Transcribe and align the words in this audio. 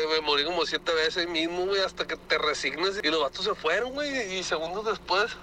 que 0.00 0.06
me 0.06 0.20
morí 0.20 0.44
como 0.44 0.66
siete 0.66 0.92
veces 0.94 1.28
mismo, 1.28 1.66
güey, 1.66 1.80
hasta 1.82 2.06
que 2.06 2.16
te 2.16 2.38
resignes. 2.38 3.00
Y 3.02 3.08
los 3.08 3.20
vatos 3.20 3.44
se 3.44 3.54
fueron, 3.54 3.92
güey, 3.92 4.38
y 4.38 4.42
segundos 4.42 4.84
después, 4.84 5.36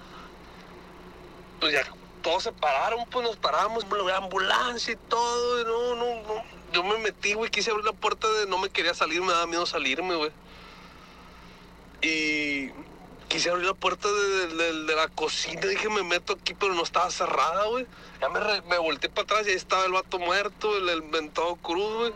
pues 1.60 1.72
ya 1.72 1.82
todos 2.24 2.42
se 2.42 2.52
pararon, 2.52 3.04
pues 3.10 3.24
nos 3.24 3.36
paramos, 3.36 3.84
la 3.90 4.16
ambulancia 4.16 4.94
y 4.94 4.96
todo, 5.08 5.60
y 5.60 5.64
no, 5.64 5.94
no, 5.94 6.22
no. 6.22 6.44
Yo 6.72 6.82
me 6.82 6.98
metí, 6.98 7.34
güey, 7.34 7.50
quise 7.50 7.70
abrir 7.70 7.84
la 7.84 7.92
puerta 7.92 8.26
de 8.26 8.46
no 8.46 8.58
me 8.58 8.70
quería 8.70 8.94
salir, 8.94 9.20
me 9.20 9.32
daba 9.32 9.46
miedo 9.46 9.66
salirme, 9.66 10.16
güey. 10.16 10.32
Y 12.02 12.70
quise 13.28 13.50
abrir 13.50 13.66
la 13.66 13.74
puerta 13.74 14.08
de, 14.10 14.72
la 14.94 15.08
cocina, 15.08 15.60
dije 15.66 15.88
me 15.88 16.02
meto 16.02 16.32
aquí, 16.32 16.54
pero 16.54 16.74
no 16.74 16.82
estaba 16.82 17.10
cerrada, 17.10 17.66
güey. 17.66 17.86
Ya 18.20 18.28
me, 18.30 18.40
me 18.62 18.78
volteé 18.78 19.10
para 19.10 19.24
atrás 19.24 19.46
y 19.46 19.50
ahí 19.50 19.56
estaba 19.56 19.84
el 19.84 19.92
vato 19.92 20.18
muerto, 20.18 20.76
el, 20.76 20.88
el 20.88 21.02
mentado 21.02 21.56
cruz, 21.56 21.94
güey. 21.94 22.12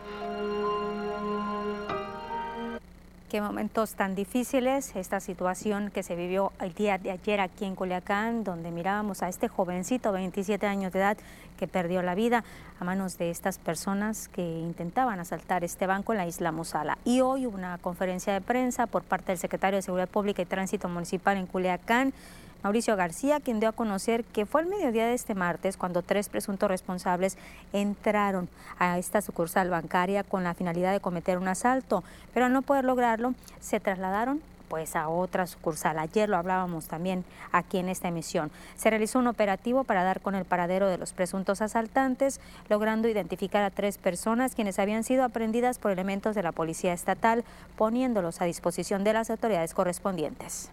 Qué 3.29 3.41
momentos 3.41 3.93
tan 3.93 4.15
difíciles 4.15 4.95
esta 4.95 5.19
situación 5.19 5.91
que 5.91 6.01
se 6.01 6.15
vivió 6.15 6.51
el 6.59 6.73
día 6.73 6.97
de 6.97 7.11
ayer 7.11 7.41
aquí 7.41 7.63
en 7.63 7.75
Culiacán, 7.75 8.43
donde 8.43 8.71
mirábamos 8.71 9.21
a 9.21 9.29
este 9.29 9.47
jovencito, 9.47 10.11
27 10.11 10.65
años 10.65 10.91
de 10.91 10.97
edad, 10.97 11.17
que 11.55 11.67
perdió 11.67 12.01
la 12.01 12.15
vida 12.15 12.43
a 12.79 12.83
manos 12.85 13.19
de 13.19 13.29
estas 13.29 13.59
personas 13.59 14.29
que 14.29 14.41
intentaban 14.41 15.19
asaltar 15.19 15.63
este 15.63 15.85
banco 15.85 16.11
en 16.11 16.17
la 16.17 16.25
isla 16.25 16.51
Musala. 16.51 16.97
Y 17.05 17.21
hoy 17.21 17.45
una 17.45 17.77
conferencia 17.77 18.33
de 18.33 18.41
prensa 18.41 18.87
por 18.87 19.03
parte 19.03 19.27
del 19.27 19.37
secretario 19.37 19.77
de 19.77 19.83
Seguridad 19.83 20.09
Pública 20.09 20.41
y 20.41 20.45
Tránsito 20.45 20.89
Municipal 20.89 21.37
en 21.37 21.45
Culiacán, 21.45 22.13
Mauricio 22.61 22.97
García, 22.97 23.39
quien 23.39 23.61
dio 23.61 23.69
a 23.69 23.73
conocer 23.73 24.25
que 24.25 24.45
fue 24.45 24.59
al 24.59 24.67
mediodía 24.67 25.05
de 25.07 25.13
este 25.13 25.33
martes 25.33 25.77
cuando 25.77 26.01
tres 26.01 26.27
presuntos 26.27 26.69
responsables 26.69 27.37
entraron 27.71 28.49
a 28.79 28.97
esta 28.97 29.21
sucursal 29.21 29.69
bancaria 29.69 30.25
con 30.25 30.43
la 30.43 30.53
finalidad 30.53 30.91
de 30.91 30.99
cometer 30.99 31.37
un 31.37 31.47
asalto, 31.47 32.03
pero 32.33 32.47
al 32.47 32.53
no 32.53 32.61
poder 32.61 32.83
lograrlo, 32.83 33.33
se 33.61 33.79
trasladaron 33.79 34.41
pues 34.67 34.97
a 34.97 35.07
otra 35.07 35.47
sucursal. 35.47 35.97
Ayer 35.99 36.27
lo 36.27 36.35
hablábamos 36.35 36.87
también 36.87 37.23
aquí 37.53 37.77
en 37.77 37.87
esta 37.87 38.09
emisión. 38.09 38.51
Se 38.75 38.89
realizó 38.89 39.19
un 39.19 39.27
operativo 39.27 39.85
para 39.85 40.03
dar 40.03 40.19
con 40.19 40.35
el 40.35 40.43
paradero 40.43 40.89
de 40.89 40.97
los 40.97 41.13
presuntos 41.13 41.61
asaltantes, 41.61 42.41
logrando 42.67 43.07
identificar 43.07 43.63
a 43.63 43.71
tres 43.71 43.97
personas 43.97 44.53
quienes 44.53 44.79
habían 44.79 45.05
sido 45.05 45.23
aprendidas 45.23 45.79
por 45.79 45.91
elementos 45.91 46.35
de 46.35 46.43
la 46.43 46.51
Policía 46.51 46.91
Estatal, 46.91 47.45
poniéndolos 47.77 48.41
a 48.41 48.45
disposición 48.45 49.05
de 49.05 49.13
las 49.13 49.29
autoridades 49.29 49.73
correspondientes 49.73 50.69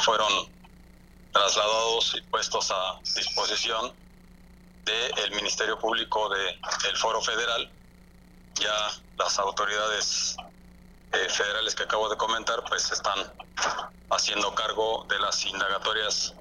fueron 0.00 0.28
trasladados 1.32 2.14
y 2.14 2.22
puestos 2.22 2.70
a 2.70 3.00
disposición 3.14 3.92
del 4.84 5.30
Ministerio 5.32 5.78
Público 5.78 6.28
del 6.28 6.96
Foro 6.96 7.20
Federal. 7.20 7.70
Ya 8.54 8.90
las 9.18 9.38
autoridades 9.38 10.36
eh, 11.12 11.28
federales 11.28 11.74
que 11.74 11.82
acabo 11.82 12.08
de 12.08 12.16
comentar 12.16 12.62
pues 12.68 12.90
están 12.90 13.32
haciendo 14.10 14.54
cargo 14.54 15.06
de 15.08 15.18
las 15.18 15.44
indagatorias 15.44 16.34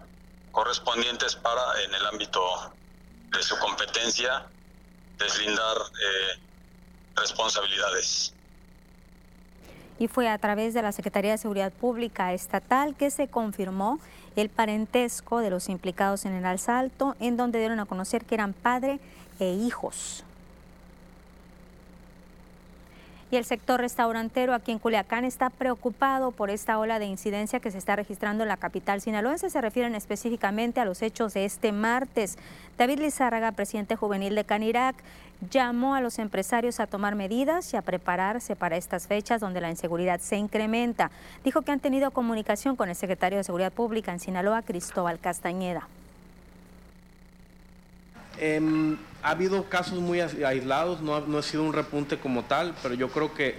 correspondientes 0.51 1.35
para 1.35 1.81
en 1.83 1.93
el 1.93 2.05
ámbito 2.05 2.41
de 3.31 3.43
su 3.43 3.57
competencia 3.59 4.47
deslindar 5.17 5.77
eh, 5.77 6.39
responsabilidades 7.15 8.33
y 9.97 10.07
fue 10.07 10.27
a 10.27 10.37
través 10.37 10.73
de 10.73 10.81
la 10.81 10.91
Secretaría 10.91 11.31
de 11.31 11.37
Seguridad 11.37 11.71
Pública 11.71 12.33
Estatal 12.33 12.95
que 12.95 13.09
se 13.09 13.27
confirmó 13.27 13.99
el 14.35 14.49
parentesco 14.49 15.39
de 15.39 15.49
los 15.49 15.69
implicados 15.69 16.25
en 16.25 16.33
el 16.33 16.45
asalto, 16.45 17.15
en 17.19 17.37
donde 17.37 17.59
dieron 17.59 17.79
a 17.79 17.85
conocer 17.85 18.25
que 18.25 18.35
eran 18.35 18.53
padre 18.53 18.99
e 19.39 19.53
hijos. 19.53 20.24
Y 23.35 23.37
el 23.37 23.43
sector 23.43 23.81
restaurantero 23.81 24.53
aquí 24.53 24.71
en 24.71 24.79
Culiacán 24.79 25.25
está 25.25 25.49
preocupado 25.49 26.31
por 26.31 26.49
esta 26.49 26.79
ola 26.79 26.99
de 26.99 27.05
incidencia 27.05 27.59
que 27.59 27.69
se 27.69 27.77
está 27.77 27.97
registrando 27.97 28.45
en 28.45 28.47
la 28.47 28.55
capital 28.55 29.01
sinaloense. 29.01 29.49
Se 29.49 29.59
refieren 29.59 29.93
específicamente 29.93 30.79
a 30.79 30.85
los 30.85 31.01
hechos 31.01 31.33
de 31.33 31.43
este 31.43 31.73
martes. 31.73 32.37
David 32.77 32.99
Lizárraga, 32.99 33.51
presidente 33.51 33.97
juvenil 33.97 34.35
de 34.35 34.45
Canirac, 34.45 34.95
llamó 35.51 35.95
a 35.95 35.99
los 35.99 36.17
empresarios 36.17 36.79
a 36.79 36.87
tomar 36.87 37.15
medidas 37.15 37.73
y 37.73 37.75
a 37.75 37.81
prepararse 37.81 38.55
para 38.55 38.77
estas 38.77 39.05
fechas 39.07 39.41
donde 39.41 39.59
la 39.59 39.69
inseguridad 39.69 40.21
se 40.21 40.37
incrementa. 40.37 41.11
Dijo 41.43 41.61
que 41.61 41.73
han 41.73 41.81
tenido 41.81 42.11
comunicación 42.11 42.77
con 42.77 42.87
el 42.87 42.95
secretario 42.95 43.37
de 43.37 43.43
Seguridad 43.43 43.73
Pública 43.73 44.13
en 44.13 44.21
Sinaloa, 44.21 44.61
Cristóbal 44.61 45.19
Castañeda. 45.19 45.89
Em, 48.39 48.97
ha 49.25 49.31
habido 49.31 49.63
casos 49.63 49.97
muy 49.99 50.21
aislados, 50.21 51.01
no 51.01 51.15
ha, 51.15 51.41
sido 51.41 51.63
un 51.63 51.73
repunte 51.73 52.19
como 52.19 52.43
tal, 52.43 52.75
pero 52.83 52.93
yo 52.93 53.09
creo 53.09 53.33
que, 53.33 53.55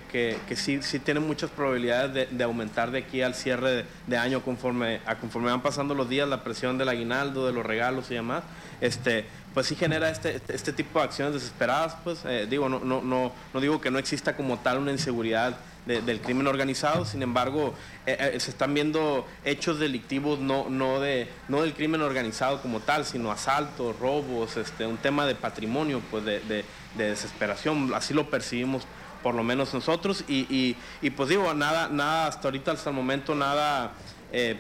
sí, 0.54 0.81
sí 0.81 1.00
tiene 1.00 1.19
muchas 1.19 1.50
probabilidades 1.50 2.31
de, 2.31 2.44
aumentar 2.44 2.93
de 2.93 3.00
aquí 3.00 3.21
al 3.21 3.34
cierre 3.34 3.84
de, 4.06 4.16
año 4.16 4.43
conforme, 4.43 5.00
a 5.06 5.16
conforme 5.16 5.50
van 5.50 5.62
pasando 5.62 5.93
los 5.93 6.09
días, 6.09 6.28
la 6.28 6.44
presión 6.44 6.78
del 6.78 6.88
aguinaldo, 6.88 7.49
de 7.49 7.53
los 7.53 7.66
regalos 7.66 8.12
y 8.12 8.15
demás. 8.15 8.44
Este, 8.81 9.27
pues 9.54 9.66
sí 9.66 9.75
genera 9.75 10.09
este, 10.09 10.37
este, 10.37 10.54
este 10.54 10.72
tipo 10.72 11.00
de 11.00 11.06
acciones 11.06 11.34
desesperadas, 11.34 11.97
pues 12.04 12.21
eh, 12.27 12.47
digo, 12.48 12.69
no, 12.69 12.78
no, 12.78 13.03
no, 13.03 13.33
no 13.53 13.60
digo 13.60 13.81
que 13.81 13.91
no 13.91 13.98
exista 13.98 14.37
como 14.37 14.60
tal 14.60 14.78
una 14.78 14.93
inseguridad 14.93 15.56
del 15.86 16.20
crimen 16.20 16.48
organizado, 16.48 17.04
sin 17.04 17.22
embargo, 17.22 17.72
eh, 18.06 18.32
eh, 18.34 18.41
se 18.41 18.50
están 18.50 18.74
viendo 18.74 19.24
hechos 19.44 19.78
delictivos 19.78 20.41
no, 20.41 20.69
no, 20.69 20.98
de, 21.00 21.28
no 21.48 21.62
del 21.62 21.74
crimen 21.74 22.02
organizado 22.02 22.60
como 22.60 22.80
tal, 22.80 23.04
sino 23.04 23.30
asaltos, 23.30 23.97
robos, 23.98 24.56
este, 24.56 24.84
un 24.84 24.97
tema 24.97 25.26
de 25.26 25.36
patrimonio, 25.36 26.02
pues 26.10 26.24
de, 26.24 26.41
de, 26.41 26.64
desesperación, 26.97 27.92
así 27.94 28.14
lo 28.14 28.28
percibimos 28.30 28.82
por 29.22 29.34
lo 29.34 29.44
menos 29.44 29.72
nosotros, 29.74 30.24
y, 30.28 30.76
y, 31.02 31.10
pues 31.10 31.28
digo, 31.28 31.52
nada, 31.54 31.88
nada 31.88 32.26
hasta 32.26 32.48
ahorita, 32.48 32.72
hasta 32.72 32.91
el 32.91 32.97
momento, 32.97 33.34
nada 33.34 33.92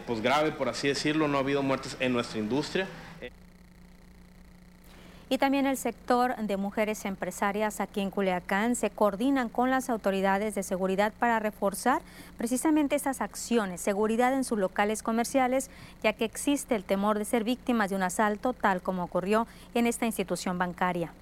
pues 0.06 0.22
grave, 0.22 0.52
por 0.52 0.70
así 0.70 0.88
decirlo, 0.88 1.28
no 1.28 1.36
ha 1.36 1.40
habido 1.40 1.62
muertes 1.62 1.96
en 2.00 2.12
nuestra 2.12 2.38
industria 2.38 2.88
y 5.28 5.38
también 5.38 5.66
el 5.66 5.76
sector 5.76 6.36
de 6.36 6.56
mujeres 6.56 7.04
empresarias 7.04 7.80
aquí 7.80 8.00
en 8.00 8.10
Culiacán 8.10 8.76
se 8.76 8.90
coordinan 8.90 9.48
con 9.48 9.70
las 9.70 9.90
autoridades 9.90 10.54
de 10.54 10.62
seguridad 10.62 11.12
para 11.18 11.40
reforzar 11.40 12.00
precisamente 12.38 12.94
esas 12.94 13.20
acciones, 13.20 13.80
seguridad 13.80 14.32
en 14.34 14.44
sus 14.44 14.58
locales 14.58 15.02
comerciales, 15.02 15.68
ya 16.02 16.12
que 16.12 16.24
existe 16.24 16.76
el 16.76 16.84
temor 16.84 17.18
de 17.18 17.24
ser 17.24 17.42
víctimas 17.42 17.90
de 17.90 17.96
un 17.96 18.04
asalto 18.04 18.52
tal 18.52 18.82
como 18.82 19.02
ocurrió 19.02 19.46
en 19.74 19.86
esta 19.86 20.06
institución 20.06 20.58
bancaria. 20.58 21.12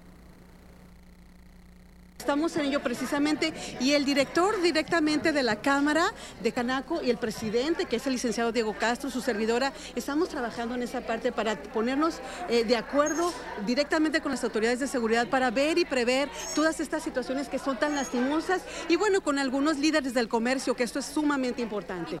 Estamos 2.25 2.57
en 2.57 2.65
ello 2.65 2.81
precisamente 2.81 3.53
y 3.79 3.91
el 3.91 4.03
director 4.03 4.59
directamente 4.59 5.31
de 5.31 5.43
la 5.43 5.57
Cámara 5.57 6.11
de 6.41 6.51
Canaco 6.51 7.03
y 7.03 7.11
el 7.11 7.17
presidente, 7.17 7.85
que 7.85 7.97
es 7.97 8.07
el 8.07 8.13
licenciado 8.13 8.51
Diego 8.51 8.75
Castro, 8.79 9.11
su 9.11 9.21
servidora, 9.21 9.73
estamos 9.95 10.29
trabajando 10.29 10.73
en 10.73 10.81
esa 10.81 11.01
parte 11.01 11.31
para 11.31 11.55
ponernos 11.55 12.21
eh, 12.49 12.63
de 12.63 12.77
acuerdo 12.77 13.31
directamente 13.67 14.21
con 14.21 14.31
las 14.31 14.43
autoridades 14.43 14.79
de 14.79 14.87
seguridad 14.87 15.27
para 15.27 15.51
ver 15.51 15.77
y 15.77 15.85
prever 15.85 16.27
todas 16.55 16.79
estas 16.79 17.03
situaciones 17.03 17.47
que 17.47 17.59
son 17.59 17.77
tan 17.77 17.93
lastimosas 17.93 18.63
y 18.89 18.95
bueno, 18.95 19.21
con 19.21 19.37
algunos 19.37 19.77
líderes 19.77 20.15
del 20.15 20.27
comercio, 20.27 20.75
que 20.75 20.81
esto 20.81 20.97
es 20.97 21.05
sumamente 21.05 21.61
importante. 21.61 22.19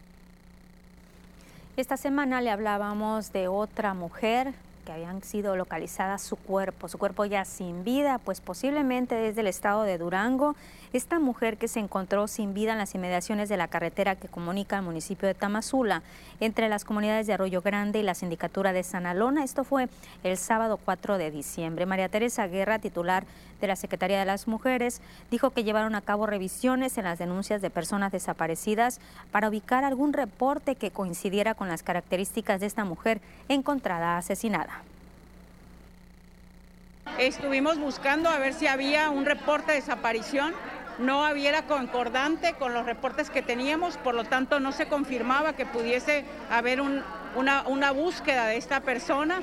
Esta 1.77 1.97
semana 1.97 2.41
le 2.41 2.51
hablábamos 2.51 3.33
de 3.33 3.47
otra 3.47 3.95
mujer 3.95 4.53
que 4.85 4.93
habían 4.93 5.21
sido 5.23 5.57
localizadas 5.57 6.21
su 6.21 6.37
cuerpo, 6.37 6.87
su 6.87 6.97
cuerpo 6.97 7.25
ya 7.25 7.43
sin 7.43 7.83
vida, 7.83 8.19
pues 8.19 8.39
posiblemente 8.39 9.15
desde 9.15 9.41
el 9.41 9.47
estado 9.47 9.83
de 9.83 9.97
Durango 9.97 10.55
esta 10.93 11.19
mujer 11.19 11.57
que 11.57 11.67
se 11.67 11.79
encontró 11.79 12.27
sin 12.27 12.53
vida 12.53 12.71
en 12.71 12.77
las 12.77 12.95
inmediaciones 12.95 13.49
de 13.49 13.57
la 13.57 13.67
carretera 13.67 14.15
que 14.15 14.29
comunica 14.29 14.77
al 14.77 14.83
municipio 14.83 15.27
de 15.27 15.33
Tamazula 15.33 16.03
entre 16.39 16.69
las 16.69 16.85
comunidades 16.85 17.27
de 17.27 17.33
Arroyo 17.33 17.61
Grande 17.61 17.99
y 17.99 18.03
la 18.03 18.15
sindicatura 18.15 18.71
de 18.71 18.83
Sanalona. 18.83 19.43
Esto 19.43 19.65
fue 19.65 19.89
el 20.23 20.37
sábado 20.37 20.79
4 20.83 21.17
de 21.17 21.31
diciembre. 21.31 21.85
María 21.85 22.07
Teresa 22.07 22.47
Guerra, 22.47 22.79
titular 22.79 23.25
de 23.59 23.67
la 23.67 23.75
Secretaría 23.75 24.19
de 24.19 24.25
las 24.25 24.47
Mujeres, 24.47 25.01
dijo 25.31 25.49
que 25.49 25.63
llevaron 25.63 25.95
a 25.95 26.01
cabo 26.01 26.27
revisiones 26.27 26.97
en 26.97 27.05
las 27.05 27.19
denuncias 27.19 27.61
de 27.61 27.69
personas 27.69 28.11
desaparecidas 28.11 28.99
para 29.31 29.49
ubicar 29.49 29.83
algún 29.83 30.13
reporte 30.13 30.75
que 30.75 30.91
coincidiera 30.91 31.55
con 31.55 31.67
las 31.67 31.83
características 31.83 32.61
de 32.61 32.67
esta 32.67 32.85
mujer 32.85 33.21
encontrada 33.49 34.17
asesinada. 34.17 34.74
Estuvimos 37.17 37.79
buscando 37.79 38.29
a 38.29 38.39
ver 38.39 38.53
si 38.53 38.67
había 38.67 39.09
un 39.09 39.25
reporte 39.25 39.71
de 39.71 39.79
desaparición 39.79 40.53
no 40.97 41.25
había 41.25 41.61
concordante 41.63 42.53
con 42.53 42.73
los 42.73 42.85
reportes 42.85 43.29
que 43.29 43.41
teníamos, 43.41 43.97
por 43.97 44.15
lo 44.15 44.25
tanto 44.25 44.59
no 44.59 44.71
se 44.71 44.87
confirmaba 44.87 45.53
que 45.53 45.65
pudiese 45.65 46.25
haber 46.49 46.81
una, 46.81 47.91
búsqueda 47.91 48.47
de 48.47 48.57
esta 48.57 48.81
persona. 48.81 49.41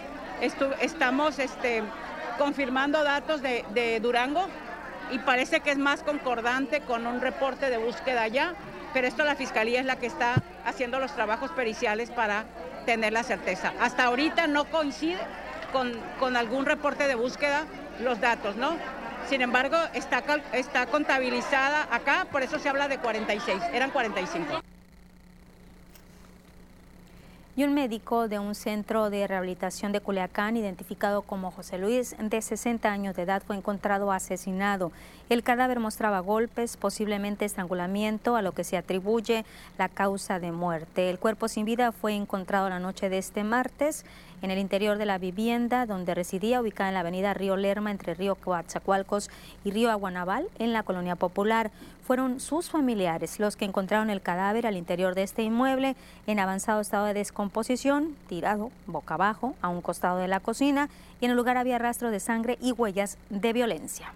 estamos 0.81 1.39
este, 1.39 1.83
confirmando 2.39 3.05
datos 3.05 3.43
de, 3.43 4.01
Durango 4.01 4.47
y 5.11 5.19
parece 5.19 5.61
que 5.61 5.71
es 5.71 5.79
más 5.79 6.03
concordante 6.03 6.81
con 6.81 7.07
un 7.07 7.21
reporte 7.21 7.71
de 7.71 7.79
búsqueda 7.79 8.23
allá, 8.23 8.55
pero 8.93 9.07
esto 9.07 9.25
la 9.25 9.35
Fiscalía 9.35 9.81
es 9.81 9.87
la 9.87 9.97
que 9.97 10.07
está 10.07 10.35
haciendo 10.65 10.99
los 11.01 11.15
trabajos 11.15 11.51
periciales 11.53 12.11
para 12.11 12.45
tener 12.87 13.13
la 13.13 13.23
certeza. 13.23 13.73
Hasta 13.81 14.05
ahorita 14.05 14.47
no 14.47 14.67
coincide 14.67 15.21
con, 15.73 16.37
algún 16.37 16.67
reporte 16.67 17.09
de 17.09 17.15
búsqueda 17.15 17.65
los 18.01 18.21
datos, 18.21 18.57
¿no? 18.57 18.77
Sin 19.29 19.41
embargo, 19.41 19.77
está, 19.95 20.23
está 20.53 20.87
contabilizada 20.87 21.89
acá, 21.91 22.27
por 22.31 22.43
eso 22.43 22.59
se 22.59 22.69
habla 22.69 22.89
de 22.89 22.99
46, 22.99 23.63
eran 23.73 23.91
45 23.91 24.63
y 27.55 27.65
un 27.65 27.75
médico 27.75 28.29
de 28.29 28.39
un 28.39 28.55
centro 28.55 29.11
de 29.11 29.27
rehabilitación 29.27 29.93
de 29.93 30.01
Culiacán, 30.01 30.57
identificado 30.57 31.21
como 31.21 31.51
José 31.51 31.77
Luis, 31.77 32.17
de 32.19 32.41
60 32.41 32.91
años 32.91 33.15
de 33.15 33.23
edad, 33.23 33.43
fue 33.47 33.57
encontrado 33.57 34.11
asesinado. 34.11 34.91
El 35.29 35.43
cadáver 35.43 35.79
mostraba 35.79 36.21
golpes, 36.21 36.79
posiblemente 36.79 37.45
estrangulamiento, 37.45 38.37
a 38.37 38.43
lo 38.43 38.53
que 38.53 38.65
se 38.65 38.79
atribuye 38.79 39.45
la 39.77 39.91
causa 39.91 40.39
de 40.39 40.51
muerte. 40.51 41.11
El 41.11 41.19
cuerpo 41.19 41.47
sin 41.47 41.67
vida 41.67 41.93
fue 41.93 42.15
encontrado 42.15 42.71
la 42.71 42.81
noche 42.81 43.11
de 43.11 43.19
este 43.19 43.45
martes 43.45 44.07
en 44.43 44.51
el 44.51 44.59
interior 44.59 44.99
de 44.99 45.07
la 45.07 45.19
vivienda 45.19 45.87
donde 45.87 46.15
residía, 46.15 46.61
ubicada 46.61 46.91
en 46.91 46.95
la 46.95 47.01
avenida 47.01 47.33
Río 47.33 47.57
Lerma, 47.57 47.91
entre 47.91 48.15
Río 48.15 48.35
Coatzacoalcos 48.35 49.31
y 49.65 49.71
Río 49.71 49.91
Aguanaval, 49.91 50.49
en 50.59 50.73
la 50.73 50.83
colonia 50.83 51.17
popular. 51.17 51.71
Fueron 52.05 52.41
sus 52.41 52.69
familiares 52.69 53.39
los 53.39 53.57
que 53.57 53.65
encontraron 53.65 54.11
el 54.11 54.21
cadáver 54.21 54.67
al 54.67 54.77
interior 54.77 55.15
de 55.15 55.23
este 55.23 55.43
inmueble 55.43 55.97
en 56.27 56.41
avanzado 56.41 56.81
estado 56.81 57.07
de 57.07 57.15
descomposición, 57.15 58.17
tirado 58.29 58.71
boca 58.87 59.15
abajo 59.15 59.55
a 59.63 59.69
un 59.69 59.81
costado 59.81 60.19
de 60.19 60.29
la 60.29 60.41
cocina 60.41 60.89
y 61.21 61.25
en 61.25 61.31
el 61.31 61.37
lugar 61.37 61.57
había 61.57 61.79
rastro 61.79 62.11
de 62.11 62.21
sangre 62.21 62.59
y 62.61 62.73
huellas 62.73 63.17
de 63.31 63.53
violencia 63.53 64.13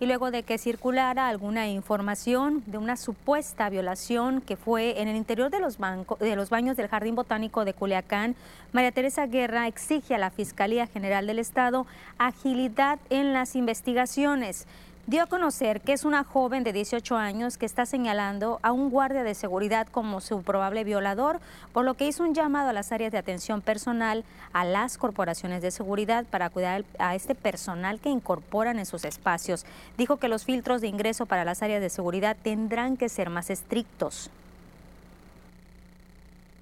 y 0.00 0.06
luego 0.06 0.30
de 0.30 0.42
que 0.42 0.56
circulara 0.56 1.28
alguna 1.28 1.68
información 1.68 2.62
de 2.66 2.78
una 2.78 2.96
supuesta 2.96 3.68
violación 3.68 4.40
que 4.40 4.56
fue 4.56 5.00
en 5.00 5.08
el 5.08 5.16
interior 5.16 5.50
de 5.50 5.60
los, 5.60 5.76
de 6.18 6.36
los 6.36 6.48
baños 6.48 6.78
del 6.78 6.88
Jardín 6.88 7.14
Botánico 7.14 7.66
de 7.66 7.74
Culiacán, 7.74 8.34
María 8.72 8.92
Teresa 8.92 9.26
Guerra 9.26 9.66
exige 9.68 10.14
a 10.14 10.18
la 10.18 10.30
Fiscalía 10.30 10.86
General 10.86 11.26
del 11.26 11.38
Estado 11.38 11.86
agilidad 12.18 12.98
en 13.10 13.34
las 13.34 13.54
investigaciones 13.54 14.66
dio 15.06 15.22
a 15.22 15.26
conocer 15.26 15.80
que 15.80 15.92
es 15.92 16.04
una 16.04 16.24
joven 16.24 16.62
de 16.62 16.72
18 16.72 17.16
años 17.16 17.58
que 17.58 17.66
está 17.66 17.86
señalando 17.86 18.60
a 18.62 18.72
un 18.72 18.90
guardia 18.90 19.24
de 19.24 19.34
seguridad 19.34 19.86
como 19.88 20.20
su 20.20 20.42
probable 20.42 20.84
violador, 20.84 21.40
por 21.72 21.84
lo 21.84 21.94
que 21.94 22.06
hizo 22.06 22.22
un 22.22 22.34
llamado 22.34 22.70
a 22.70 22.72
las 22.72 22.92
áreas 22.92 23.10
de 23.10 23.18
atención 23.18 23.60
personal, 23.60 24.24
a 24.52 24.64
las 24.64 24.98
corporaciones 24.98 25.62
de 25.62 25.70
seguridad 25.70 26.24
para 26.26 26.50
cuidar 26.50 26.84
a 26.98 27.14
este 27.14 27.34
personal 27.34 28.00
que 28.00 28.08
incorporan 28.08 28.78
en 28.78 28.86
sus 28.86 29.04
espacios. 29.04 29.64
Dijo 29.96 30.18
que 30.18 30.28
los 30.28 30.44
filtros 30.44 30.80
de 30.80 30.88
ingreso 30.88 31.26
para 31.26 31.44
las 31.44 31.62
áreas 31.62 31.80
de 31.80 31.90
seguridad 31.90 32.36
tendrán 32.42 32.96
que 32.96 33.08
ser 33.08 33.30
más 33.30 33.50
estrictos. 33.50 34.30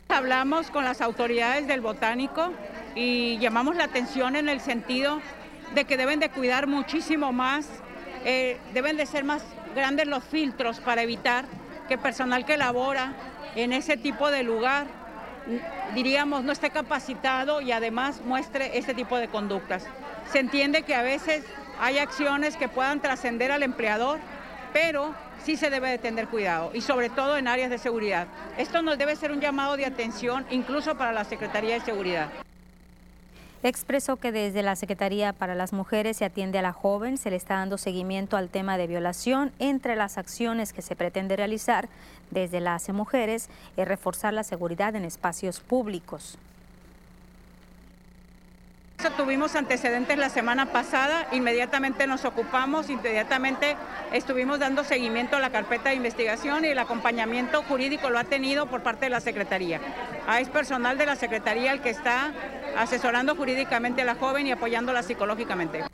Hablamos 0.08 0.70
con 0.70 0.84
las 0.84 1.02
autoridades 1.02 1.66
del 1.66 1.82
botánico 1.82 2.50
y 2.94 3.38
llamamos 3.38 3.76
la 3.76 3.84
atención 3.84 4.36
en 4.36 4.48
el 4.48 4.60
sentido 4.60 5.20
de 5.74 5.84
que 5.84 5.98
deben 5.98 6.18
de 6.18 6.30
cuidar 6.30 6.66
muchísimo 6.66 7.30
más 7.30 7.68
eh, 8.24 8.58
deben 8.74 8.96
de 8.96 9.06
ser 9.06 9.24
más 9.24 9.42
grandes 9.74 10.06
los 10.06 10.24
filtros 10.24 10.80
para 10.80 11.02
evitar 11.02 11.44
que 11.88 11.98
personal 11.98 12.44
que 12.44 12.56
labora 12.56 13.12
en 13.54 13.72
ese 13.72 13.96
tipo 13.96 14.30
de 14.30 14.42
lugar, 14.42 14.86
diríamos, 15.94 16.44
no 16.44 16.52
esté 16.52 16.70
capacitado 16.70 17.60
y 17.60 17.72
además 17.72 18.20
muestre 18.24 18.78
este 18.78 18.94
tipo 18.94 19.16
de 19.16 19.28
conductas. 19.28 19.84
Se 20.30 20.38
entiende 20.38 20.82
que 20.82 20.94
a 20.94 21.02
veces 21.02 21.44
hay 21.80 21.98
acciones 21.98 22.56
que 22.56 22.68
puedan 22.68 23.00
trascender 23.00 23.50
al 23.50 23.62
empleador, 23.62 24.18
pero 24.72 25.14
sí 25.44 25.56
se 25.56 25.70
debe 25.70 25.90
de 25.90 25.98
tener 25.98 26.28
cuidado 26.28 26.70
y 26.74 26.82
sobre 26.82 27.08
todo 27.08 27.36
en 27.36 27.48
áreas 27.48 27.70
de 27.70 27.78
seguridad. 27.78 28.26
Esto 28.58 28.82
nos 28.82 28.98
debe 28.98 29.16
ser 29.16 29.32
un 29.32 29.40
llamado 29.40 29.76
de 29.76 29.86
atención 29.86 30.44
incluso 30.50 30.96
para 30.96 31.12
la 31.12 31.24
Secretaría 31.24 31.74
de 31.74 31.80
Seguridad. 31.80 32.28
Expresó 33.64 34.16
que 34.16 34.30
desde 34.30 34.62
la 34.62 34.76
Secretaría 34.76 35.32
para 35.32 35.56
las 35.56 35.72
Mujeres 35.72 36.16
se 36.16 36.24
atiende 36.24 36.60
a 36.60 36.62
la 36.62 36.72
joven, 36.72 37.18
se 37.18 37.30
le 37.30 37.36
está 37.36 37.54
dando 37.54 37.76
seguimiento 37.76 38.36
al 38.36 38.50
tema 38.50 38.78
de 38.78 38.86
violación. 38.86 39.52
Entre 39.58 39.96
las 39.96 40.16
acciones 40.16 40.72
que 40.72 40.80
se 40.80 40.94
pretende 40.94 41.34
realizar 41.34 41.88
desde 42.30 42.60
las 42.60 42.88
mujeres 42.90 43.50
es 43.76 43.88
reforzar 43.88 44.32
la 44.32 44.44
seguridad 44.44 44.94
en 44.94 45.04
espacios 45.04 45.58
públicos. 45.58 46.38
Tuvimos 49.16 49.54
antecedentes 49.54 50.18
la 50.18 50.28
semana 50.28 50.66
pasada, 50.72 51.28
inmediatamente 51.30 52.08
nos 52.08 52.24
ocupamos, 52.24 52.90
inmediatamente 52.90 53.76
estuvimos 54.12 54.58
dando 54.58 54.82
seguimiento 54.82 55.36
a 55.36 55.40
la 55.40 55.50
carpeta 55.50 55.90
de 55.90 55.94
investigación 55.94 56.64
y 56.64 56.68
el 56.68 56.78
acompañamiento 56.80 57.62
jurídico 57.62 58.10
lo 58.10 58.18
ha 58.18 58.24
tenido 58.24 58.66
por 58.66 58.82
parte 58.82 59.06
de 59.06 59.10
la 59.10 59.20
Secretaría. 59.20 59.80
Ah, 60.26 60.40
es 60.40 60.48
personal 60.48 60.98
de 60.98 61.06
la 61.06 61.14
Secretaría 61.14 61.70
el 61.70 61.80
que 61.80 61.90
está 61.90 62.32
asesorando 62.76 63.36
jurídicamente 63.36 64.02
a 64.02 64.04
la 64.04 64.16
joven 64.16 64.48
y 64.48 64.52
apoyándola 64.52 65.04
psicológicamente. 65.04 65.84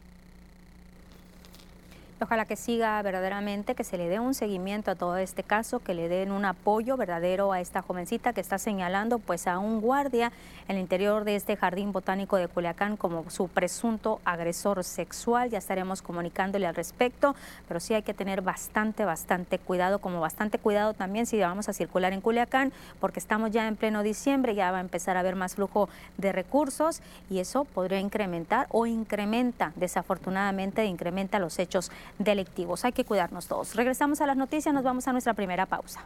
Ojalá 2.20 2.44
que 2.44 2.54
siga 2.54 3.02
verdaderamente, 3.02 3.74
que 3.74 3.82
se 3.82 3.98
le 3.98 4.08
dé 4.08 4.20
un 4.20 4.34
seguimiento 4.34 4.92
a 4.92 4.94
todo 4.94 5.16
este 5.16 5.42
caso, 5.42 5.80
que 5.80 5.94
le 5.94 6.08
den 6.08 6.30
un 6.30 6.44
apoyo 6.44 6.96
verdadero 6.96 7.52
a 7.52 7.60
esta 7.60 7.82
jovencita 7.82 8.32
que 8.32 8.40
está 8.40 8.56
señalando 8.56 9.18
pues 9.18 9.48
a 9.48 9.58
un 9.58 9.80
guardia 9.80 10.30
en 10.68 10.76
el 10.76 10.82
interior 10.82 11.24
de 11.24 11.34
este 11.34 11.56
jardín 11.56 11.90
botánico 11.90 12.36
de 12.36 12.46
Culiacán 12.46 12.96
como 12.96 13.28
su 13.30 13.48
presunto 13.48 14.20
agresor 14.24 14.84
sexual. 14.84 15.50
Ya 15.50 15.58
estaremos 15.58 16.02
comunicándole 16.02 16.68
al 16.68 16.76
respecto, 16.76 17.34
pero 17.66 17.80
sí 17.80 17.94
hay 17.94 18.02
que 18.02 18.14
tener 18.14 18.42
bastante, 18.42 19.04
bastante 19.04 19.58
cuidado, 19.58 19.98
como 19.98 20.20
bastante 20.20 20.60
cuidado 20.60 20.94
también 20.94 21.26
si 21.26 21.40
vamos 21.40 21.68
a 21.68 21.72
circular 21.72 22.12
en 22.12 22.20
Culiacán, 22.20 22.72
porque 23.00 23.18
estamos 23.18 23.50
ya 23.50 23.66
en 23.66 23.74
pleno 23.74 24.04
diciembre, 24.04 24.54
ya 24.54 24.70
va 24.70 24.78
a 24.78 24.82
empezar 24.82 25.16
a 25.16 25.20
haber 25.20 25.34
más 25.34 25.56
flujo 25.56 25.88
de 26.16 26.30
recursos 26.30 27.02
y 27.28 27.40
eso 27.40 27.64
podría 27.64 27.98
incrementar 27.98 28.68
o 28.70 28.86
incrementa, 28.86 29.72
desafortunadamente, 29.74 30.84
incrementa 30.84 31.40
los 31.40 31.58
hechos 31.58 31.90
delictivos. 32.18 32.84
Hay 32.84 32.92
que 32.92 33.04
cuidarnos 33.04 33.46
todos. 33.46 33.74
Regresamos 33.74 34.20
a 34.20 34.26
las 34.26 34.36
noticias, 34.36 34.74
nos 34.74 34.84
vamos 34.84 35.08
a 35.08 35.12
nuestra 35.12 35.34
primera 35.34 35.66
pausa. 35.66 36.00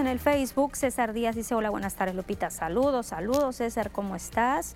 En 0.00 0.06
el 0.06 0.18
Facebook. 0.18 0.76
César 0.76 1.12
Díaz 1.12 1.36
dice, 1.36 1.54
hola, 1.54 1.68
buenas 1.68 1.94
tardes 1.94 2.14
Lupita. 2.14 2.50
Saludos, 2.50 3.06
saludos 3.06 3.56
César, 3.56 3.90
¿cómo 3.90 4.16
estás? 4.16 4.74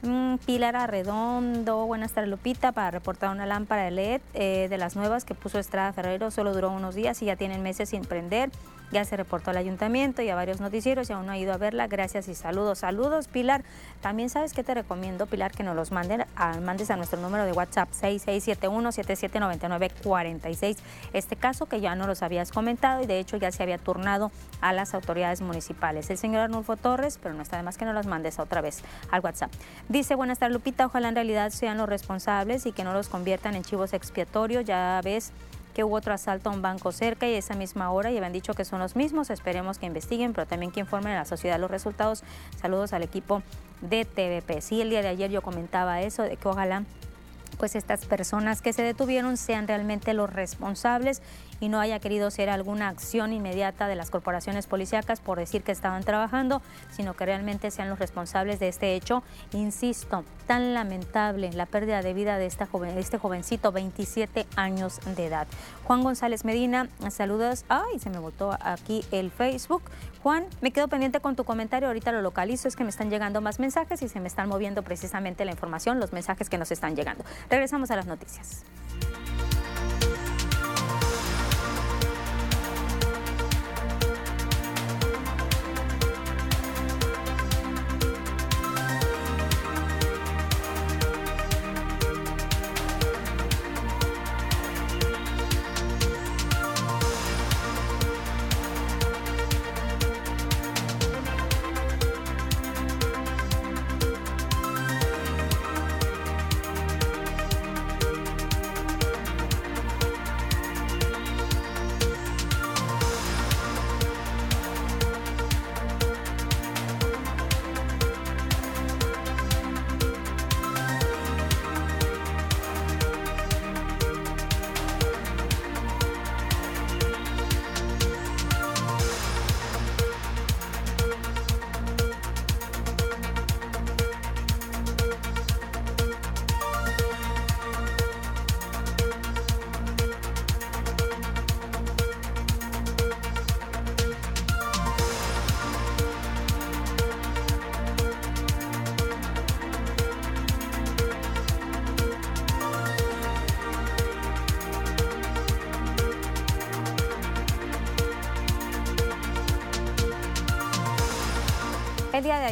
Mm, 0.00 0.36
Pilar 0.46 0.76
Arredondo, 0.76 1.86
buenas 1.86 2.12
tardes 2.12 2.30
Lupita, 2.30 2.72
para 2.72 2.90
reportar 2.90 3.30
una 3.30 3.44
lámpara 3.44 3.84
de 3.84 3.90
LED 3.90 4.20
eh, 4.32 4.68
de 4.70 4.78
las 4.78 4.96
nuevas 4.96 5.24
que 5.26 5.34
puso 5.34 5.58
Estrada 5.58 5.92
Ferrero, 5.92 6.30
solo 6.30 6.54
duró 6.54 6.70
unos 6.70 6.94
días 6.94 7.20
y 7.22 7.26
ya 7.26 7.36
tienen 7.36 7.62
meses 7.62 7.90
sin 7.90 8.02
prender. 8.02 8.50
Ya 8.92 9.04
se 9.04 9.16
reportó 9.16 9.50
al 9.50 9.56
ayuntamiento 9.56 10.22
y 10.22 10.28
a 10.28 10.34
varios 10.34 10.60
noticieros 10.60 11.08
y 11.10 11.14
aún 11.14 11.26
no 11.26 11.32
ha 11.32 11.38
ido 11.38 11.52
a 11.52 11.56
verla. 11.56 11.88
Gracias 11.88 12.28
y 12.28 12.34
saludos. 12.34 12.80
Saludos, 12.80 13.26
Pilar. 13.26 13.64
También 14.00 14.30
sabes 14.30 14.52
que 14.52 14.62
te 14.62 14.74
recomiendo, 14.74 15.26
Pilar, 15.26 15.50
que 15.50 15.62
nos 15.62 15.74
los 15.74 15.92
manden 15.92 16.26
mandes 16.60 16.90
a 16.90 16.96
nuestro 16.96 17.18
número 17.20 17.46
de 17.46 17.52
WhatsApp 17.52 17.88
6671-779946. 17.92 20.76
Este 21.12 21.36
caso 21.36 21.66
que 21.66 21.80
ya 21.80 21.94
no 21.94 22.06
los 22.06 22.22
habías 22.22 22.52
comentado 22.52 23.02
y 23.02 23.06
de 23.06 23.18
hecho 23.18 23.38
ya 23.38 23.50
se 23.50 23.62
había 23.62 23.78
turnado 23.78 24.30
a 24.60 24.72
las 24.72 24.94
autoridades 24.94 25.40
municipales. 25.40 26.10
El 26.10 26.18
señor 26.18 26.42
Arnulfo 26.42 26.76
Torres, 26.76 27.18
pero 27.22 27.34
no 27.34 27.42
está 27.42 27.56
de 27.56 27.62
más 27.62 27.78
que 27.78 27.84
no 27.84 27.92
los 27.92 28.06
mandes 28.06 28.38
otra 28.38 28.60
vez 28.60 28.82
al 29.10 29.22
WhatsApp. 29.22 29.50
Dice, 29.88 30.14
buenas 30.14 30.38
tardes, 30.38 30.54
Lupita. 30.54 30.86
Ojalá 30.86 31.08
en 31.08 31.14
realidad 31.14 31.50
sean 31.50 31.78
los 31.78 31.88
responsables 31.88 32.66
y 32.66 32.72
que 32.72 32.84
no 32.84 32.92
los 32.92 33.08
conviertan 33.08 33.54
en 33.54 33.62
chivos 33.62 33.94
expiatorios. 33.94 34.64
Ya 34.64 35.00
ves 35.02 35.32
que 35.74 35.84
hubo 35.84 35.96
otro 35.96 36.14
asalto 36.14 36.50
a 36.50 36.52
un 36.52 36.62
banco 36.62 36.92
cerca 36.92 37.28
y 37.28 37.34
esa 37.34 37.54
misma 37.54 37.90
hora 37.90 38.10
y 38.10 38.16
habían 38.16 38.32
dicho 38.32 38.54
que 38.54 38.64
son 38.64 38.80
los 38.80 38.96
mismos. 38.96 39.30
Esperemos 39.30 39.78
que 39.78 39.86
investiguen, 39.86 40.32
pero 40.32 40.46
también 40.46 40.72
que 40.72 40.80
informen 40.80 41.14
a 41.14 41.20
la 41.20 41.24
sociedad 41.24 41.58
los 41.58 41.70
resultados. 41.70 42.22
Saludos 42.60 42.92
al 42.92 43.02
equipo 43.02 43.42
de 43.80 44.04
TVP. 44.04 44.60
Sí, 44.60 44.80
el 44.80 44.90
día 44.90 45.02
de 45.02 45.08
ayer 45.08 45.30
yo 45.30 45.42
comentaba 45.42 46.00
eso, 46.02 46.22
de 46.22 46.36
que 46.36 46.48
ojalá 46.48 46.84
pues 47.58 47.76
estas 47.76 48.06
personas 48.06 48.62
que 48.62 48.72
se 48.72 48.82
detuvieron 48.82 49.36
sean 49.36 49.68
realmente 49.68 50.14
los 50.14 50.32
responsables 50.32 51.22
y 51.62 51.68
no 51.68 51.78
haya 51.78 52.00
querido 52.00 52.28
ser 52.32 52.50
alguna 52.50 52.88
acción 52.88 53.32
inmediata 53.32 53.86
de 53.86 53.94
las 53.94 54.10
corporaciones 54.10 54.66
policíacas 54.66 55.20
por 55.20 55.38
decir 55.38 55.62
que 55.62 55.70
estaban 55.70 56.02
trabajando, 56.02 56.60
sino 56.90 57.14
que 57.14 57.24
realmente 57.24 57.70
sean 57.70 57.88
los 57.88 58.00
responsables 58.00 58.58
de 58.58 58.66
este 58.66 58.96
hecho. 58.96 59.22
Insisto, 59.52 60.24
tan 60.48 60.74
lamentable 60.74 61.52
la 61.52 61.66
pérdida 61.66 62.02
de 62.02 62.14
vida 62.14 62.36
de, 62.36 62.46
esta 62.46 62.66
joven, 62.66 62.98
este 62.98 63.16
jovencito, 63.16 63.70
27 63.70 64.44
años 64.56 64.98
de 65.14 65.26
edad. 65.26 65.46
Juan 65.84 66.02
González 66.02 66.44
Medina, 66.44 66.88
saludos. 67.10 67.64
Ay, 67.68 68.00
se 68.00 68.10
me 68.10 68.18
botó 68.18 68.58
aquí 68.60 69.04
el 69.12 69.30
Facebook. 69.30 69.82
Juan, 70.20 70.46
me 70.62 70.72
quedo 70.72 70.88
pendiente 70.88 71.20
con 71.20 71.36
tu 71.36 71.44
comentario, 71.44 71.86
ahorita 71.86 72.10
lo 72.10 72.22
localizo, 72.22 72.66
es 72.66 72.74
que 72.74 72.82
me 72.82 72.90
están 72.90 73.08
llegando 73.08 73.40
más 73.40 73.60
mensajes 73.60 74.02
y 74.02 74.08
se 74.08 74.18
me 74.18 74.26
están 74.26 74.48
moviendo 74.48 74.82
precisamente 74.82 75.44
la 75.44 75.52
información, 75.52 76.00
los 76.00 76.12
mensajes 76.12 76.50
que 76.50 76.58
nos 76.58 76.72
están 76.72 76.96
llegando. 76.96 77.24
Regresamos 77.48 77.92
a 77.92 77.96
las 77.96 78.06
noticias. 78.06 78.64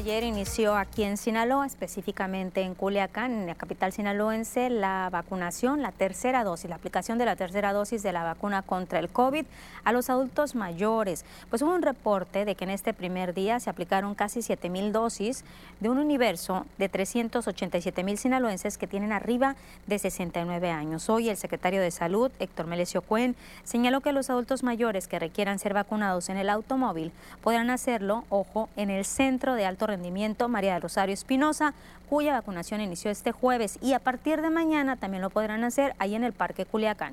Ayer 0.00 0.25
inició 0.25 0.76
aquí 0.76 1.02
en 1.02 1.19
Sinaloa, 1.19 1.66
específicamente 1.66 2.62
en 2.62 2.75
Culiacán, 2.75 3.33
en 3.42 3.50
sinaloense, 3.93 4.71
la 4.71 5.09
vacunación, 5.11 5.83
la 5.83 5.93
tercera 5.93 6.45
dosis, 6.45 6.69
la 6.69 6.77
aplicación 6.77 7.19
de 7.19 7.25
la 7.25 7.37
tercera 7.37 7.73
dosis 7.73 8.03
de 8.03 8.13
la 8.13 8.23
vacuna 8.23 8.63
contra 8.63 8.99
el 8.99 9.09
COVID 9.09 9.47
a 9.85 9.93
los 9.93 10.11
adultos 10.11 10.55
mayores. 10.55 11.25
Pues 11.49 11.63
hubo 11.63 11.75
un 11.75 11.83
reporte 11.83 12.45
de 12.45 12.55
que 12.55 12.65
en 12.65 12.71
este 12.71 12.93
primer 12.93 13.35
día 13.35 13.59
se 13.61 13.71
aplicaron 13.71 14.15
casi 14.15 14.43
7 14.43 14.69
mil 14.69 14.93
dosis 14.93 15.45
de 15.81 15.89
un 15.89 15.99
universo 15.99 16.67
de 16.79 16.89
387 16.89 18.05
mil 18.05 18.19
sinaloenses 18.19 18.79
que 18.79 18.87
tienen 18.87 19.13
arriba 19.13 19.57
de 19.87 19.99
69 19.99 20.71
años. 20.71 21.09
Hoy 21.09 21.29
el 21.29 21.37
secretario 21.37 21.81
de 21.81 21.91
Salud, 21.91 22.31
Héctor 22.39 22.67
Melesio 22.67 23.03
Cuen, 23.03 23.35
señaló 23.65 24.01
que 24.01 24.13
los 24.13 24.31
adultos 24.31 24.63
mayores 24.63 25.09
que 25.09 25.19
requieran 25.19 25.59
ser 25.59 25.75
vacunados 25.75 26.29
en 26.29 26.37
el 26.37 26.51
automóvil 26.51 27.13
podrán 27.43 27.71
hacerlo, 27.71 28.25
ojo, 28.29 28.69
en 28.77 28.91
el 28.91 29.05
centro 29.05 29.55
de 29.55 29.67
Alto 29.67 29.87
Rendimiento 29.87 30.49
María 30.49 30.75
del 30.75 30.83
Rosario 30.83 31.15
Espinosa, 31.15 31.75
cuya 32.09 32.33
vacunación 32.33 32.81
inició 32.81 33.11
este 33.11 33.31
jueves 33.31 33.70
y 33.81 33.93
a 33.93 33.99
partir 33.99 34.41
de 34.43 34.50
mañana 34.50 34.97
también 34.97 35.23
lo 35.23 35.31
podrán 35.31 35.65
hacer 35.65 35.95
ahí 35.99 36.15
en 36.15 36.25
el 36.25 36.33
Parque 36.33 36.67
Culiacán. 36.67 37.12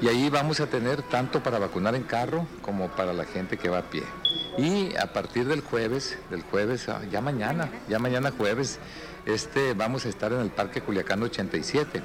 Y 0.00 0.08
ahí 0.08 0.28
vamos 0.28 0.60
a 0.60 0.66
tener 0.66 1.02
tanto 1.02 1.42
para 1.42 1.58
vacunar 1.58 1.94
en 1.94 2.02
carro 2.02 2.46
como 2.60 2.88
para 2.88 3.12
la 3.12 3.24
gente 3.24 3.56
que 3.56 3.68
va 3.68 3.78
a 3.78 3.82
pie. 3.82 4.02
Y 4.58 4.94
a 4.96 5.12
partir 5.12 5.46
del 5.46 5.60
jueves, 5.60 6.18
del 6.30 6.42
jueves, 6.42 6.88
ah, 6.88 7.00
ya 7.10 7.20
mañana, 7.20 7.68
ya 7.88 7.98
mañana 7.98 8.30
jueves, 8.30 8.78
este, 9.24 9.74
vamos 9.74 10.04
a 10.04 10.08
estar 10.08 10.32
en 10.32 10.40
el 10.40 10.50
Parque 10.50 10.80
Culiacán 10.80 11.22
87. 11.22 12.02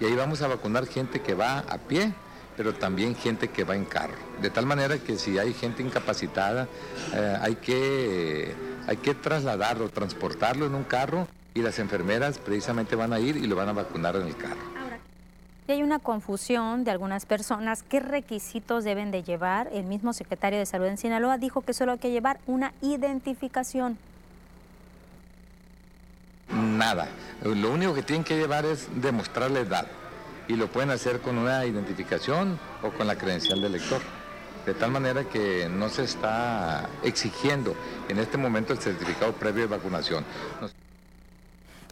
Y 0.00 0.04
ahí 0.04 0.14
vamos 0.14 0.42
a 0.42 0.48
vacunar 0.48 0.86
gente 0.86 1.20
que 1.20 1.34
va 1.34 1.58
a 1.58 1.78
pie 1.78 2.14
pero 2.56 2.74
también 2.74 3.14
gente 3.14 3.48
que 3.48 3.64
va 3.64 3.74
en 3.74 3.84
carro. 3.84 4.14
De 4.40 4.50
tal 4.50 4.66
manera 4.66 4.98
que 4.98 5.18
si 5.18 5.38
hay 5.38 5.52
gente 5.52 5.82
incapacitada, 5.82 6.68
eh, 7.12 7.38
hay, 7.40 7.56
que, 7.56 8.54
hay 8.86 8.96
que 8.98 9.14
trasladarlo, 9.14 9.88
transportarlo 9.88 10.66
en 10.66 10.74
un 10.74 10.84
carro 10.84 11.26
y 11.54 11.62
las 11.62 11.78
enfermeras 11.78 12.38
precisamente 12.38 12.96
van 12.96 13.12
a 13.12 13.20
ir 13.20 13.36
y 13.36 13.46
lo 13.46 13.54
van 13.56 13.68
a 13.68 13.72
vacunar 13.72 14.16
en 14.16 14.26
el 14.26 14.36
carro. 14.36 14.60
Y 15.66 15.72
hay 15.72 15.82
una 15.82 15.98
confusión 15.98 16.84
de 16.84 16.90
algunas 16.90 17.24
personas. 17.24 17.82
¿Qué 17.82 18.00
requisitos 18.00 18.84
deben 18.84 19.10
de 19.10 19.22
llevar? 19.22 19.70
El 19.72 19.84
mismo 19.84 20.12
secretario 20.12 20.58
de 20.58 20.66
Salud 20.66 20.86
en 20.86 20.98
Sinaloa 20.98 21.38
dijo 21.38 21.62
que 21.62 21.72
solo 21.72 21.92
hay 21.92 21.98
que 21.98 22.10
llevar 22.10 22.38
una 22.46 22.74
identificación. 22.82 23.96
Nada. 26.50 27.08
Lo 27.42 27.72
único 27.72 27.94
que 27.94 28.02
tienen 28.02 28.24
que 28.24 28.36
llevar 28.36 28.66
es 28.66 28.88
demostrar 29.00 29.50
la 29.50 29.60
edad 29.60 29.86
y 30.48 30.56
lo 30.56 30.66
pueden 30.66 30.90
hacer 30.90 31.20
con 31.20 31.38
una 31.38 31.64
identificación 31.64 32.58
o 32.82 32.90
con 32.90 33.06
la 33.06 33.16
credencial 33.16 33.62
del 33.62 33.72
lector. 33.72 34.02
De 34.66 34.74
tal 34.74 34.90
manera 34.90 35.24
que 35.24 35.68
no 35.70 35.88
se 35.88 36.04
está 36.04 36.88
exigiendo 37.02 37.74
en 38.08 38.18
este 38.18 38.36
momento 38.36 38.72
el 38.72 38.80
certificado 38.80 39.32
previo 39.32 39.62
de 39.62 39.76
vacunación. 39.76 40.24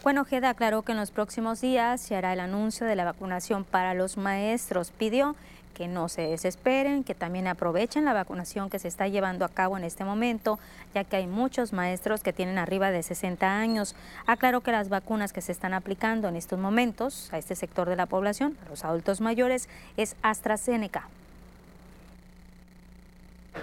Bueno, 0.02 0.22
Ojeda 0.22 0.50
aclaró 0.50 0.82
que 0.82 0.90
en 0.90 0.98
los 0.98 1.12
próximos 1.12 1.60
días 1.60 2.00
se 2.00 2.16
hará 2.16 2.32
el 2.32 2.40
anuncio 2.40 2.84
de 2.88 2.96
la 2.96 3.04
vacunación 3.04 3.62
para 3.62 3.94
los 3.94 4.16
maestros. 4.16 4.90
Pidió 4.90 5.36
que 5.74 5.86
no 5.86 6.08
se 6.08 6.22
desesperen, 6.22 7.04
que 7.04 7.14
también 7.14 7.46
aprovechen 7.46 8.04
la 8.04 8.12
vacunación 8.12 8.68
que 8.68 8.80
se 8.80 8.88
está 8.88 9.06
llevando 9.06 9.44
a 9.44 9.48
cabo 9.48 9.76
en 9.76 9.84
este 9.84 10.04
momento, 10.04 10.58
ya 10.92 11.04
que 11.04 11.14
hay 11.14 11.28
muchos 11.28 11.72
maestros 11.72 12.24
que 12.24 12.32
tienen 12.32 12.58
arriba 12.58 12.90
de 12.90 13.04
60 13.04 13.46
años. 13.48 13.94
Aclaró 14.26 14.60
que 14.60 14.72
las 14.72 14.88
vacunas 14.88 15.32
que 15.32 15.40
se 15.40 15.52
están 15.52 15.72
aplicando 15.72 16.26
en 16.26 16.34
estos 16.34 16.58
momentos 16.58 17.32
a 17.32 17.38
este 17.38 17.54
sector 17.54 17.88
de 17.88 17.94
la 17.94 18.06
población, 18.06 18.58
a 18.66 18.70
los 18.70 18.84
adultos 18.84 19.20
mayores, 19.20 19.68
es 19.96 20.16
AstraZeneca. 20.22 21.08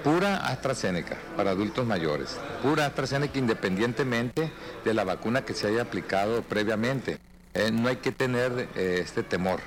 Pura 0.04 0.48
AstraZeneca 0.48 1.18
para 1.36 1.52
adultos 1.52 1.86
mayores, 1.86 2.38
pura 2.64 2.86
AstraZeneca 2.86 3.38
independientemente 3.38 4.52
de 4.86 4.94
la 4.94 5.04
vacuna 5.04 5.44
que 5.44 5.54
se 5.54 5.68
haya 5.68 5.82
aplicado 5.82 6.42
previamente. 6.44 7.18
Eh, 7.54 7.72
no 7.72 7.90
hay 7.90 7.98
que 7.98 8.12
tener 8.12 8.70
eh, 8.76 9.02
este 9.04 9.24
temor 9.24 9.60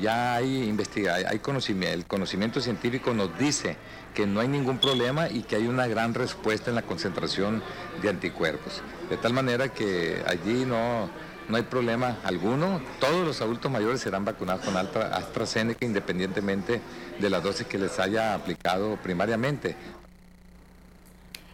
ya 0.00 0.34
hay 0.34 0.64
investigación, 0.64 1.30
hay 1.30 1.38
conocimiento, 1.38 1.94
el 1.94 2.06
conocimiento 2.06 2.60
científico 2.60 3.14
nos 3.14 3.36
dice 3.38 3.76
que 4.14 4.26
no 4.26 4.40
hay 4.40 4.48
ningún 4.48 4.78
problema 4.78 5.28
y 5.28 5.42
que 5.42 5.56
hay 5.56 5.66
una 5.66 5.86
gran 5.86 6.14
respuesta 6.14 6.70
en 6.70 6.76
la 6.76 6.82
concentración 6.82 7.62
de 8.02 8.08
anticuerpos. 8.08 8.82
De 9.08 9.16
tal 9.16 9.32
manera 9.32 9.68
que 9.68 10.22
allí 10.26 10.64
no, 10.64 11.08
no 11.48 11.56
hay 11.56 11.62
problema 11.62 12.18
alguno. 12.24 12.80
Todos 13.00 13.26
los 13.26 13.40
adultos 13.40 13.70
mayores 13.70 14.00
serán 14.00 14.24
vacunados 14.24 14.64
con 14.64 14.76
AstraZeneca 14.76 15.84
independientemente 15.84 16.80
de 17.18 17.30
la 17.30 17.40
dosis 17.40 17.66
que 17.66 17.78
les 17.78 17.98
haya 17.98 18.34
aplicado 18.34 18.96
primariamente. 19.02 19.74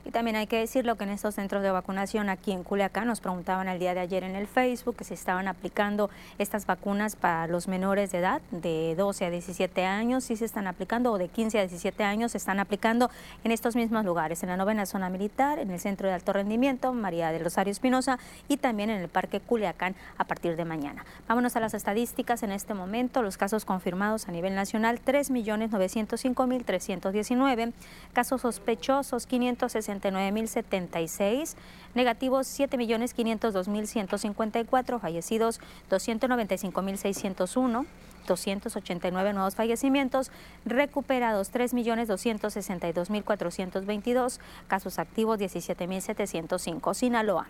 Y 0.06 0.10
también 0.10 0.36
hay 0.36 0.46
que 0.46 0.58
decirlo 0.58 0.96
que 0.96 1.04
en 1.04 1.10
estos 1.10 1.34
centros 1.34 1.62
de 1.62 1.70
vacunación 1.70 2.28
aquí 2.28 2.52
en 2.52 2.62
Culiacán 2.62 3.06
nos 3.06 3.20
preguntaban 3.20 3.68
el 3.68 3.78
día 3.78 3.94
de 3.94 4.00
ayer 4.00 4.22
en 4.22 4.36
el 4.36 4.46
Facebook 4.46 4.96
que 4.96 5.04
se 5.04 5.14
estaban 5.14 5.48
aplicando 5.48 6.10
estas 6.38 6.66
vacunas 6.66 7.16
para 7.16 7.46
los 7.46 7.68
menores 7.68 8.12
de 8.12 8.18
edad 8.18 8.42
de 8.50 8.94
12 8.98 9.24
a 9.24 9.30
17 9.30 9.86
años, 9.86 10.24
si 10.24 10.36
se 10.36 10.44
están 10.44 10.66
aplicando 10.66 11.10
o 11.10 11.16
de 11.16 11.28
15 11.28 11.58
a 11.58 11.62
17 11.62 12.04
años 12.04 12.32
se 12.32 12.38
están 12.38 12.60
aplicando 12.60 13.10
en 13.44 13.52
estos 13.52 13.76
mismos 13.76 14.04
lugares, 14.04 14.42
en 14.42 14.50
la 14.50 14.58
novena 14.58 14.84
zona 14.84 15.08
militar, 15.08 15.58
en 15.58 15.70
el 15.70 15.80
centro 15.80 16.06
de 16.06 16.12
alto 16.14 16.34
rendimiento, 16.34 16.92
María 16.92 17.32
del 17.32 17.42
Rosario 17.42 17.72
Espinosa 17.72 18.18
y 18.46 18.58
también 18.58 18.90
en 18.90 19.00
el 19.00 19.08
Parque 19.08 19.40
Culiacán 19.40 19.94
a 20.18 20.24
partir 20.24 20.56
de 20.56 20.66
mañana. 20.66 21.06
Vámonos 21.28 21.56
a 21.56 21.60
las 21.60 21.72
estadísticas 21.72 22.42
en 22.42 22.52
este 22.52 22.74
momento, 22.74 23.22
los 23.22 23.38
casos 23.38 23.64
confirmados 23.64 24.28
a 24.28 24.32
nivel 24.32 24.54
nacional 24.54 25.00
3.905.319, 25.02 27.72
casos 28.12 28.42
sospechosos 28.42 29.26
560 29.26 29.93
69.076, 30.00 31.54
negativos 31.94 32.46
7.502.154, 32.58 35.00
fallecidos 35.00 35.60
295.601. 35.90 37.86
289 38.26 39.34
nuevos 39.34 39.54
fallecimientos, 39.54 40.30
recuperados 40.64 41.52
3.262.422, 41.52 44.40
casos 44.66 44.98
activos 44.98 45.38
17.705. 45.38 46.94
Sinaloa. 46.94 47.46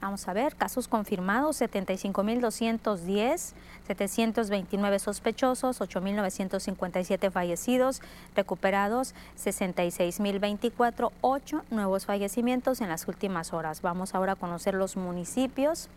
Vamos 0.00 0.28
a 0.28 0.32
ver, 0.34 0.54
casos 0.54 0.88
confirmados 0.88 1.60
75.210, 1.60 3.52
729 3.86 4.98
sospechosos, 4.98 5.80
8.957 5.80 7.30
fallecidos, 7.30 8.02
recuperados 8.34 9.14
66.024, 9.38 11.10
8 11.22 11.64
nuevos 11.70 12.04
fallecimientos 12.06 12.80
en 12.82 12.88
las 12.88 13.08
últimas 13.08 13.52
horas. 13.52 13.80
Vamos 13.82 14.14
ahora 14.14 14.32
a 14.32 14.36
conocer 14.36 14.74
los 14.74 14.96
municipios 14.96 15.88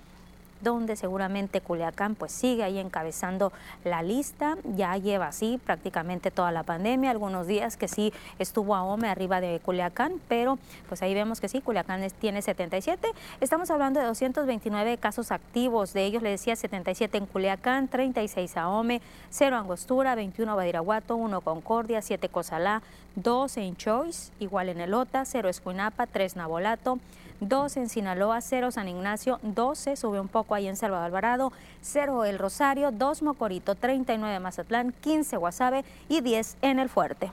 donde 0.61 0.95
seguramente 0.95 1.61
Culiacán 1.61 2.15
pues 2.15 2.31
sigue 2.31 2.63
ahí 2.63 2.79
encabezando 2.79 3.51
la 3.83 4.01
lista, 4.03 4.57
ya 4.75 4.97
lleva 4.97 5.27
así 5.27 5.59
prácticamente 5.65 6.31
toda 6.31 6.51
la 6.51 6.63
pandemia, 6.63 7.11
algunos 7.11 7.47
días 7.47 7.77
que 7.77 7.87
sí 7.87 8.13
estuvo 8.39 8.75
a 8.75 8.83
OME 8.83 9.09
arriba 9.09 9.41
de 9.41 9.59
Culiacán, 9.63 10.21
pero 10.27 10.59
pues 10.87 11.01
ahí 11.01 11.13
vemos 11.13 11.39
que 11.39 11.47
sí, 11.47 11.61
Culiacán 11.61 12.05
tiene 12.19 12.41
77, 12.41 13.09
estamos 13.41 13.69
hablando 13.69 13.99
de 13.99 14.05
229 14.05 14.97
casos 14.97 15.31
activos, 15.31 15.93
de 15.93 16.05
ellos 16.05 16.23
le 16.23 16.29
decía 16.29 16.55
77 16.55 17.17
en 17.17 17.25
Culiacán, 17.25 17.87
36 17.87 18.57
a 18.57 18.69
OME, 18.69 19.01
0 19.29 19.55
Angostura, 19.55 20.15
21 20.15 20.55
Badiraguato, 20.55 21.15
1 21.15 21.41
Concordia, 21.41 22.01
7 22.01 22.29
Cozalá, 22.29 22.81
2 23.15 23.57
en 23.57 23.75
Choice, 23.75 24.31
igual 24.39 24.69
en 24.69 24.81
Elota, 24.81 25.25
0 25.25 25.49
Escuinapa, 25.49 26.07
3 26.07 26.35
Nabolato, 26.35 26.99
2 27.41 27.77
en 27.77 27.89
Sinaloa, 27.89 28.41
0 28.41 28.71
San 28.71 28.87
Ignacio, 28.87 29.39
12, 29.43 29.95
sube 29.95 30.19
un 30.19 30.27
poco 30.27 30.55
ahí 30.55 30.67
en 30.67 30.75
Salvador 30.75 31.05
Alvarado, 31.05 31.51
0 31.81 32.25
El 32.25 32.39
Rosario, 32.39 32.91
2 32.91 33.21
Mocorito, 33.21 33.75
39 33.75 34.39
Mazatlán, 34.39 34.93
15 35.01 35.37
Guasave 35.37 35.85
y 36.07 36.21
10 36.21 36.57
en 36.61 36.79
El 36.79 36.89
Fuerte. 36.89 37.31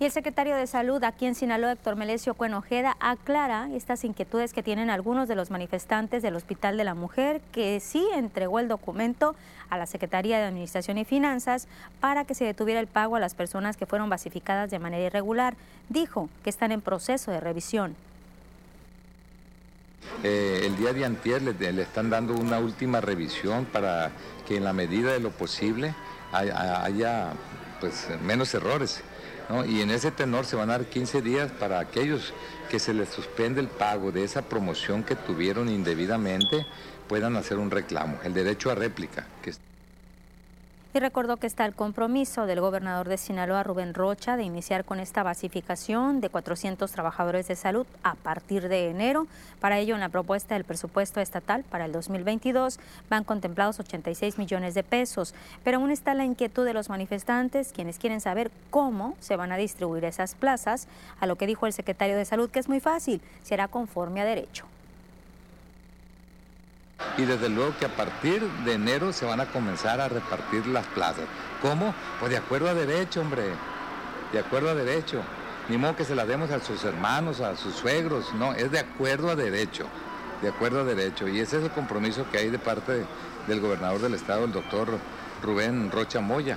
Y 0.00 0.04
el 0.04 0.12
secretario 0.12 0.54
de 0.54 0.68
Salud 0.68 1.02
aquí 1.02 1.26
en 1.26 1.34
Sinaloa, 1.34 1.72
Héctor 1.72 1.96
Melesio 1.96 2.34
Cuenojeda, 2.34 2.96
aclara 3.00 3.68
estas 3.74 4.04
inquietudes 4.04 4.52
que 4.52 4.62
tienen 4.62 4.90
algunos 4.90 5.26
de 5.26 5.34
los 5.34 5.50
manifestantes 5.50 6.22
del 6.22 6.36
Hospital 6.36 6.76
de 6.76 6.84
la 6.84 6.94
Mujer, 6.94 7.40
que 7.50 7.80
sí 7.80 8.06
entregó 8.14 8.60
el 8.60 8.68
documento 8.68 9.34
a 9.70 9.76
la 9.76 9.86
Secretaría 9.86 10.38
de 10.38 10.44
Administración 10.44 10.98
y 10.98 11.04
Finanzas 11.04 11.66
para 11.98 12.24
que 12.24 12.36
se 12.36 12.44
detuviera 12.44 12.78
el 12.78 12.86
pago 12.86 13.16
a 13.16 13.20
las 13.20 13.34
personas 13.34 13.76
que 13.76 13.86
fueron 13.86 14.08
basificadas 14.08 14.70
de 14.70 14.78
manera 14.78 15.04
irregular. 15.04 15.56
Dijo 15.88 16.28
que 16.44 16.50
están 16.50 16.70
en 16.70 16.80
proceso 16.80 17.32
de 17.32 17.40
revisión. 17.40 17.96
Eh, 20.22 20.62
el 20.64 20.76
día 20.76 20.92
de 20.92 21.04
antier 21.04 21.42
le, 21.42 21.82
están 21.82 22.08
dando 22.08 22.34
una 22.34 22.60
última 22.60 23.00
revisión 23.00 23.64
para 23.64 24.12
que 24.46 24.58
en 24.58 24.64
la 24.64 24.72
medida 24.72 25.12
de 25.12 25.18
lo 25.18 25.32
posible 25.32 25.92
haya, 26.30 27.32
pues, 27.80 28.06
menos 28.22 28.54
errores. 28.54 29.02
Y 29.66 29.80
en 29.80 29.90
ese 29.90 30.10
tenor 30.10 30.44
se 30.44 30.56
van 30.56 30.68
a 30.70 30.78
dar 30.78 30.86
15 30.86 31.22
días 31.22 31.50
para 31.52 31.80
aquellos 31.80 32.34
que 32.70 32.78
se 32.78 32.92
les 32.92 33.08
suspende 33.08 33.60
el 33.60 33.68
pago 33.68 34.12
de 34.12 34.24
esa 34.24 34.42
promoción 34.42 35.02
que 35.02 35.16
tuvieron 35.16 35.70
indebidamente, 35.70 36.66
puedan 37.08 37.36
hacer 37.36 37.56
un 37.56 37.70
reclamo, 37.70 38.18
el 38.24 38.34
derecho 38.34 38.70
a 38.70 38.74
réplica. 38.74 39.26
Que... 39.42 39.52
y 40.98 41.00
recordó 41.00 41.36
que 41.36 41.46
está 41.46 41.64
el 41.64 41.76
compromiso 41.76 42.46
del 42.46 42.60
gobernador 42.60 43.08
de 43.08 43.18
Sinaloa, 43.18 43.62
Rubén 43.62 43.94
Rocha, 43.94 44.36
de 44.36 44.42
iniciar 44.42 44.84
con 44.84 44.98
esta 44.98 45.22
basificación 45.22 46.20
de 46.20 46.28
400 46.28 46.90
trabajadores 46.90 47.46
de 47.46 47.54
salud 47.54 47.86
a 48.02 48.16
partir 48.16 48.68
de 48.68 48.90
enero. 48.90 49.28
Para 49.60 49.78
ello, 49.78 49.94
en 49.94 50.00
la 50.00 50.08
propuesta 50.08 50.56
del 50.56 50.64
presupuesto 50.64 51.20
estatal 51.20 51.62
para 51.62 51.84
el 51.84 51.92
2022 51.92 52.80
van 53.08 53.22
contemplados 53.22 53.78
86 53.78 54.38
millones 54.38 54.74
de 54.74 54.82
pesos, 54.82 55.36
pero 55.62 55.78
aún 55.78 55.92
está 55.92 56.14
la 56.14 56.24
inquietud 56.24 56.64
de 56.64 56.74
los 56.74 56.88
manifestantes, 56.88 57.72
quienes 57.72 57.98
quieren 57.98 58.20
saber 58.20 58.50
cómo 58.70 59.14
se 59.20 59.36
van 59.36 59.52
a 59.52 59.56
distribuir 59.56 60.04
esas 60.04 60.34
plazas, 60.34 60.88
a 61.20 61.26
lo 61.26 61.36
que 61.36 61.46
dijo 61.46 61.68
el 61.68 61.72
secretario 61.72 62.16
de 62.16 62.24
Salud 62.24 62.50
que 62.50 62.58
es 62.58 62.68
muy 62.68 62.80
fácil, 62.80 63.20
será 63.44 63.68
conforme 63.68 64.20
a 64.20 64.24
derecho 64.24 64.66
y 67.18 67.24
desde 67.24 67.48
luego 67.48 67.74
que 67.78 67.86
a 67.86 67.94
partir 67.94 68.42
de 68.64 68.74
enero 68.74 69.12
se 69.12 69.26
van 69.26 69.40
a 69.40 69.46
comenzar 69.46 70.00
a 70.00 70.08
repartir 70.08 70.66
las 70.68 70.86
plazas. 70.86 71.24
¿Cómo? 71.60 71.92
Pues 72.20 72.30
de 72.30 72.38
acuerdo 72.38 72.68
a 72.68 72.74
derecho, 72.74 73.20
hombre, 73.20 73.42
de 74.32 74.38
acuerdo 74.38 74.70
a 74.70 74.74
derecho. 74.74 75.20
Ni 75.68 75.76
modo 75.76 75.96
que 75.96 76.04
se 76.04 76.14
las 76.14 76.28
demos 76.28 76.50
a 76.50 76.60
sus 76.60 76.84
hermanos, 76.84 77.40
a 77.40 77.56
sus 77.56 77.74
suegros, 77.74 78.32
no, 78.34 78.54
es 78.54 78.70
de 78.70 78.78
acuerdo 78.78 79.30
a 79.30 79.36
derecho, 79.36 79.84
de 80.40 80.48
acuerdo 80.48 80.80
a 80.80 80.84
derecho. 80.84 81.28
Y 81.28 81.40
ese 81.40 81.58
es 81.58 81.64
el 81.64 81.70
compromiso 81.70 82.24
que 82.30 82.38
hay 82.38 82.50
de 82.50 82.58
parte 82.58 83.04
del 83.46 83.60
gobernador 83.60 84.00
del 84.00 84.14
estado, 84.14 84.44
el 84.44 84.52
doctor 84.52 84.88
Rubén 85.42 85.90
Rocha 85.90 86.20
Moya. 86.20 86.56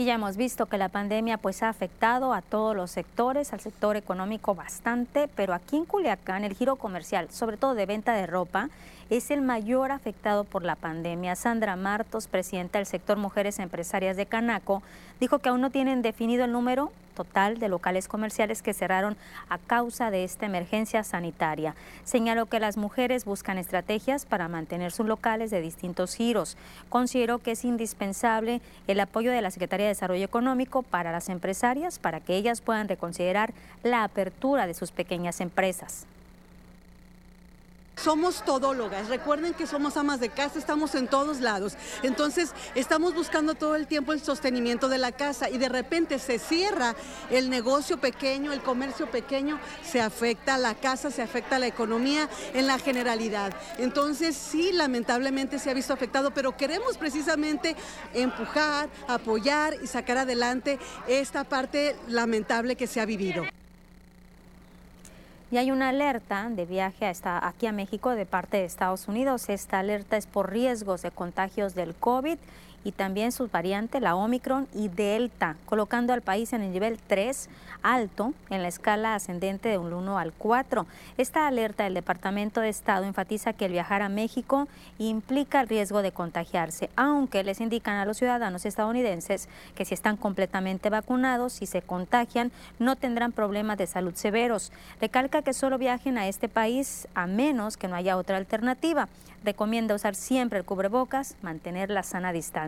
Y 0.00 0.04
ya 0.04 0.14
hemos 0.14 0.36
visto 0.36 0.66
que 0.66 0.78
la 0.78 0.88
pandemia 0.88 1.38
pues 1.38 1.60
ha 1.64 1.68
afectado 1.68 2.32
a 2.32 2.40
todos 2.40 2.76
los 2.76 2.88
sectores, 2.88 3.52
al 3.52 3.58
sector 3.58 3.96
económico 3.96 4.54
bastante, 4.54 5.28
pero 5.34 5.54
aquí 5.54 5.76
en 5.76 5.86
Culiacán 5.86 6.44
el 6.44 6.54
giro 6.54 6.76
comercial, 6.76 7.28
sobre 7.32 7.56
todo 7.56 7.74
de 7.74 7.84
venta 7.84 8.12
de 8.12 8.28
ropa, 8.28 8.70
es 9.10 9.32
el 9.32 9.40
mayor 9.40 9.90
afectado 9.90 10.44
por 10.44 10.62
la 10.62 10.76
pandemia. 10.76 11.34
Sandra 11.34 11.74
Martos, 11.74 12.28
presidenta 12.28 12.78
del 12.78 12.86
sector 12.86 13.16
Mujeres 13.16 13.58
Empresarias 13.58 14.16
de 14.16 14.26
Canaco, 14.26 14.84
dijo 15.18 15.40
que 15.40 15.48
aún 15.48 15.60
no 15.60 15.70
tienen 15.70 16.00
definido 16.00 16.44
el 16.44 16.52
número 16.52 16.92
total 17.18 17.58
de 17.58 17.68
locales 17.68 18.06
comerciales 18.06 18.62
que 18.62 18.72
cerraron 18.72 19.16
a 19.48 19.58
causa 19.58 20.12
de 20.12 20.22
esta 20.22 20.46
emergencia 20.46 21.02
sanitaria. 21.02 21.74
Señaló 22.04 22.46
que 22.46 22.60
las 22.60 22.76
mujeres 22.76 23.24
buscan 23.24 23.58
estrategias 23.58 24.24
para 24.24 24.46
mantener 24.46 24.92
sus 24.92 25.06
locales 25.06 25.50
de 25.50 25.60
distintos 25.60 26.14
giros. 26.14 26.56
Consideró 26.88 27.40
que 27.40 27.50
es 27.50 27.64
indispensable 27.64 28.60
el 28.86 29.00
apoyo 29.00 29.32
de 29.32 29.42
la 29.42 29.50
Secretaría 29.50 29.86
de 29.86 29.94
Desarrollo 29.94 30.24
Económico 30.24 30.84
para 30.84 31.10
las 31.10 31.28
empresarias 31.28 31.98
para 31.98 32.20
que 32.20 32.36
ellas 32.36 32.60
puedan 32.60 32.88
reconsiderar 32.88 33.52
la 33.82 34.04
apertura 34.04 34.68
de 34.68 34.74
sus 34.74 34.92
pequeñas 34.92 35.40
empresas. 35.40 36.06
Somos 38.02 38.44
todólogas, 38.44 39.08
recuerden 39.08 39.54
que 39.54 39.66
somos 39.66 39.96
amas 39.96 40.20
de 40.20 40.28
casa, 40.28 40.58
estamos 40.58 40.94
en 40.94 41.08
todos 41.08 41.40
lados. 41.40 41.74
Entonces, 42.02 42.52
estamos 42.76 43.14
buscando 43.14 43.54
todo 43.54 43.74
el 43.74 43.88
tiempo 43.88 44.12
el 44.12 44.22
sostenimiento 44.22 44.88
de 44.88 44.98
la 44.98 45.10
casa 45.10 45.50
y 45.50 45.58
de 45.58 45.68
repente 45.68 46.18
se 46.18 46.38
cierra 46.38 46.94
el 47.30 47.50
negocio 47.50 47.98
pequeño, 47.98 48.52
el 48.52 48.62
comercio 48.62 49.10
pequeño, 49.10 49.58
se 49.82 50.00
afecta 50.00 50.58
la 50.58 50.74
casa, 50.74 51.10
se 51.10 51.22
afecta 51.22 51.58
la 51.58 51.66
economía 51.66 52.28
en 52.54 52.68
la 52.68 52.78
generalidad. 52.78 53.52
Entonces, 53.78 54.36
sí, 54.36 54.70
lamentablemente 54.72 55.58
se 55.58 55.70
ha 55.70 55.74
visto 55.74 55.92
afectado, 55.92 56.32
pero 56.32 56.56
queremos 56.56 56.96
precisamente 56.98 57.74
empujar, 58.14 58.88
apoyar 59.08 59.74
y 59.82 59.88
sacar 59.88 60.18
adelante 60.18 60.78
esta 61.08 61.44
parte 61.44 61.96
lamentable 62.06 62.76
que 62.76 62.86
se 62.86 63.00
ha 63.00 63.06
vivido. 63.06 63.44
Y 65.50 65.56
hay 65.56 65.70
una 65.70 65.88
alerta 65.88 66.48
de 66.50 66.66
viaje 66.66 67.06
hasta 67.06 67.46
aquí 67.46 67.66
a 67.66 67.72
México 67.72 68.10
de 68.10 68.26
parte 68.26 68.58
de 68.58 68.64
Estados 68.64 69.08
Unidos. 69.08 69.48
Esta 69.48 69.78
alerta 69.78 70.18
es 70.18 70.26
por 70.26 70.52
riesgos 70.52 71.00
de 71.02 71.10
contagios 71.10 71.74
del 71.74 71.94
COVID 71.94 72.36
y 72.84 72.92
también 72.92 73.32
su 73.32 73.48
variante, 73.48 74.00
la 74.00 74.16
Omicron 74.16 74.68
y 74.74 74.88
Delta, 74.88 75.56
colocando 75.66 76.12
al 76.12 76.22
país 76.22 76.52
en 76.52 76.62
el 76.62 76.72
nivel 76.72 76.98
3 77.06 77.48
alto 77.82 78.34
en 78.50 78.62
la 78.62 78.68
escala 78.68 79.14
ascendente 79.14 79.68
de 79.68 79.78
un 79.78 79.92
1 79.92 80.18
al 80.18 80.32
4. 80.32 80.86
Esta 81.16 81.46
alerta 81.46 81.84
del 81.84 81.94
Departamento 81.94 82.60
de 82.60 82.68
Estado 82.68 83.04
enfatiza 83.04 83.52
que 83.52 83.66
el 83.66 83.72
viajar 83.72 84.02
a 84.02 84.08
México 84.08 84.68
implica 84.98 85.60
el 85.60 85.68
riesgo 85.68 86.02
de 86.02 86.12
contagiarse, 86.12 86.90
aunque 86.96 87.44
les 87.44 87.60
indican 87.60 87.96
a 87.96 88.04
los 88.04 88.18
ciudadanos 88.18 88.66
estadounidenses 88.66 89.48
que 89.74 89.84
si 89.84 89.94
están 89.94 90.16
completamente 90.16 90.90
vacunados 90.90 91.62
y 91.62 91.66
se 91.66 91.82
contagian 91.82 92.52
no 92.78 92.96
tendrán 92.96 93.32
problemas 93.32 93.78
de 93.78 93.86
salud 93.86 94.14
severos. 94.14 94.72
Recalca 95.00 95.42
que 95.42 95.52
solo 95.52 95.78
viajen 95.78 96.18
a 96.18 96.28
este 96.28 96.48
país 96.48 97.08
a 97.14 97.26
menos 97.26 97.76
que 97.76 97.88
no 97.88 97.96
haya 97.96 98.16
otra 98.16 98.36
alternativa. 98.36 99.08
Recomienda 99.44 99.94
usar 99.94 100.14
siempre 100.14 100.58
el 100.58 100.64
cubrebocas, 100.64 101.36
mantener 101.42 101.90
la 101.90 102.02
sana 102.02 102.32
distancia. 102.32 102.67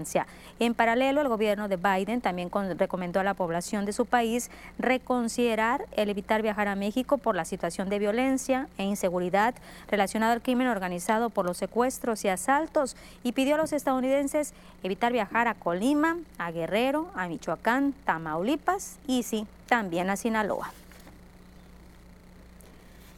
En 0.58 0.74
paralelo, 0.74 1.20
el 1.20 1.28
gobierno 1.28 1.68
de 1.68 1.76
Biden 1.76 2.20
también 2.20 2.50
recomendó 2.76 3.20
a 3.20 3.24
la 3.24 3.34
población 3.34 3.84
de 3.84 3.92
su 3.92 4.06
país 4.06 4.50
reconsiderar 4.78 5.86
el 5.92 6.10
evitar 6.10 6.42
viajar 6.42 6.68
a 6.68 6.74
México 6.74 7.18
por 7.18 7.34
la 7.34 7.44
situación 7.44 7.88
de 7.88 7.98
violencia 7.98 8.68
e 8.78 8.84
inseguridad 8.84 9.54
relacionada 9.90 10.32
al 10.32 10.42
crimen 10.42 10.68
organizado 10.68 11.30
por 11.30 11.44
los 11.44 11.56
secuestros 11.56 12.24
y 12.24 12.28
asaltos 12.28 12.96
y 13.22 13.32
pidió 13.32 13.54
a 13.54 13.58
los 13.58 13.72
estadounidenses 13.72 14.54
evitar 14.82 15.12
viajar 15.12 15.48
a 15.48 15.54
Colima, 15.54 16.18
a 16.38 16.50
Guerrero, 16.50 17.08
a 17.14 17.28
Michoacán, 17.28 17.94
Tamaulipas 18.04 18.98
y 19.06 19.22
sí, 19.22 19.46
también 19.66 20.10
a 20.10 20.16
Sinaloa. 20.16 20.72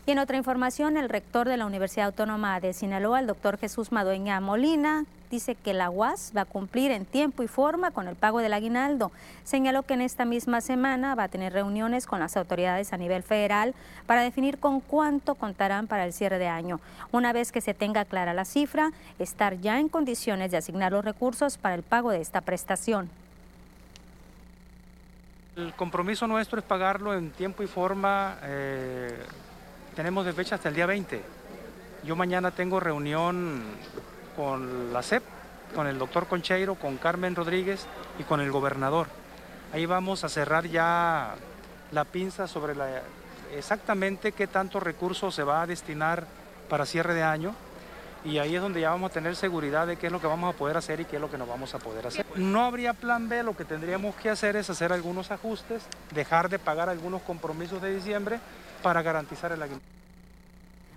Y 0.04 0.10
en 0.10 0.18
otra 0.18 0.36
información, 0.36 0.96
el 0.96 1.08
rector 1.08 1.48
de 1.48 1.56
la 1.56 1.64
Universidad 1.64 2.06
Autónoma 2.06 2.58
de 2.58 2.72
Sinaloa, 2.72 3.20
el 3.20 3.28
doctor 3.28 3.56
Jesús 3.56 3.92
Madueña 3.92 4.40
Molina, 4.40 5.04
dice 5.30 5.54
que 5.54 5.74
la 5.74 5.90
UAS 5.90 6.32
va 6.36 6.40
a 6.40 6.44
cumplir 6.44 6.90
en 6.90 7.04
tiempo 7.04 7.44
y 7.44 7.46
forma 7.46 7.92
con 7.92 8.08
el 8.08 8.16
pago 8.16 8.40
del 8.40 8.52
aguinaldo. 8.52 9.12
Señaló 9.44 9.84
que 9.84 9.94
en 9.94 10.00
esta 10.00 10.24
misma 10.24 10.60
semana 10.60 11.14
va 11.14 11.24
a 11.24 11.28
tener 11.28 11.52
reuniones 11.52 12.08
con 12.08 12.18
las 12.18 12.36
autoridades 12.36 12.92
a 12.92 12.96
nivel 12.96 13.22
federal 13.22 13.76
para 14.06 14.22
definir 14.22 14.58
con 14.58 14.80
cuánto 14.80 15.36
contarán 15.36 15.86
para 15.86 16.04
el 16.04 16.12
cierre 16.12 16.40
de 16.40 16.48
año. 16.48 16.80
Una 17.12 17.32
vez 17.32 17.52
que 17.52 17.60
se 17.60 17.72
tenga 17.72 18.04
clara 18.04 18.34
la 18.34 18.44
cifra, 18.44 18.90
estar 19.20 19.60
ya 19.60 19.78
en 19.78 19.88
condiciones 19.88 20.50
de 20.50 20.56
asignar 20.56 20.90
los 20.90 21.04
recursos 21.04 21.58
para 21.58 21.76
el 21.76 21.84
pago 21.84 22.10
de 22.10 22.20
esta 22.20 22.40
prestación. 22.40 23.08
El 25.54 25.72
compromiso 25.74 26.26
nuestro 26.26 26.58
es 26.58 26.64
pagarlo 26.64 27.14
en 27.14 27.30
tiempo 27.30 27.62
y 27.62 27.68
forma. 27.68 28.38
Eh 28.42 29.16
tenemos 29.94 30.24
de 30.24 30.32
fecha 30.32 30.56
hasta 30.56 30.68
el 30.68 30.74
día 30.74 30.86
20. 30.86 31.22
Yo 32.04 32.16
mañana 32.16 32.50
tengo 32.50 32.80
reunión 32.80 33.62
con 34.36 34.92
la 34.92 35.02
CEP, 35.02 35.22
con 35.74 35.86
el 35.86 35.98
doctor 35.98 36.26
Concheiro, 36.26 36.74
con 36.74 36.96
Carmen 36.96 37.36
Rodríguez 37.36 37.86
y 38.18 38.24
con 38.24 38.40
el 38.40 38.50
gobernador. 38.50 39.06
Ahí 39.72 39.86
vamos 39.86 40.24
a 40.24 40.28
cerrar 40.28 40.66
ya 40.66 41.34
la 41.92 42.04
pinza 42.04 42.48
sobre 42.48 42.74
la, 42.74 43.02
exactamente 43.54 44.32
qué 44.32 44.46
tanto 44.46 44.80
recursos 44.80 45.34
se 45.34 45.42
va 45.42 45.62
a 45.62 45.66
destinar 45.66 46.26
para 46.68 46.86
cierre 46.86 47.14
de 47.14 47.22
año 47.22 47.54
y 48.24 48.38
ahí 48.38 48.54
es 48.54 48.62
donde 48.62 48.80
ya 48.80 48.90
vamos 48.90 49.10
a 49.10 49.14
tener 49.14 49.34
seguridad 49.34 49.86
de 49.86 49.96
qué 49.96 50.06
es 50.06 50.12
lo 50.12 50.20
que 50.20 50.26
vamos 50.26 50.54
a 50.54 50.56
poder 50.56 50.76
hacer 50.76 51.00
y 51.00 51.04
qué 51.04 51.16
es 51.16 51.22
lo 51.22 51.30
que 51.30 51.38
no 51.38 51.46
vamos 51.46 51.74
a 51.74 51.78
poder 51.78 52.06
hacer. 52.06 52.24
No 52.36 52.64
habría 52.64 52.94
plan 52.94 53.28
B, 53.28 53.42
lo 53.42 53.56
que 53.56 53.64
tendríamos 53.64 54.14
que 54.16 54.30
hacer 54.30 54.56
es 54.56 54.70
hacer 54.70 54.92
algunos 54.92 55.30
ajustes, 55.30 55.82
dejar 56.14 56.48
de 56.48 56.58
pagar 56.58 56.88
algunos 56.88 57.22
compromisos 57.22 57.82
de 57.82 57.94
diciembre 57.94 58.38
para 58.82 59.02
garantizar 59.02 59.52
el 59.52 59.62
aguinaldo. 59.62 60.02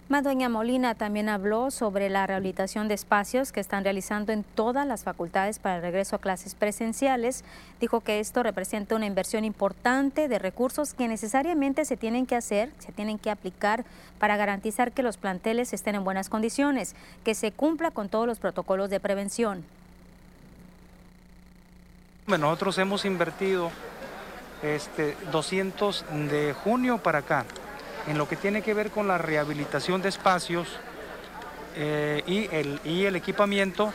Madueña 0.07 0.49
Molina 0.49 0.93
también 0.93 1.29
habló 1.29 1.71
sobre 1.71 2.09
la 2.09 2.27
rehabilitación 2.27 2.87
de 2.87 2.93
espacios 2.93 3.51
que 3.51 3.59
están 3.59 3.83
realizando 3.83 4.33
en 4.33 4.43
todas 4.43 4.85
las 4.85 5.03
facultades 5.03 5.57
para 5.57 5.77
el 5.77 5.81
regreso 5.81 6.15
a 6.15 6.19
clases 6.19 6.53
presenciales. 6.53 7.43
Dijo 7.81 8.01
que 8.01 8.19
esto 8.19 8.43
representa 8.43 8.95
una 8.95 9.07
inversión 9.07 9.45
importante 9.45 10.27
de 10.27 10.37
recursos 10.37 10.93
que 10.93 11.07
necesariamente 11.07 11.85
se 11.85 11.97
tienen 11.97 12.27
que 12.27 12.35
hacer, 12.35 12.69
se 12.77 12.91
tienen 12.91 13.17
que 13.17 13.31
aplicar 13.31 13.83
para 14.19 14.37
garantizar 14.37 14.91
que 14.91 15.01
los 15.01 15.17
planteles 15.17 15.73
estén 15.73 15.95
en 15.95 16.03
buenas 16.03 16.29
condiciones, 16.29 16.95
que 17.23 17.33
se 17.33 17.51
cumpla 17.51 17.89
con 17.89 18.07
todos 18.07 18.27
los 18.27 18.37
protocolos 18.37 18.91
de 18.91 18.99
prevención. 18.99 19.65
Nosotros 22.27 22.77
hemos 22.77 23.05
invertido 23.05 23.71
este, 24.61 25.17
200 25.31 26.05
de 26.29 26.53
junio 26.53 26.99
para 26.99 27.19
acá 27.19 27.43
en 28.07 28.17
lo 28.17 28.27
que 28.27 28.35
tiene 28.35 28.61
que 28.61 28.73
ver 28.73 28.91
con 28.91 29.07
la 29.07 29.17
rehabilitación 29.17 30.01
de 30.01 30.09
espacios 30.09 30.67
eh, 31.75 32.23
y, 32.25 33.03
el, 33.05 33.15
equipamiento, 33.15 33.91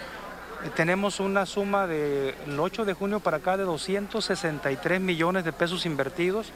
eh, 0.65 0.71
tenemos 0.75 1.21
una 1.21 1.47
suma 1.47 1.87
del 1.87 2.35
8 2.59 2.85
de 2.85 2.93
junio 2.93 3.21
para 3.21 3.39
acá 3.39 3.57
de 3.57 3.65
263 3.65 5.01
millones 5.01 5.45
de 5.45 5.53
pesos 5.53 5.87
invertidos 5.87 6.53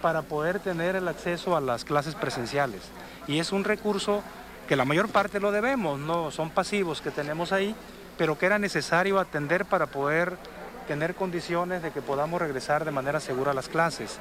para 0.00 0.22
poder 0.22 0.60
tener 0.60 0.94
el 0.94 1.08
acceso 1.08 1.56
a 1.56 1.60
las 1.60 1.84
clases 1.84 2.14
presenciales. 2.14 2.82
Y 3.26 3.40
es 3.40 3.50
un 3.50 3.64
recurso 3.64 4.22
que 4.68 4.76
la 4.76 4.84
mayor 4.84 5.08
parte 5.08 5.40
lo 5.40 5.50
debemos, 5.50 5.98
no 5.98 6.30
son 6.30 6.50
pasivos 6.50 7.00
que 7.00 7.10
tenemos 7.10 7.52
ahí, 7.52 7.74
pero 8.16 8.38
que 8.38 8.46
era 8.46 8.58
necesario 8.58 9.18
atender 9.18 9.64
para 9.64 9.86
poder 9.86 10.36
tener 10.86 11.14
condiciones 11.14 11.82
de 11.82 11.90
que 11.90 12.02
podamos 12.02 12.40
regresar 12.40 12.84
de 12.84 12.90
manera 12.90 13.18
segura 13.18 13.50
a 13.50 13.54
las 13.54 13.68
clases. 13.68 14.18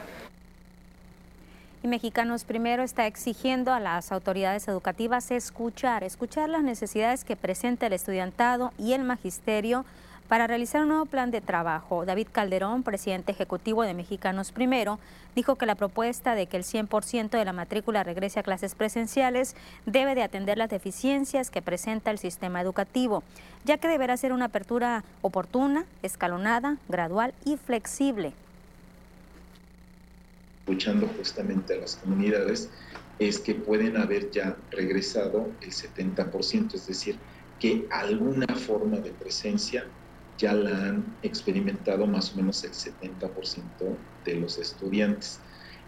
Y 1.83 1.87
Mexicanos 1.87 2.43
Primero 2.43 2.81
está 2.81 3.05
exigiendo 3.05 3.71
a 3.71 3.79
las 3.79 4.11
autoridades 4.11 4.67
educativas 4.67 5.29
escuchar, 5.29 6.03
escuchar 6.03 6.49
las 6.49 6.63
necesidades 6.63 7.23
que 7.23 7.35
presenta 7.35 7.85
el 7.85 7.93
estudiantado 7.93 8.73
y 8.79 8.93
el 8.93 9.03
magisterio 9.03 9.85
para 10.27 10.47
realizar 10.47 10.81
un 10.81 10.89
nuevo 10.89 11.05
plan 11.05 11.29
de 11.29 11.39
trabajo. 11.39 12.03
David 12.03 12.29
Calderón, 12.31 12.81
presidente 12.81 13.31
ejecutivo 13.31 13.83
de 13.83 13.93
Mexicanos 13.93 14.51
Primero, 14.51 14.99
dijo 15.35 15.55
que 15.55 15.67
la 15.67 15.75
propuesta 15.75 16.33
de 16.33 16.47
que 16.47 16.57
el 16.57 16.63
100% 16.63 17.29
de 17.29 17.45
la 17.45 17.53
matrícula 17.53 18.03
regrese 18.03 18.39
a 18.39 18.43
clases 18.43 18.73
presenciales 18.73 19.55
debe 19.85 20.15
de 20.15 20.23
atender 20.23 20.57
las 20.57 20.71
deficiencias 20.71 21.51
que 21.51 21.61
presenta 21.61 22.09
el 22.09 22.17
sistema 22.17 22.59
educativo, 22.59 23.23
ya 23.65 23.77
que 23.77 23.87
deberá 23.87 24.17
ser 24.17 24.33
una 24.33 24.45
apertura 24.45 25.03
oportuna, 25.21 25.85
escalonada, 26.01 26.77
gradual 26.89 27.35
y 27.45 27.55
flexible. 27.55 28.33
Escuchando 30.67 31.07
justamente 31.07 31.75
a 31.75 31.77
las 31.77 31.95
comunidades 31.95 32.73
es 33.17 33.39
que 33.39 33.55
pueden 33.55 33.95
haber 33.95 34.29
ya 34.31 34.61
regresado 34.69 35.57
el 35.61 35.71
70%, 35.71 36.75
es 36.75 36.85
decir, 36.85 37.23
que 37.57 37.87
alguna 37.89 38.45
forma 38.53 38.99
de 38.99 39.13
presencia 39.13 39.89
ya 40.37 40.51
la 40.51 40.89
han 40.89 41.17
experimentado 41.21 42.05
más 42.05 42.33
o 42.33 42.35
menos 42.35 42.65
el 42.65 42.73
70% 42.73 44.09
de 44.25 44.35
los 44.35 44.57
estudiantes. 44.57 45.41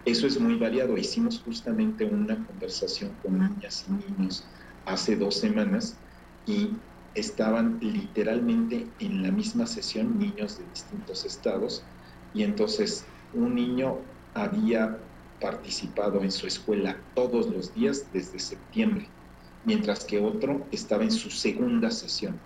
Eso 0.06 0.26
es 0.28 0.40
muy 0.40 0.56
variado. 0.58 0.98
Hicimos 0.98 1.44
justamente 1.44 2.06
una 2.06 2.46
conversación 2.46 3.18
con 3.18 3.38
niñas 3.38 3.86
y 3.86 3.92
niños 3.92 4.50
hace 4.86 5.18
dos 5.18 5.42
semanas 5.42 6.02
y 6.46 6.82
estaban 7.14 7.80
literalmente 7.82 8.96
en 8.98 9.24
la 9.24 9.32
misma 9.34 9.68
sesión 9.68 10.18
niños 10.18 10.58
de 10.58 10.68
distintos 10.68 11.26
estados 11.26 11.86
y 12.32 12.44
entonces 12.44 13.12
un 13.34 13.56
niño 13.56 14.19
había 14.34 14.98
participado 15.40 16.22
en 16.22 16.32
su 16.32 16.48
escuela 16.48 16.98
todos 17.16 17.48
los 17.48 17.74
días 17.74 18.06
desde 18.14 18.40
septiembre, 18.40 19.08
mientras 19.66 20.04
que 20.04 20.20
otro 20.20 20.66
estaba 20.72 21.04
en 21.04 21.12
su 21.12 21.30
segunda 21.30 21.92
sesión. 21.92 22.40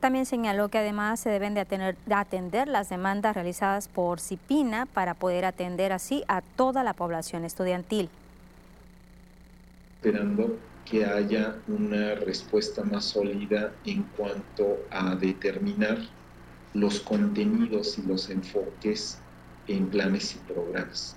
También 0.00 0.24
señaló 0.24 0.70
que 0.70 0.78
además 0.78 1.20
se 1.20 1.28
deben 1.28 1.52
de 1.52 1.60
atender, 2.14 2.68
las 2.68 2.88
demandas 2.88 3.34
realizadas 3.34 3.86
por 3.88 4.18
CIPINA 4.18 4.86
para 4.86 5.12
poder 5.12 5.44
atender 5.44 5.92
así 5.92 6.24
a 6.26 6.40
toda 6.40 6.82
la 6.82 6.94
población 6.94 7.44
estudiantil. 7.44 8.08
Esperando 9.96 10.56
que 10.86 11.04
haya 11.04 11.56
una 11.68 12.14
respuesta 12.14 12.82
más 12.82 13.04
sólida 13.04 13.74
en 13.84 14.02
cuanto 14.16 14.78
a 14.90 15.14
determinar 15.14 15.98
los 16.72 17.00
contenidos 17.00 17.98
y 17.98 18.02
los 18.02 18.30
enfoques 18.30 19.18
en 19.66 19.88
planes 19.88 20.34
y 20.34 20.52
programas. 20.52 21.16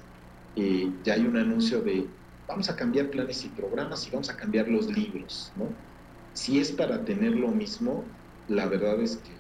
Eh, 0.56 0.92
ya 1.04 1.16
hay 1.16 1.26
un 1.26 1.38
anuncio 1.38 1.82
de 1.82 2.08
vamos 2.48 2.70
a 2.70 2.76
cambiar 2.76 3.10
planes 3.10 3.44
y 3.46 3.50
programas 3.50 4.08
y 4.08 4.12
vamos 4.12 4.30
a 4.30 4.38
cambiar 4.38 4.68
los 4.68 4.88
libros, 4.88 5.52
¿no? 5.56 5.70
Si 6.34 6.60
es 6.60 6.72
para 6.72 7.04
tener 7.06 7.36
lo 7.36 7.50
mismo, 7.50 8.04
la 8.48 8.66
verdad 8.68 9.00
es 9.02 9.18
que 9.18 9.32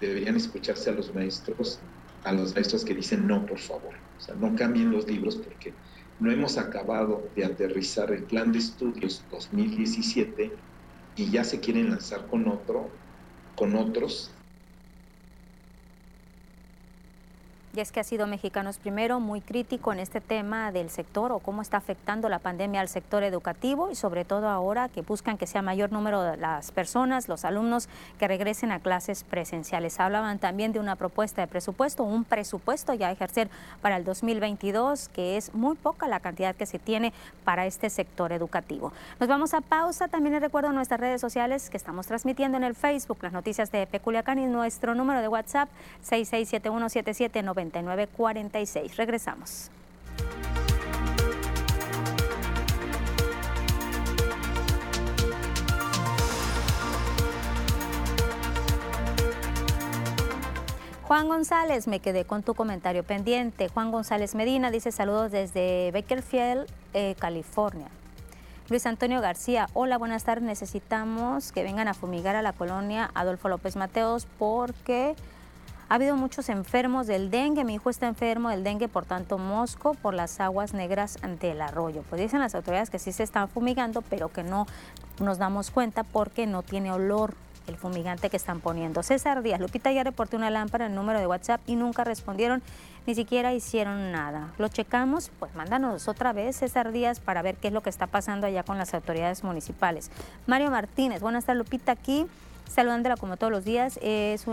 deberían 0.00 0.36
escucharse 0.36 0.90
a 0.90 0.92
los 0.92 1.14
maestros, 1.14 1.80
a 2.24 2.32
los 2.32 2.54
maestros 2.54 2.84
que 2.84 2.94
dicen 2.94 3.26
no, 3.26 3.46
por 3.46 3.58
favor. 3.58 3.94
O 4.16 4.20
sea, 4.20 4.34
no 4.34 4.54
cambien 4.54 4.90
los 4.90 5.06
libros 5.06 5.36
porque 5.36 5.72
no 6.18 6.30
hemos 6.30 6.58
acabado 6.58 7.30
de 7.34 7.44
aterrizar 7.44 8.10
el 8.10 8.24
plan 8.24 8.52
de 8.52 8.58
estudios 8.58 9.24
2017 9.30 10.52
y 11.16 11.30
ya 11.30 11.44
se 11.44 11.60
quieren 11.60 11.90
lanzar 11.90 12.26
con 12.26 12.48
otro, 12.48 12.90
con 13.54 13.76
otros 13.76 14.35
y 17.76 17.80
es 17.80 17.92
que 17.92 18.00
ha 18.00 18.04
sido 18.04 18.26
Mexicanos 18.26 18.78
Primero 18.78 19.20
muy 19.20 19.42
crítico 19.42 19.92
en 19.92 19.98
este 19.98 20.22
tema 20.22 20.72
del 20.72 20.88
sector 20.88 21.30
o 21.30 21.40
cómo 21.40 21.60
está 21.60 21.76
afectando 21.76 22.30
la 22.30 22.38
pandemia 22.38 22.80
al 22.80 22.88
sector 22.88 23.22
educativo 23.22 23.90
y 23.90 23.94
sobre 23.94 24.24
todo 24.24 24.48
ahora 24.48 24.88
que 24.88 25.02
buscan 25.02 25.36
que 25.36 25.46
sea 25.46 25.60
mayor 25.60 25.92
número 25.92 26.22
de 26.22 26.38
las 26.38 26.72
personas, 26.72 27.28
los 27.28 27.44
alumnos 27.44 27.90
que 28.18 28.28
regresen 28.28 28.72
a 28.72 28.80
clases 28.80 29.24
presenciales. 29.24 30.00
Hablaban 30.00 30.38
también 30.38 30.72
de 30.72 30.80
una 30.80 30.96
propuesta 30.96 31.42
de 31.42 31.48
presupuesto, 31.48 32.02
un 32.02 32.24
presupuesto 32.24 32.94
ya 32.94 33.08
a 33.08 33.12
ejercer 33.12 33.50
para 33.82 33.98
el 33.98 34.04
2022, 34.04 35.10
que 35.10 35.36
es 35.36 35.52
muy 35.52 35.76
poca 35.76 36.08
la 36.08 36.20
cantidad 36.20 36.56
que 36.56 36.64
se 36.64 36.78
tiene 36.78 37.12
para 37.44 37.66
este 37.66 37.90
sector 37.90 38.32
educativo. 38.32 38.92
Nos 39.20 39.28
vamos 39.28 39.52
a 39.52 39.60
pausa. 39.60 40.08
También 40.08 40.32
les 40.32 40.42
recuerdo 40.42 40.72
nuestras 40.72 40.98
redes 40.98 41.20
sociales 41.20 41.68
que 41.68 41.76
estamos 41.76 42.06
transmitiendo 42.06 42.56
en 42.56 42.64
el 42.64 42.74
Facebook 42.74 43.18
las 43.20 43.34
noticias 43.34 43.70
de 43.70 43.86
Peculiacán 43.86 44.38
y 44.38 44.46
nuestro 44.46 44.94
número 44.94 45.20
de 45.20 45.28
WhatsApp 45.28 45.68
66717790. 46.02 47.65
4946. 47.70 48.96
Regresamos. 48.96 49.70
Juan 61.06 61.28
González, 61.28 61.86
me 61.86 62.00
quedé 62.00 62.24
con 62.24 62.42
tu 62.42 62.54
comentario 62.54 63.04
pendiente. 63.04 63.68
Juan 63.68 63.92
González 63.92 64.34
Medina 64.34 64.72
dice 64.72 64.90
saludos 64.90 65.30
desde 65.30 65.92
Bakerfield, 65.92 66.66
eh, 66.94 67.14
California. 67.20 67.86
Luis 68.68 68.84
Antonio 68.86 69.20
García, 69.20 69.68
hola, 69.72 69.98
buenas 69.98 70.24
tardes. 70.24 70.42
Necesitamos 70.42 71.52
que 71.52 71.62
vengan 71.62 71.86
a 71.86 71.94
fumigar 71.94 72.34
a 72.34 72.42
la 72.42 72.52
colonia 72.52 73.12
Adolfo 73.14 73.48
López 73.48 73.76
Mateos 73.76 74.26
porque 74.36 75.14
ha 75.88 75.94
habido 75.94 76.16
muchos 76.16 76.48
enfermos 76.48 77.06
del 77.06 77.30
dengue, 77.30 77.64
mi 77.64 77.74
hijo 77.74 77.90
está 77.90 78.08
enfermo 78.08 78.50
del 78.50 78.64
dengue, 78.64 78.88
por 78.88 79.04
tanto 79.04 79.38
mosco 79.38 79.94
por 79.94 80.14
las 80.14 80.40
aguas 80.40 80.74
negras 80.74 81.18
del 81.40 81.60
arroyo. 81.60 82.02
Pues 82.08 82.20
dicen 82.20 82.40
las 82.40 82.54
autoridades 82.54 82.90
que 82.90 82.98
sí 82.98 83.12
se 83.12 83.22
están 83.22 83.48
fumigando, 83.48 84.02
pero 84.02 84.28
que 84.28 84.42
no 84.42 84.66
nos 85.20 85.38
damos 85.38 85.70
cuenta 85.70 86.02
porque 86.02 86.46
no 86.46 86.62
tiene 86.62 86.92
olor 86.92 87.34
el 87.68 87.76
fumigante 87.76 88.30
que 88.30 88.36
están 88.36 88.60
poniendo. 88.60 89.02
César 89.02 89.42
Díaz, 89.42 89.60
Lupita 89.60 89.90
ya 89.92 90.04
reporté 90.04 90.36
una 90.36 90.50
lámpara 90.50 90.86
en 90.86 90.92
el 90.92 90.96
número 90.96 91.18
de 91.18 91.26
WhatsApp 91.26 91.60
y 91.66 91.76
nunca 91.76 92.04
respondieron, 92.04 92.62
ni 93.06 93.14
siquiera 93.14 93.54
hicieron 93.54 94.12
nada. 94.12 94.52
Lo 94.58 94.68
checamos, 94.68 95.30
pues 95.38 95.54
mándanos 95.54 96.08
otra 96.08 96.32
vez, 96.32 96.56
César 96.56 96.92
Díaz, 96.92 97.20
para 97.20 97.42
ver 97.42 97.56
qué 97.56 97.68
es 97.68 97.74
lo 97.74 97.82
que 97.82 97.90
está 97.90 98.06
pasando 98.06 98.46
allá 98.46 98.62
con 98.62 98.78
las 98.78 98.94
autoridades 98.94 99.44
municipales. 99.44 100.10
Mario 100.46 100.70
Martínez, 100.70 101.20
buenas 101.20 101.44
tardes 101.44 101.64
Lupita 101.64 101.92
aquí 101.92 102.26
saludándola 102.68 103.16
como 103.16 103.36
todos 103.36 103.50
los 103.50 103.64
días, 103.64 103.98
es, 104.02 104.46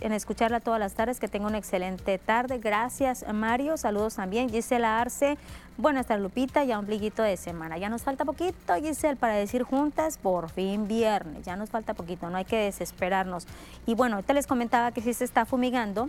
en 0.00 0.12
escucharla 0.12 0.60
todas 0.60 0.80
las 0.80 0.94
tardes, 0.94 1.18
que 1.20 1.28
tenga 1.28 1.46
una 1.46 1.58
excelente 1.58 2.18
tarde. 2.18 2.58
Gracias 2.58 3.24
Mario, 3.32 3.76
saludos 3.76 4.16
también. 4.16 4.48
Gisela 4.50 5.00
Arce, 5.00 5.38
buenas 5.76 6.06
tardes 6.06 6.22
Lupita, 6.22 6.64
ya 6.64 6.78
un 6.78 6.86
pliguito 6.86 7.22
de 7.22 7.36
semana. 7.36 7.78
Ya 7.78 7.88
nos 7.88 8.02
falta 8.02 8.24
poquito 8.24 8.74
Giselle 8.76 9.16
para 9.16 9.34
decir 9.34 9.62
juntas, 9.62 10.18
por 10.18 10.50
fin 10.50 10.86
viernes, 10.86 11.44
ya 11.44 11.56
nos 11.56 11.70
falta 11.70 11.94
poquito, 11.94 12.30
no 12.30 12.36
hay 12.36 12.44
que 12.44 12.56
desesperarnos. 12.56 13.46
Y 13.86 13.94
bueno, 13.94 14.16
ahorita 14.16 14.32
les 14.34 14.46
comentaba 14.46 14.92
que 14.92 15.00
sí 15.00 15.14
se 15.14 15.24
está 15.24 15.44
fumigando 15.44 16.08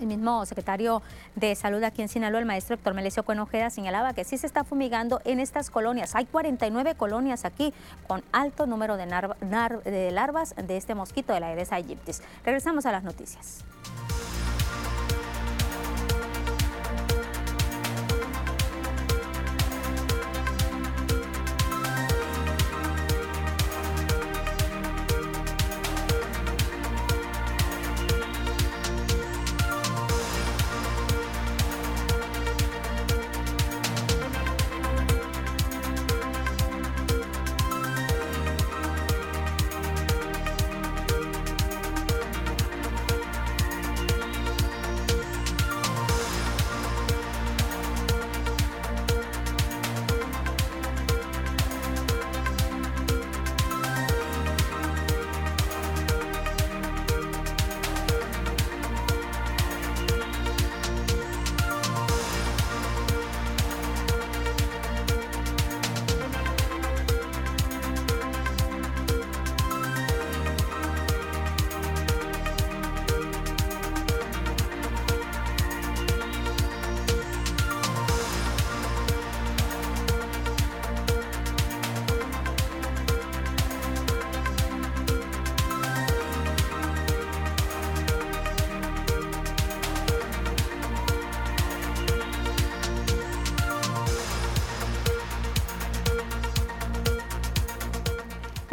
el 0.00 0.06
mismo 0.06 0.44
secretario 0.46 1.02
de 1.36 1.54
Salud 1.54 1.82
aquí 1.82 2.02
en 2.02 2.08
Sinaloa, 2.08 2.40
el 2.40 2.46
maestro 2.46 2.74
Héctor 2.74 2.94
Melesio 2.94 3.22
Cuenojeda, 3.22 3.70
señalaba 3.70 4.14
que 4.14 4.24
sí 4.24 4.38
se 4.38 4.46
está 4.46 4.64
fumigando 4.64 5.20
en 5.24 5.40
estas 5.40 5.70
colonias. 5.70 6.14
Hay 6.14 6.26
49 6.26 6.94
colonias 6.94 7.44
aquí 7.44 7.72
con 8.06 8.22
alto 8.32 8.66
número 8.66 8.96
de, 8.96 10.10
larvas 10.10 10.54
de 10.56 10.76
este 10.76 10.94
mosquito 10.94 11.32
de 11.32 11.40
la 11.40 11.48
Aedes 11.48 11.72
aegyptis. 11.72 12.22
Regresamos 12.44 12.86
a 12.86 12.92
las 12.92 13.04
noticias. 13.04 13.64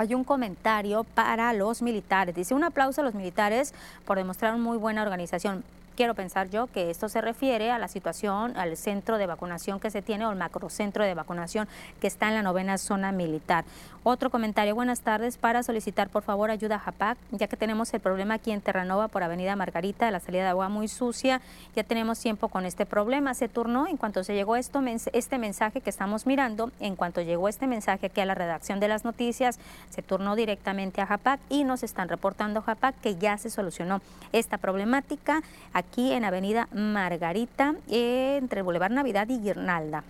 hay 0.00 0.14
un 0.14 0.24
comentario 0.24 1.04
para 1.04 1.52
los 1.52 1.82
militares. 1.82 2.34
Dice 2.34 2.54
un 2.54 2.64
aplauso 2.64 3.02
a 3.02 3.04
los 3.04 3.14
militares 3.14 3.74
por 4.06 4.16
demostrar 4.16 4.56
muy 4.56 4.78
buena 4.78 5.02
organización 5.02 5.62
quiero 6.00 6.14
pensar 6.14 6.48
yo 6.48 6.66
que 6.66 6.88
esto 6.88 7.10
se 7.10 7.20
refiere 7.20 7.70
a 7.70 7.78
la 7.78 7.86
situación, 7.86 8.56
al 8.56 8.78
centro 8.78 9.18
de 9.18 9.26
vacunación 9.26 9.80
que 9.80 9.90
se 9.90 10.00
tiene 10.00 10.24
o 10.24 10.30
el 10.30 10.38
macrocentro 10.38 11.04
de 11.04 11.12
vacunación 11.12 11.68
que 12.00 12.06
está 12.06 12.28
en 12.28 12.36
la 12.36 12.42
novena 12.42 12.78
zona 12.78 13.12
militar. 13.12 13.66
Otro 14.02 14.30
comentario, 14.30 14.74
buenas 14.74 15.02
tardes, 15.02 15.36
para 15.36 15.62
solicitar 15.62 16.08
por 16.08 16.22
favor 16.22 16.50
ayuda 16.50 16.76
a 16.76 16.78
JAPAC, 16.78 17.18
ya 17.32 17.48
que 17.48 17.58
tenemos 17.58 17.92
el 17.92 18.00
problema 18.00 18.32
aquí 18.32 18.50
en 18.50 18.62
Terranova 18.62 19.08
por 19.08 19.22
Avenida 19.22 19.56
Margarita, 19.56 20.10
la 20.10 20.20
salida 20.20 20.44
de 20.44 20.48
agua 20.48 20.70
muy 20.70 20.88
sucia, 20.88 21.42
ya 21.76 21.84
tenemos 21.84 22.18
tiempo 22.18 22.48
con 22.48 22.64
este 22.64 22.86
problema. 22.86 23.34
Se 23.34 23.50
turnó 23.50 23.86
en 23.86 23.98
cuanto 23.98 24.24
se 24.24 24.32
llegó 24.32 24.56
esto, 24.56 24.82
este 25.12 25.36
mensaje 25.36 25.82
que 25.82 25.90
estamos 25.90 26.24
mirando, 26.24 26.72
en 26.80 26.96
cuanto 26.96 27.20
llegó 27.20 27.46
este 27.46 27.66
mensaje 27.66 28.06
aquí 28.06 28.22
a 28.22 28.24
la 28.24 28.34
redacción 28.34 28.80
de 28.80 28.88
las 28.88 29.04
noticias, 29.04 29.58
se 29.90 30.00
turnó 30.00 30.34
directamente 30.34 31.02
a 31.02 31.06
JAPAC 31.06 31.40
y 31.50 31.64
nos 31.64 31.82
están 31.82 32.08
reportando 32.08 32.62
JAPAC 32.62 32.98
que 33.02 33.16
ya 33.16 33.36
se 33.36 33.50
solucionó 33.50 34.00
esta 34.32 34.56
problemática 34.56 35.42
aquí 35.74 35.89
en 35.96 36.24
Avenida 36.24 36.68
Margarita, 36.72 37.74
entre 37.88 38.62
Boulevard 38.62 38.92
Navidad 38.92 39.28
y 39.28 39.38
Guirnalda. 39.38 40.02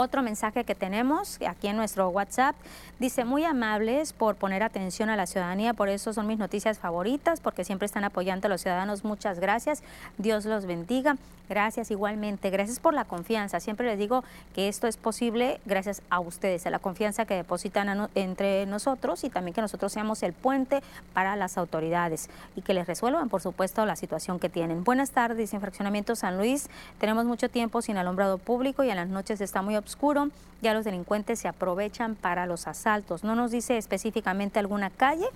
Otro 0.00 0.22
mensaje 0.22 0.62
que 0.62 0.76
tenemos 0.76 1.40
aquí 1.44 1.66
en 1.66 1.76
nuestro 1.76 2.08
WhatsApp 2.10 2.54
dice 3.00 3.24
muy 3.24 3.44
amables 3.44 4.12
por 4.12 4.36
poner 4.36 4.62
atención 4.62 5.10
a 5.10 5.16
la 5.16 5.26
ciudadanía, 5.26 5.74
por 5.74 5.88
eso 5.88 6.12
son 6.12 6.28
mis 6.28 6.38
noticias 6.38 6.78
favoritas, 6.78 7.40
porque 7.40 7.64
siempre 7.64 7.86
están 7.86 8.04
apoyando 8.04 8.46
a 8.46 8.48
los 8.48 8.60
ciudadanos. 8.60 9.02
Muchas 9.02 9.40
gracias, 9.40 9.82
Dios 10.16 10.44
los 10.44 10.66
bendiga. 10.66 11.16
Gracias 11.48 11.90
igualmente, 11.90 12.50
gracias 12.50 12.78
por 12.78 12.92
la 12.92 13.06
confianza. 13.06 13.58
Siempre 13.58 13.86
les 13.86 13.98
digo 13.98 14.22
que 14.54 14.68
esto 14.68 14.86
es 14.86 14.98
posible 14.98 15.60
gracias 15.64 16.02
a 16.10 16.20
ustedes, 16.20 16.66
a 16.66 16.70
la 16.70 16.78
confianza 16.78 17.24
que 17.24 17.34
depositan 17.34 18.08
entre 18.14 18.66
nosotros 18.66 19.24
y 19.24 19.30
también 19.30 19.54
que 19.54 19.62
nosotros 19.62 19.90
seamos 19.90 20.22
el 20.22 20.34
puente 20.34 20.82
para 21.14 21.36
las 21.36 21.56
autoridades 21.56 22.28
y 22.54 22.60
que 22.60 22.74
les 22.74 22.86
resuelvan, 22.86 23.30
por 23.30 23.40
supuesto, 23.40 23.86
la 23.86 23.96
situación 23.96 24.38
que 24.38 24.50
tienen. 24.50 24.84
Buenas 24.84 25.10
tardes, 25.10 25.54
Infraccionamiento 25.54 26.14
San 26.16 26.36
Luis. 26.36 26.68
Tenemos 26.98 27.24
mucho 27.24 27.48
tiempo 27.48 27.80
sin 27.80 27.96
alumbrado 27.96 28.36
público 28.36 28.84
y 28.84 28.90
en 28.90 28.96
las 28.96 29.08
noches 29.08 29.40
está 29.40 29.62
muy 29.62 29.74
oscuro, 29.88 30.28
ya 30.60 30.74
los 30.74 30.84
delincuentes 30.84 31.38
se 31.38 31.48
aprovechan 31.48 32.14
para 32.14 32.46
los 32.46 32.66
asaltos. 32.66 33.24
No 33.24 33.34
nos 33.34 33.50
dice 33.50 33.78
específicamente 33.78 34.58
alguna 34.58 34.90
calle, 34.90 35.26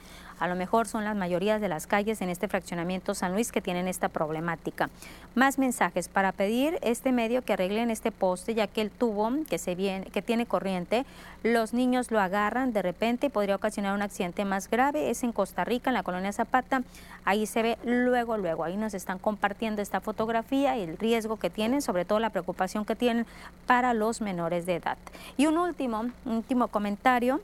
a 0.42 0.48
lo 0.48 0.56
mejor 0.56 0.88
son 0.88 1.04
las 1.04 1.14
mayorías 1.14 1.60
de 1.60 1.68
las 1.68 1.86
calles 1.86 2.20
en 2.20 2.28
este 2.28 2.48
fraccionamiento 2.48 3.14
San 3.14 3.32
Luis 3.32 3.52
que 3.52 3.60
tienen 3.60 3.86
esta 3.86 4.08
problemática. 4.08 4.90
Más 5.36 5.56
mensajes 5.56 6.08
para 6.08 6.32
pedir 6.32 6.80
este 6.82 7.12
medio 7.12 7.42
que 7.42 7.52
arreglen 7.52 7.92
este 7.92 8.10
poste, 8.10 8.52
ya 8.52 8.66
que 8.66 8.80
el 8.80 8.90
tubo 8.90 9.30
que, 9.48 9.58
se 9.58 9.76
viene, 9.76 10.06
que 10.06 10.20
tiene 10.20 10.46
corriente, 10.46 11.06
los 11.44 11.72
niños 11.74 12.10
lo 12.10 12.18
agarran 12.18 12.72
de 12.72 12.82
repente 12.82 13.26
y 13.26 13.30
podría 13.30 13.54
ocasionar 13.54 13.94
un 13.94 14.02
accidente 14.02 14.44
más 14.44 14.68
grave. 14.68 15.10
Es 15.10 15.22
en 15.22 15.30
Costa 15.30 15.64
Rica, 15.64 15.90
en 15.90 15.94
la 15.94 16.02
colonia 16.02 16.32
Zapata. 16.32 16.82
Ahí 17.24 17.46
se 17.46 17.62
ve 17.62 17.78
luego, 17.84 18.36
luego. 18.36 18.64
Ahí 18.64 18.76
nos 18.76 18.94
están 18.94 19.20
compartiendo 19.20 19.80
esta 19.80 20.00
fotografía 20.00 20.76
y 20.76 20.82
el 20.82 20.98
riesgo 20.98 21.36
que 21.36 21.50
tienen, 21.50 21.82
sobre 21.82 22.04
todo 22.04 22.18
la 22.18 22.30
preocupación 22.30 22.84
que 22.84 22.96
tienen 22.96 23.26
para 23.68 23.94
los 23.94 24.20
menores 24.20 24.66
de 24.66 24.74
edad. 24.74 24.98
Y 25.36 25.46
un 25.46 25.56
último, 25.56 26.06
último 26.24 26.66
comentario 26.66 27.40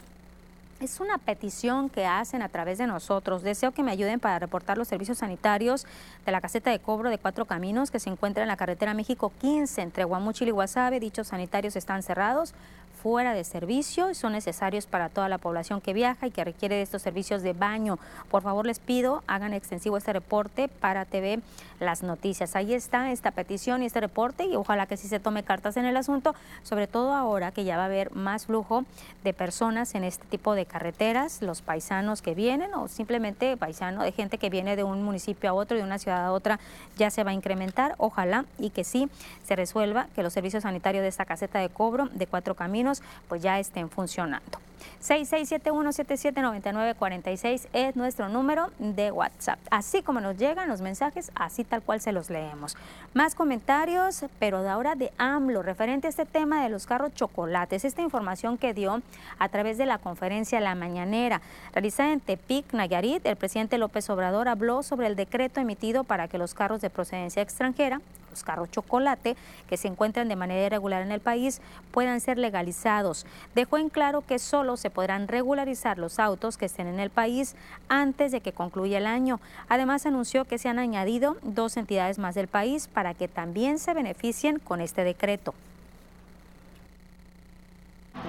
es 0.80 1.00
una 1.00 1.18
petición 1.18 1.88
que 1.88 2.06
hacen 2.06 2.42
a 2.42 2.48
través 2.48 2.78
de 2.78 2.86
nosotros. 2.86 3.42
Deseo 3.42 3.72
que 3.72 3.82
me 3.82 3.90
ayuden 3.90 4.20
para 4.20 4.38
reportar 4.38 4.78
los 4.78 4.88
servicios 4.88 5.18
sanitarios 5.18 5.86
de 6.24 6.32
la 6.32 6.40
caseta 6.40 6.70
de 6.70 6.78
cobro 6.78 7.10
de 7.10 7.18
Cuatro 7.18 7.46
Caminos 7.46 7.90
que 7.90 7.98
se 7.98 8.10
encuentra 8.10 8.42
en 8.42 8.48
la 8.48 8.56
carretera 8.56 8.94
México 8.94 9.32
15 9.40 9.82
entre 9.82 10.04
Guamuchil 10.04 10.48
y 10.48 10.52
Guasave. 10.52 11.00
Dichos 11.00 11.28
sanitarios 11.28 11.74
están 11.74 12.02
cerrados 12.02 12.54
fuera 12.98 13.32
de 13.32 13.44
servicio 13.44 14.10
y 14.10 14.14
son 14.14 14.32
necesarios 14.32 14.86
para 14.86 15.08
toda 15.08 15.28
la 15.28 15.38
población 15.38 15.80
que 15.80 15.92
viaja 15.92 16.26
y 16.26 16.30
que 16.30 16.44
requiere 16.44 16.74
de 16.74 16.82
estos 16.82 17.02
servicios 17.02 17.42
de 17.42 17.52
baño. 17.52 17.98
Por 18.30 18.42
favor, 18.42 18.66
les 18.66 18.80
pido, 18.80 19.22
hagan 19.26 19.54
extensivo 19.54 19.96
este 19.96 20.12
reporte 20.12 20.68
para 20.68 21.04
TV 21.04 21.40
Las 21.78 22.02
Noticias. 22.02 22.56
Ahí 22.56 22.74
está 22.74 23.12
esta 23.12 23.30
petición 23.30 23.82
y 23.82 23.86
este 23.86 24.00
reporte 24.00 24.44
y 24.44 24.56
ojalá 24.56 24.86
que 24.86 24.96
sí 24.96 25.08
se 25.08 25.20
tome 25.20 25.44
cartas 25.44 25.76
en 25.76 25.84
el 25.84 25.96
asunto, 25.96 26.34
sobre 26.62 26.86
todo 26.86 27.14
ahora 27.14 27.52
que 27.52 27.64
ya 27.64 27.76
va 27.76 27.84
a 27.84 27.86
haber 27.86 28.12
más 28.14 28.46
flujo 28.46 28.84
de 29.22 29.32
personas 29.32 29.94
en 29.94 30.04
este 30.04 30.26
tipo 30.26 30.54
de 30.54 30.66
carreteras, 30.66 31.40
los 31.40 31.62
paisanos 31.62 32.20
que 32.20 32.34
vienen 32.34 32.74
o 32.74 32.88
simplemente 32.88 33.56
paisano 33.56 34.02
de 34.02 34.12
gente 34.12 34.38
que 34.38 34.50
viene 34.50 34.74
de 34.74 34.82
un 34.82 35.02
municipio 35.04 35.50
a 35.50 35.52
otro, 35.52 35.76
de 35.76 35.84
una 35.84 35.98
ciudad 35.98 36.26
a 36.26 36.32
otra, 36.32 36.58
ya 36.96 37.10
se 37.10 37.22
va 37.22 37.30
a 37.30 37.34
incrementar. 37.34 37.94
Ojalá 37.98 38.44
y 38.58 38.70
que 38.70 38.82
sí 38.82 39.08
se 39.44 39.54
resuelva 39.54 40.08
que 40.14 40.22
los 40.22 40.32
servicios 40.32 40.64
sanitarios 40.64 41.02
de 41.02 41.08
esta 41.08 41.24
caseta 41.24 41.60
de 41.60 41.68
cobro 41.68 42.08
de 42.12 42.26
cuatro 42.26 42.54
caminos 42.54 42.87
pues 43.28 43.42
ya 43.42 43.58
estén 43.58 43.90
funcionando. 43.90 44.58
6671779946 45.00 47.68
es 47.72 47.96
nuestro 47.96 48.28
número 48.28 48.70
de 48.78 49.10
WhatsApp. 49.12 49.58
Así 49.70 50.02
como 50.02 50.20
nos 50.20 50.36
llegan 50.36 50.68
los 50.68 50.82
mensajes, 50.82 51.32
así 51.34 51.64
tal 51.64 51.82
cual 51.82 52.00
se 52.00 52.12
los 52.12 52.30
leemos. 52.30 52.76
Más 53.14 53.34
comentarios, 53.34 54.26
pero 54.38 54.62
de 54.62 54.68
ahora 54.68 54.94
de 54.96 55.10
AMLO, 55.18 55.62
referente 55.62 56.08
a 56.08 56.10
este 56.10 56.26
tema 56.26 56.62
de 56.62 56.68
los 56.68 56.86
carros 56.86 57.14
chocolates. 57.14 57.84
Esta 57.84 58.02
información 58.02 58.58
que 58.58 58.74
dio 58.74 59.00
a 59.38 59.48
través 59.48 59.78
de 59.78 59.86
la 59.86 59.98
conferencia 59.98 60.58
La 60.60 60.74
Mañanera, 60.74 61.40
realizada 61.72 62.12
en 62.12 62.20
Tepic, 62.20 62.72
Nayarit, 62.72 63.24
el 63.24 63.36
presidente 63.36 63.78
López 63.78 64.10
Obrador 64.10 64.48
habló 64.48 64.82
sobre 64.82 65.06
el 65.06 65.14
decreto 65.16 65.60
emitido 65.60 66.04
para 66.04 66.28
que 66.28 66.36
los 66.38 66.54
carros 66.54 66.80
de 66.80 66.90
procedencia 66.90 67.42
extranjera 67.42 68.00
los 68.38 68.44
carros 68.44 68.70
chocolate 68.70 69.36
que 69.68 69.76
se 69.76 69.88
encuentran 69.88 70.28
de 70.28 70.36
manera 70.36 70.66
irregular 70.66 71.02
en 71.02 71.10
el 71.10 71.20
país 71.20 71.60
puedan 71.90 72.20
ser 72.20 72.38
legalizados. 72.38 73.26
Dejó 73.54 73.78
en 73.78 73.88
claro 73.88 74.22
que 74.22 74.38
solo 74.38 74.76
se 74.76 74.90
podrán 74.90 75.26
regularizar 75.26 75.98
los 75.98 76.20
autos 76.20 76.56
que 76.56 76.66
estén 76.66 76.86
en 76.86 77.00
el 77.00 77.10
país 77.10 77.56
antes 77.88 78.30
de 78.30 78.40
que 78.40 78.52
concluya 78.52 78.98
el 78.98 79.06
año. 79.06 79.40
Además, 79.68 80.06
anunció 80.06 80.44
que 80.44 80.58
se 80.58 80.68
han 80.68 80.78
añadido 80.78 81.36
dos 81.42 81.76
entidades 81.76 82.18
más 82.18 82.36
del 82.36 82.46
país 82.46 82.86
para 82.86 83.14
que 83.14 83.26
también 83.26 83.78
se 83.78 83.92
beneficien 83.92 84.60
con 84.60 84.80
este 84.80 85.02
decreto. 85.02 85.54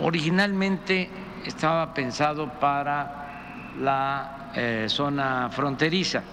Originalmente 0.02 1.10
estaba 1.46 1.94
pensado 1.94 2.50
para 2.60 3.74
la 3.80 4.52
eh, 4.56 4.86
zona 4.88 5.50
fronteriza, 5.52 6.24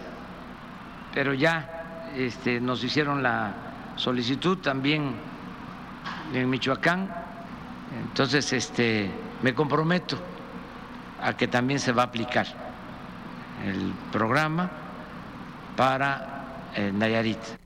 pero 1.12 1.34
ya 1.34 2.10
este, 2.16 2.60
nos 2.60 2.82
hicieron 2.82 3.22
la 3.22 3.65
solicitud 3.96 4.58
también 4.58 5.14
en 6.32 6.50
Michoacán, 6.50 7.10
entonces 8.08 8.52
este, 8.52 9.10
me 9.42 9.54
comprometo 9.54 10.18
a 11.22 11.36
que 11.36 11.48
también 11.48 11.80
se 11.80 11.92
va 11.92 12.02
a 12.02 12.06
aplicar 12.06 12.46
el 13.64 13.92
programa 14.12 14.70
para 15.76 16.70
eh, 16.74 16.92
Nayarit. 16.92 17.65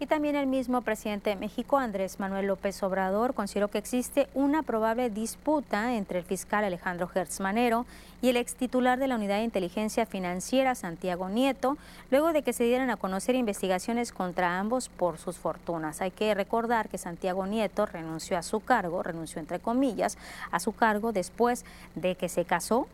Y 0.00 0.06
también 0.06 0.36
el 0.36 0.46
mismo 0.46 0.82
presidente 0.82 1.30
de 1.30 1.36
México, 1.36 1.76
Andrés 1.76 2.20
Manuel 2.20 2.46
López 2.46 2.80
Obrador, 2.84 3.34
consideró 3.34 3.66
que 3.66 3.78
existe 3.78 4.28
una 4.32 4.62
probable 4.62 5.10
disputa 5.10 5.96
entre 5.96 6.20
el 6.20 6.24
fiscal 6.24 6.62
Alejandro 6.62 7.10
Hertz 7.12 7.40
Manero 7.40 7.84
y 8.22 8.28
el 8.28 8.36
ex 8.36 8.54
titular 8.54 9.00
de 9.00 9.08
la 9.08 9.16
Unidad 9.16 9.38
de 9.38 9.42
Inteligencia 9.42 10.06
Financiera, 10.06 10.76
Santiago 10.76 11.28
Nieto, 11.28 11.76
luego 12.12 12.32
de 12.32 12.42
que 12.42 12.52
se 12.52 12.62
dieran 12.62 12.90
a 12.90 12.96
conocer 12.96 13.34
investigaciones 13.34 14.12
contra 14.12 14.60
ambos 14.60 14.88
por 14.88 15.18
sus 15.18 15.36
fortunas. 15.36 16.00
Hay 16.00 16.12
que 16.12 16.32
recordar 16.32 16.88
que 16.88 16.98
Santiago 16.98 17.48
Nieto 17.48 17.84
renunció 17.84 18.38
a 18.38 18.44
su 18.44 18.60
cargo, 18.60 19.02
renunció 19.02 19.40
entre 19.40 19.58
comillas, 19.58 20.16
a 20.52 20.60
su 20.60 20.72
cargo 20.72 21.10
después 21.10 21.64
de 21.96 22.14
que 22.14 22.28
se 22.28 22.44
casó 22.44 22.86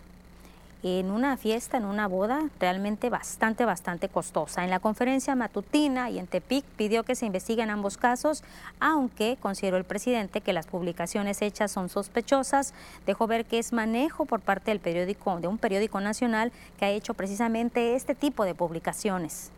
en 0.85 1.11
una 1.11 1.39
fiesta, 1.39 1.79
en 1.79 1.87
una 1.87 2.07
boda 2.09 2.51
realmente 2.61 3.09
bastante, 3.09 3.65
bastante 3.65 4.11
costosa. 4.11 4.65
En 4.65 4.71
la 4.71 4.81
conferencia 4.81 5.35
matutina 5.35 6.11
y 6.11 6.19
en 6.19 6.27
Tepic 6.27 6.63
pidió 6.77 7.05
que 7.05 7.15
se 7.15 7.25
investiguen 7.25 7.71
ambos 7.71 7.97
casos, 7.97 8.45
aunque 8.81 9.39
consideró 9.41 9.79
el 9.79 9.85
presidente 9.85 10.43
que 10.43 10.53
las 10.53 10.67
publicaciones 10.67 11.41
hechas 11.41 11.73
son 11.73 11.89
sospechosas. 11.89 12.75
Dejó 13.07 13.27
ver 13.27 13.47
que 13.47 13.59
es 13.59 13.73
manejo 13.73 14.27
por 14.27 14.41
parte 14.41 14.71
del 14.73 14.81
periódico, 14.81 15.41
de 15.41 15.49
un 15.49 15.57
periódico 15.57 16.01
nacional 16.01 16.53
que 16.79 16.85
ha 16.85 16.91
hecho 16.91 17.15
precisamente 17.15 17.95
este 17.95 18.15
tipo 18.15 18.45
de 18.45 18.55
publicaciones. 18.55 19.51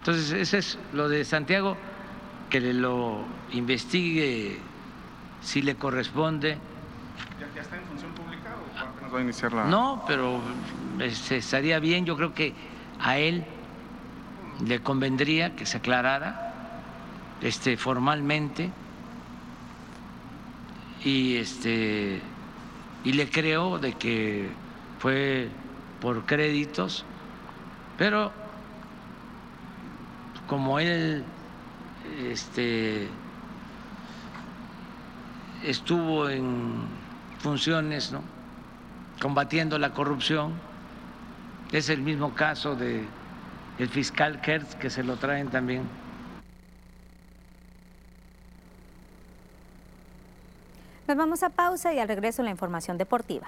Entonces, 0.00 0.30
ese 0.32 0.58
es 0.58 0.78
lo 0.92 1.08
de 1.08 1.24
Santiago, 1.24 1.76
que 2.50 2.60
lo 2.60 3.24
investigue 3.52 4.58
si 5.40 5.62
le 5.62 5.74
corresponde 5.74 6.58
no, 9.68 10.04
pero 10.06 10.40
este, 11.00 11.38
estaría 11.38 11.78
bien, 11.78 12.04
yo 12.04 12.16
creo 12.16 12.34
que 12.34 12.54
a 13.00 13.18
él 13.18 13.44
le 14.66 14.80
convendría 14.80 15.54
que 15.54 15.66
se 15.66 15.78
aclarara 15.78 16.52
este, 17.40 17.76
formalmente 17.76 18.70
y, 21.04 21.36
este, 21.36 22.20
y 23.04 23.12
le 23.12 23.30
creo 23.30 23.78
de 23.78 23.92
que 23.92 24.50
fue 24.98 25.48
por 26.00 26.24
créditos, 26.26 27.04
pero 27.96 28.32
como 30.46 30.78
él 30.78 31.24
este, 32.30 33.08
estuvo 35.62 36.28
en 36.28 36.86
funciones, 37.38 38.10
¿no? 38.12 38.37
Combatiendo 39.20 39.78
la 39.78 39.90
corrupción. 39.92 40.54
Es 41.72 41.88
el 41.88 42.00
mismo 42.00 42.34
caso 42.34 42.74
de 42.74 43.04
el 43.78 43.88
fiscal 43.88 44.40
Kertz 44.40 44.74
que 44.76 44.90
se 44.90 45.02
lo 45.02 45.16
traen 45.16 45.48
también. 45.48 45.82
Nos 51.06 51.16
vamos 51.16 51.42
a 51.42 51.48
pausa 51.48 51.94
y 51.94 51.98
al 51.98 52.08
regreso 52.08 52.42
la 52.42 52.50
información 52.50 52.98
deportiva. 52.98 53.46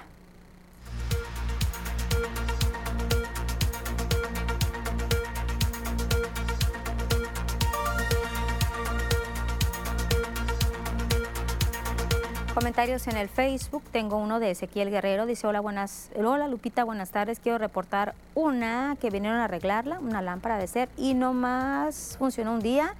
Comentarios 12.54 13.06
en 13.06 13.16
el 13.16 13.28
Facebook. 13.28 13.84
Tengo 13.92 14.16
uno 14.16 14.40
de 14.40 14.50
Ezequiel 14.50 14.90
Guerrero. 14.90 15.24
Dice, 15.24 15.46
hola, 15.46 15.60
buenas, 15.60 16.10
hola 16.16 16.48
Lupita, 16.48 16.82
buenas 16.82 17.10
tardes. 17.10 17.38
Quiero 17.38 17.58
reportar 17.58 18.14
una 18.34 18.96
que 19.00 19.08
vinieron 19.08 19.38
a 19.38 19.44
arreglarla, 19.44 20.00
una 20.00 20.20
lámpara 20.20 20.58
de 20.58 20.66
ser, 20.66 20.88
y 20.96 21.14
nomás 21.14 22.16
funcionó 22.18 22.52
un 22.54 22.60
día. 22.60 22.94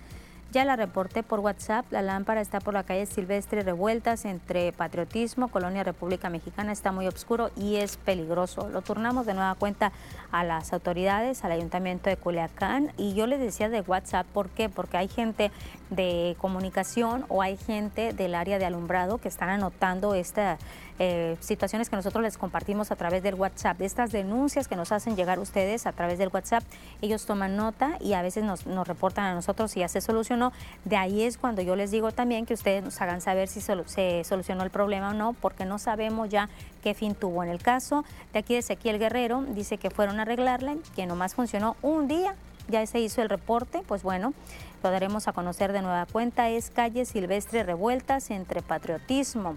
Ya 0.53 0.65
la 0.65 0.77
reporté 0.77 1.23
por 1.23 1.41
WhatsApp. 1.41 1.85
La 1.91 2.03
lámpara 2.03 2.41
está 2.41 2.61
por 2.61 2.75
la 2.75 2.83
calle 2.83 3.07
Silvestre 3.07 3.63
Revueltas 3.63 4.25
entre 4.25 4.73
Patriotismo, 4.73 5.49
Colonia 5.49 5.85
República 5.85 6.29
Mexicana. 6.29 6.73
Está 6.73 6.91
muy 6.91 7.07
oscuro 7.07 7.51
y 7.57 7.77
es 7.77 7.97
peligroso. 7.97 8.69
Lo 8.69 8.83
turnamos 8.83 9.27
de 9.27 9.35
nueva 9.35 9.55
cuenta 9.55 9.93
a 10.33 10.43
las 10.43 10.73
autoridades, 10.73 11.45
al 11.45 11.53
Ayuntamiento 11.53 12.11
de 12.11 12.17
Culiacán. 12.17 12.93
Y 12.97 13.15
yo 13.15 13.29
les 13.29 13.39
decía 13.39 13.69
de 13.69 13.81
WhatsApp, 13.81 14.27
¿por 14.27 14.49
qué? 14.49 14.69
Porque 14.69 14.97
hay 14.97 15.07
gente 15.07 15.53
de 15.91 16.37
comunicación 16.39 17.25
o 17.29 17.43
hay 17.43 17.57
gente 17.57 18.13
del 18.13 18.35
área 18.35 18.59
de 18.59 18.65
alumbrado 18.65 19.19
que 19.19 19.29
están 19.29 19.49
anotando 19.49 20.15
esta 20.15 20.59
eh, 21.03 21.39
situaciones 21.41 21.89
que 21.89 21.97
nosotros 21.97 22.23
les 22.23 22.37
compartimos 22.37 22.91
a 22.91 22.97
través 22.97 23.23
del 23.23 23.35
WhatsApp, 23.35 23.81
estas 23.81 24.13
denuncias 24.13 24.69
que 24.69 24.77
nos 24.77 24.93
hacen 24.93 25.17
llegar 25.17 25.39
ustedes 25.39 25.87
a 25.87 25.93
través 25.93 26.19
del 26.19 26.29
WhatsApp, 26.29 26.63
ellos 27.01 27.25
toman 27.25 27.57
nota 27.57 27.97
y 28.01 28.13
a 28.13 28.21
veces 28.21 28.45
nos, 28.45 28.65
reportan 28.87 29.25
a 29.25 29.35
nosotros 29.35 29.71
si 29.71 29.81
ya 29.81 29.89
se 29.89 30.03
solucionó. 30.03 30.53
De 30.85 30.97
ahí 30.97 31.23
es 31.23 31.39
cuando 31.39 31.63
yo 31.63 31.75
les 31.75 31.91
digo 31.91 32.13
también 32.13 32.45
que 32.45 32.53
ustedes 32.53 32.85
nos 32.85 33.01
hagan 33.01 33.23
saber 33.23 33.49
si 33.49 33.63
se 33.63 34.25
solucionó 34.25 34.63
el 34.63 34.69
problema 34.69 35.11
o 35.11 35.15
no, 35.15 35.33
porque 35.33 35.65
no 35.65 35.79
sabemos 35.79 36.29
ya 36.29 36.51
qué 36.83 36.93
fin 36.93 37.15
tuvo. 37.15 37.43
En 37.43 37.49
el 37.49 37.63
caso 37.63 38.05
de 38.35 38.41
aquí 38.41 38.53
de 38.53 38.61
Ezequiel 38.61 38.99
Guerrero, 38.99 39.43
dice 39.49 39.79
que 39.79 39.89
fueron 39.89 40.19
a 40.19 40.23
arreglarla, 40.23 40.77
que 40.95 41.07
nomás 41.07 41.35
funcionó 41.35 41.77
un 41.81 42.09
día, 42.09 42.35
ya 42.69 42.85
se 42.87 43.01
hizo 43.01 43.23
el 43.23 43.31
reporte, 43.31 43.83
pues 43.87 44.03
bueno, 44.03 44.35
lo 44.83 44.91
daremos 44.91 45.29
a 45.29 45.33
conocer 45.33 45.73
de 45.73 45.83
nueva 45.83 46.07
cuenta. 46.07 46.49
Es 46.49 46.71
calle 46.71 47.05
Silvestre 47.05 47.63
Revueltas 47.63 48.31
entre 48.31 48.63
Patriotismo 48.63 49.57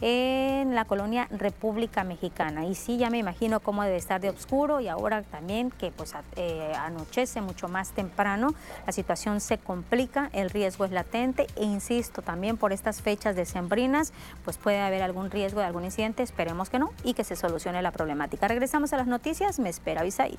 en 0.00 0.74
la 0.74 0.84
colonia 0.84 1.28
República 1.30 2.04
Mexicana. 2.04 2.64
Y 2.64 2.74
sí, 2.74 2.96
ya 2.96 3.10
me 3.10 3.18
imagino 3.18 3.60
cómo 3.60 3.82
debe 3.82 3.96
estar 3.96 4.20
de 4.20 4.30
oscuro 4.30 4.80
y 4.80 4.88
ahora 4.88 5.22
también 5.22 5.70
que 5.70 5.90
pues 5.90 6.14
eh, 6.36 6.72
anochece 6.78 7.40
mucho 7.40 7.68
más 7.68 7.90
temprano, 7.90 8.54
la 8.86 8.92
situación 8.92 9.40
se 9.40 9.58
complica, 9.58 10.30
el 10.32 10.50
riesgo 10.50 10.84
es 10.84 10.90
latente 10.90 11.46
e 11.56 11.64
insisto, 11.64 12.22
también 12.22 12.56
por 12.56 12.72
estas 12.72 13.02
fechas 13.02 13.36
decembrinas, 13.36 14.12
pues 14.44 14.56
puede 14.56 14.80
haber 14.80 15.02
algún 15.02 15.30
riesgo 15.30 15.60
de 15.60 15.66
algún 15.66 15.84
incidente, 15.84 16.22
esperemos 16.22 16.70
que 16.70 16.78
no, 16.78 16.92
y 17.04 17.14
que 17.14 17.24
se 17.24 17.36
solucione 17.36 17.82
la 17.82 17.90
problemática. 17.90 18.48
Regresamos 18.48 18.92
a 18.92 18.96
las 18.96 19.06
noticias, 19.06 19.58
me 19.58 19.68
espera 19.68 20.02
Bisaid. 20.02 20.38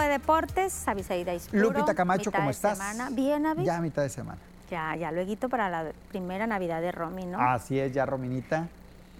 De 0.00 0.08
deportes, 0.08 0.86
Avisaída 0.88 1.34
Ispuro. 1.34 1.62
Lupita 1.62 1.94
Camacho, 1.94 2.32
¿cómo 2.32 2.50
estás? 2.50 2.78
Semana. 2.78 3.10
Bien, 3.10 3.44
Avis. 3.46 3.64
Ya 3.64 3.80
mitad 3.80 4.02
de 4.02 4.08
semana. 4.08 4.38
Ya, 4.70 4.96
ya, 4.96 5.12
luego 5.12 5.48
para 5.48 5.68
la 5.68 5.92
primera 6.08 6.46
Navidad 6.46 6.80
de 6.80 6.92
Romy, 6.92 7.26
¿no? 7.26 7.38
Así 7.38 7.78
es, 7.78 7.92
ya 7.92 8.06
Rominita. 8.06 8.68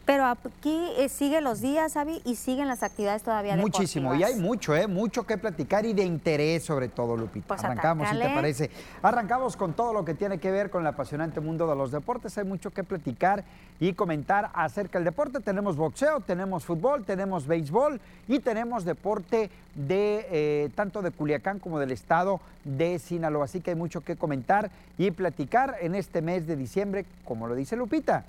Pero 0.05 0.27
aquí 0.27 0.91
eh, 0.99 1.09
sigue 1.09 1.41
los 1.41 1.61
días, 1.61 1.97
Avi, 1.97 2.21
y 2.25 2.35
siguen 2.35 2.67
las 2.67 2.83
actividades 2.83 3.23
todavía 3.23 3.57
Muchísimo, 3.57 4.15
y 4.17 4.25
hay 4.25 4.35
mucho, 4.35 4.75
¿eh? 4.75 4.89
Mucho 4.89 5.25
que 5.25 5.39
platicar 5.39 5.87
y 5.87 5.93
de 5.93 6.03
interés 6.03 6.65
sobre 6.65 6.89
todo, 6.89 7.17
Lupita. 7.17 7.47
Pues 7.49 7.63
Arrancamos, 7.63 8.09
si 8.09 8.19
te 8.19 8.29
parece. 8.29 8.71
Arrancamos 9.01 9.57
con 9.57 9.75
todo 9.75 9.93
lo 9.93 10.05
que 10.05 10.15
tiene 10.15 10.39
que 10.39 10.51
ver 10.51 10.71
con 10.71 10.83
el 10.83 10.89
apasionante 10.89 11.41
mundo 11.41 11.69
de 11.69 11.77
los 11.77 11.93
deportes. 11.93 12.37
Hay 12.37 12.45
mucho 12.45 12.73
que 12.73 12.83
platicar 12.83 13.45
y 13.79 13.93
comentar 13.93 14.51
acerca 14.55 14.99
del 14.99 15.05
deporte. 15.05 15.39
Tenemos 15.39 15.77
boxeo, 15.77 16.21
tenemos 16.21 16.65
fútbol, 16.65 17.05
tenemos 17.05 17.47
béisbol 17.47 18.01
y 18.27 18.41
tenemos 18.41 18.85
deporte 18.85 19.51
de 19.77 20.27
eh, 20.31 20.71
tanto 20.75 21.03
de 21.03 21.13
Culiacán 21.13 21.61
como 21.61 21.79
del 21.79 21.93
estado 21.93 22.41
de 22.65 22.99
Sinaloa. 22.99 23.45
Así 23.45 23.61
que 23.61 23.71
hay 23.71 23.77
mucho 23.77 24.01
que 24.01 24.17
comentar 24.17 24.71
y 24.99 25.13
platicar 25.13 25.77
en 25.81 25.95
este 25.95 26.23
mes 26.23 26.49
de 26.49 26.57
diciembre, 26.57 27.07
como 27.25 27.47
lo 27.47 27.55
dice 27.55 27.77
Lupita 27.77 28.25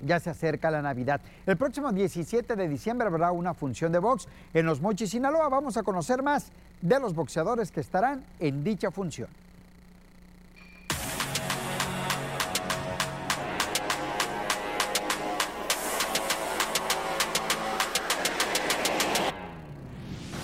ya 0.00 0.20
se 0.20 0.30
acerca 0.30 0.70
la 0.70 0.82
Navidad. 0.82 1.20
El 1.46 1.56
próximo 1.56 1.92
17 1.92 2.56
de 2.56 2.68
diciembre 2.68 3.08
habrá 3.08 3.32
una 3.32 3.54
función 3.54 3.92
de 3.92 3.98
box 3.98 4.28
en 4.54 4.66
Los 4.66 4.80
Mochis, 4.80 5.10
Sinaloa. 5.10 5.48
Vamos 5.48 5.76
a 5.76 5.82
conocer 5.82 6.22
más 6.22 6.50
de 6.80 7.00
los 7.00 7.14
boxeadores 7.14 7.70
que 7.70 7.80
estarán 7.80 8.24
en 8.38 8.62
dicha 8.64 8.90
función. 8.90 9.28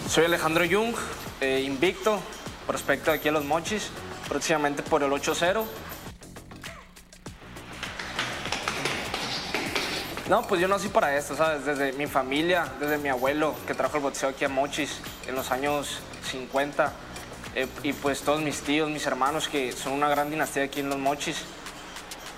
Soy 0.09 0.27
Alejandro 0.27 0.65
Jung, 0.71 0.95
eh, 1.41 1.63
invicto, 1.67 2.21
prospecto 2.69 3.11
aquí 3.11 3.29
a 3.29 3.33
Los 3.33 3.45
Mochis, 3.45 3.91
próximamente 4.29 4.85
por 4.85 5.03
el 5.03 5.11
8-0. 5.11 5.65
No, 10.29 10.41
pues 10.47 10.59
yo 10.59 10.69
nací 10.69 10.89
para 10.89 11.15
esto, 11.19 11.37
¿sabes? 11.37 11.67
Desde 11.67 11.93
mi 11.93 12.07
familia, 12.07 12.67
desde 12.81 12.97
mi 12.97 13.11
abuelo 13.11 13.55
que 13.67 13.75
trajo 13.75 13.99
el 13.99 14.03
boxeo 14.03 14.31
aquí 14.31 14.47
a 14.47 14.49
Mochis 14.49 15.01
en 15.27 15.35
los 15.35 15.51
años 15.51 16.01
50. 16.31 16.93
Eh, 17.55 17.69
y 17.83 17.93
pues 17.93 18.23
todos 18.23 18.41
mis 18.41 18.63
tíos, 18.63 18.89
mis 18.89 19.07
hermanos 19.07 19.49
que 19.49 19.71
son 19.73 19.93
una 19.93 20.09
gran 20.09 20.31
dinastía 20.31 20.65
aquí 20.65 20.81
en 20.81 20.89
Los 20.89 20.99
Mochis. 20.99 21.43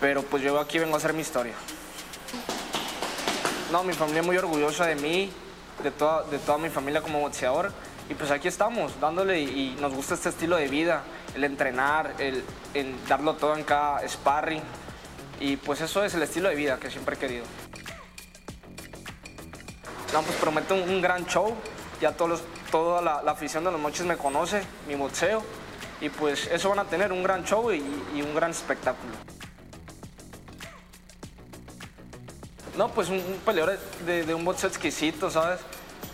Pero 0.00 0.22
pues 0.22 0.42
yo 0.42 0.58
aquí 0.58 0.80
vengo 0.80 0.94
a 0.94 0.96
hacer 0.96 1.12
mi 1.12 1.20
historia. 1.20 1.54
No, 3.70 3.84
mi 3.84 3.92
familia 3.92 4.20
es 4.20 4.26
muy 4.26 4.36
orgullosa 4.36 4.86
de 4.86 4.96
mí, 4.96 5.30
de 5.84 5.92
toda, 5.92 6.24
de 6.24 6.40
toda 6.40 6.58
mi 6.58 6.70
familia 6.70 7.02
como 7.02 7.20
boxeador. 7.20 7.70
Y 8.10 8.14
pues 8.14 8.32
aquí 8.32 8.48
estamos, 8.48 8.98
dándole 9.00 9.40
y, 9.40 9.76
nos 9.80 9.94
gusta 9.94 10.14
este 10.14 10.30
estilo 10.30 10.56
de 10.56 10.66
vida, 10.66 11.02
el 11.36 11.44
entrenar, 11.44 12.14
el, 12.18 12.42
el 12.74 12.96
darlo 13.06 13.34
todo 13.34 13.56
en 13.56 13.62
cada 13.62 14.06
sparring. 14.08 14.62
Y 15.38 15.56
pues 15.56 15.80
eso 15.80 16.04
es 16.04 16.14
el 16.14 16.22
estilo 16.22 16.48
de 16.48 16.56
vida 16.56 16.80
que 16.80 16.90
siempre 16.90 17.14
he 17.14 17.18
querido. 17.18 17.44
No, 20.12 20.22
pues 20.22 20.36
prometo 20.36 20.74
un, 20.74 21.00
gran 21.00 21.26
show. 21.26 21.54
Ya 22.00 22.12
todos 22.12 22.42
toda 22.70 23.00
la, 23.00 23.30
afición 23.30 23.64
de 23.64 23.72
los 23.72 23.80
mochis 23.80 24.04
me 24.04 24.16
conoce, 24.16 24.62
mi 24.86 24.94
boxeo. 24.94 25.42
Y 26.00 26.08
pues 26.10 26.46
eso 26.48 26.68
van 26.68 26.80
a 26.80 26.84
tener 26.84 27.12
un 27.12 27.22
gran 27.22 27.44
show 27.44 27.72
y, 27.72 27.80
un 27.80 28.34
gran 28.34 28.50
espectáculo. 28.50 29.14
No, 32.76 32.88
pues 32.90 33.08
un, 33.08 33.22
peleador 33.44 33.78
de, 34.04 34.34
un 34.34 34.44
boxeo 34.44 34.68
exquisito, 34.68 35.30
¿sabes? 35.30 35.60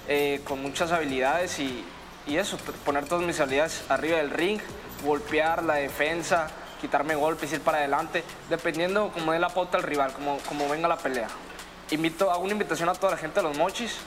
Eh, 0.09 0.41
con 0.45 0.63
muchas 0.63 0.93
habilidades 0.93 1.59
y, 1.59 1.85
eso, 2.29 2.57
poner 2.85 3.07
todas 3.07 3.25
mis 3.25 3.41
habilidades 3.41 3.83
arriba 3.89 4.19
del 4.19 4.31
ring, 4.31 4.61
golpear 5.05 5.65
la 5.65 5.75
defensa, 5.75 6.47
quitarme 6.81 7.17
golpes, 7.17 7.53
ir 7.53 7.61
para 7.61 7.79
adelante, 7.79 8.23
dependiendo 8.49 9.11
como 9.13 9.33
dé 9.33 9.41
la 9.41 9.49
pauta 9.49 9.77
al 9.79 9.83
rival, 9.83 10.13
como, 10.13 10.39
como 10.49 10.69
venga 10.69 10.87
la 10.87 10.97
pelea 10.97 11.27
invito, 11.93 12.31
hago 12.31 12.43
una 12.43 12.53
invitación 12.53 12.89
a 12.89 12.95
toda 12.95 13.13
la 13.13 13.19
gente 13.19 13.41
de 13.41 13.47
Los 13.47 13.57
Mochis, 13.57 13.99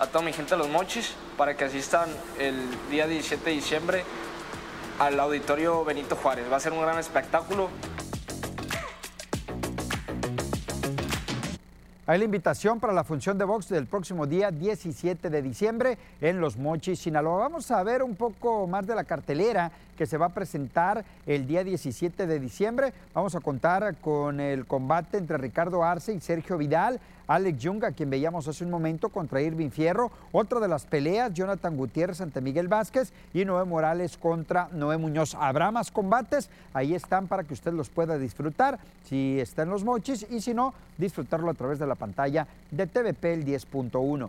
a 0.00 0.06
toda 0.06 0.24
mi 0.24 0.32
gente 0.32 0.50
de 0.50 0.58
Los 0.58 0.68
Mochis, 0.68 1.12
para 1.36 1.56
que 1.56 1.64
asistan 1.64 2.08
el 2.38 2.56
día 2.90 3.06
17 3.06 3.44
de 3.44 3.56
diciembre 3.56 4.04
al 4.98 5.20
auditorio 5.20 5.84
Benito 5.84 6.16
Juárez. 6.16 6.50
Va 6.50 6.56
a 6.56 6.60
ser 6.60 6.72
un 6.72 6.80
gran 6.80 6.98
espectáculo. 6.98 7.68
Hay 12.08 12.18
la 12.18 12.24
invitación 12.24 12.78
para 12.78 12.92
la 12.92 13.02
función 13.02 13.36
de 13.36 13.44
box 13.44 13.68
del 13.68 13.86
próximo 13.86 14.28
día 14.28 14.52
17 14.52 15.28
de 15.28 15.42
diciembre 15.42 15.98
en 16.20 16.40
Los 16.40 16.56
Mochis, 16.56 17.00
Sinaloa. 17.00 17.38
Vamos 17.38 17.68
a 17.72 17.82
ver 17.82 18.04
un 18.04 18.14
poco 18.14 18.68
más 18.68 18.86
de 18.86 18.94
la 18.94 19.02
cartelera 19.02 19.72
que 19.96 20.06
se 20.06 20.16
va 20.16 20.26
a 20.26 20.34
presentar 20.34 21.04
el 21.26 21.48
día 21.48 21.64
17 21.64 22.28
de 22.28 22.38
diciembre. 22.38 22.92
Vamos 23.12 23.34
a 23.34 23.40
contar 23.40 23.96
con 23.96 24.38
el 24.38 24.66
combate 24.66 25.18
entre 25.18 25.38
Ricardo 25.38 25.82
Arce 25.82 26.12
y 26.12 26.20
Sergio 26.20 26.56
Vidal. 26.58 27.00
Alex 27.26 27.58
Jung, 27.60 27.84
a 27.84 27.90
quien 27.90 28.08
veíamos 28.08 28.46
hace 28.46 28.62
un 28.62 28.70
momento 28.70 29.08
contra 29.08 29.42
Irving 29.42 29.70
Fierro. 29.70 30.12
Otra 30.30 30.60
de 30.60 30.68
las 30.68 30.86
peleas, 30.86 31.34
Jonathan 31.34 31.76
Gutiérrez 31.76 32.20
ante 32.20 32.40
Miguel 32.40 32.68
Vázquez 32.68 33.12
y 33.34 33.44
Noé 33.44 33.64
Morales 33.64 34.16
contra 34.16 34.68
Noé 34.70 34.96
Muñoz. 34.96 35.34
Habrá 35.34 35.72
más 35.72 35.90
combates, 35.90 36.50
ahí 36.72 36.94
están 36.94 37.26
para 37.26 37.42
que 37.42 37.54
usted 37.54 37.72
los 37.72 37.88
pueda 37.88 38.16
disfrutar 38.16 38.78
si 39.08 39.40
está 39.40 39.62
en 39.62 39.70
los 39.70 39.82
mochis 39.82 40.24
y 40.30 40.40
si 40.40 40.54
no, 40.54 40.72
disfrutarlo 40.98 41.50
a 41.50 41.54
través 41.54 41.80
de 41.80 41.86
la 41.86 41.95
pantalla 41.96 42.46
de 42.70 42.86
TVP 42.86 43.34
el 43.34 43.44
10.1. 43.44 44.28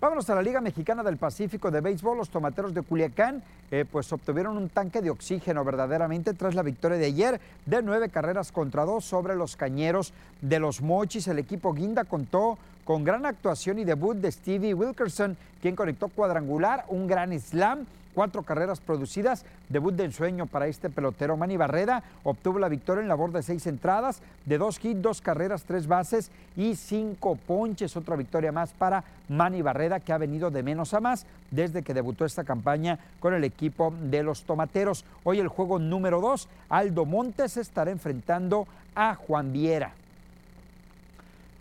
Vámonos 0.00 0.28
a 0.30 0.34
la 0.34 0.42
Liga 0.42 0.60
Mexicana 0.60 1.02
del 1.02 1.16
Pacífico 1.16 1.70
de 1.70 1.80
Béisbol. 1.80 2.18
Los 2.18 2.28
tomateros 2.28 2.74
de 2.74 2.82
Culiacán 2.82 3.42
pues 3.90 4.12
obtuvieron 4.12 4.58
un 4.58 4.68
tanque 4.68 5.00
de 5.00 5.08
oxígeno 5.08 5.64
verdaderamente 5.64 6.34
tras 6.34 6.54
la 6.54 6.62
victoria 6.62 6.98
de 6.98 7.06
ayer 7.06 7.40
de 7.64 7.82
nueve 7.82 8.10
carreras 8.10 8.52
contra 8.52 8.84
dos 8.84 9.04
sobre 9.04 9.34
los 9.34 9.56
cañeros 9.56 10.12
de 10.42 10.58
los 10.58 10.82
Mochis. 10.82 11.26
El 11.28 11.38
equipo 11.38 11.72
Guinda 11.72 12.04
contó 12.04 12.58
con 12.84 13.02
gran 13.02 13.24
actuación 13.24 13.78
y 13.78 13.84
debut 13.84 14.16
de 14.16 14.30
Stevie 14.30 14.74
Wilkerson, 14.74 15.36
quien 15.62 15.74
conectó 15.74 16.08
cuadrangular, 16.08 16.84
un 16.88 17.06
gran 17.06 17.32
slam 17.40 17.86
cuatro 18.14 18.42
carreras 18.42 18.80
producidas, 18.80 19.44
debut 19.68 19.94
de 19.94 20.04
ensueño 20.04 20.46
para 20.46 20.66
este 20.66 20.90
pelotero. 20.90 21.36
Manny 21.36 21.56
Barreda 21.56 22.02
obtuvo 22.24 22.58
la 22.58 22.68
victoria 22.68 23.02
en 23.02 23.08
labor 23.08 23.32
de 23.32 23.42
seis 23.42 23.66
entradas, 23.66 24.20
de 24.44 24.58
dos 24.58 24.84
hits, 24.84 25.00
dos 25.00 25.22
carreras, 25.22 25.64
tres 25.64 25.86
bases 25.86 26.30
y 26.56 26.76
cinco 26.76 27.36
ponches. 27.36 27.96
Otra 27.96 28.16
victoria 28.16 28.52
más 28.52 28.72
para 28.72 29.04
Manny 29.28 29.62
Barreda, 29.62 30.00
que 30.00 30.12
ha 30.12 30.18
venido 30.18 30.50
de 30.50 30.62
menos 30.62 30.92
a 30.94 31.00
más 31.00 31.24
desde 31.50 31.82
que 31.82 31.94
debutó 31.94 32.24
esta 32.24 32.44
campaña 32.44 32.98
con 33.20 33.34
el 33.34 33.44
equipo 33.44 33.61
de 33.70 34.22
los 34.22 34.42
Tomateros. 34.42 35.04
Hoy 35.22 35.38
el 35.38 35.48
juego 35.48 35.78
número 35.78 36.20
dos, 36.20 36.48
Aldo 36.68 37.04
Montes 37.04 37.56
estará 37.56 37.90
enfrentando 37.90 38.66
a 38.94 39.14
Juan 39.14 39.52
Viera. 39.52 39.94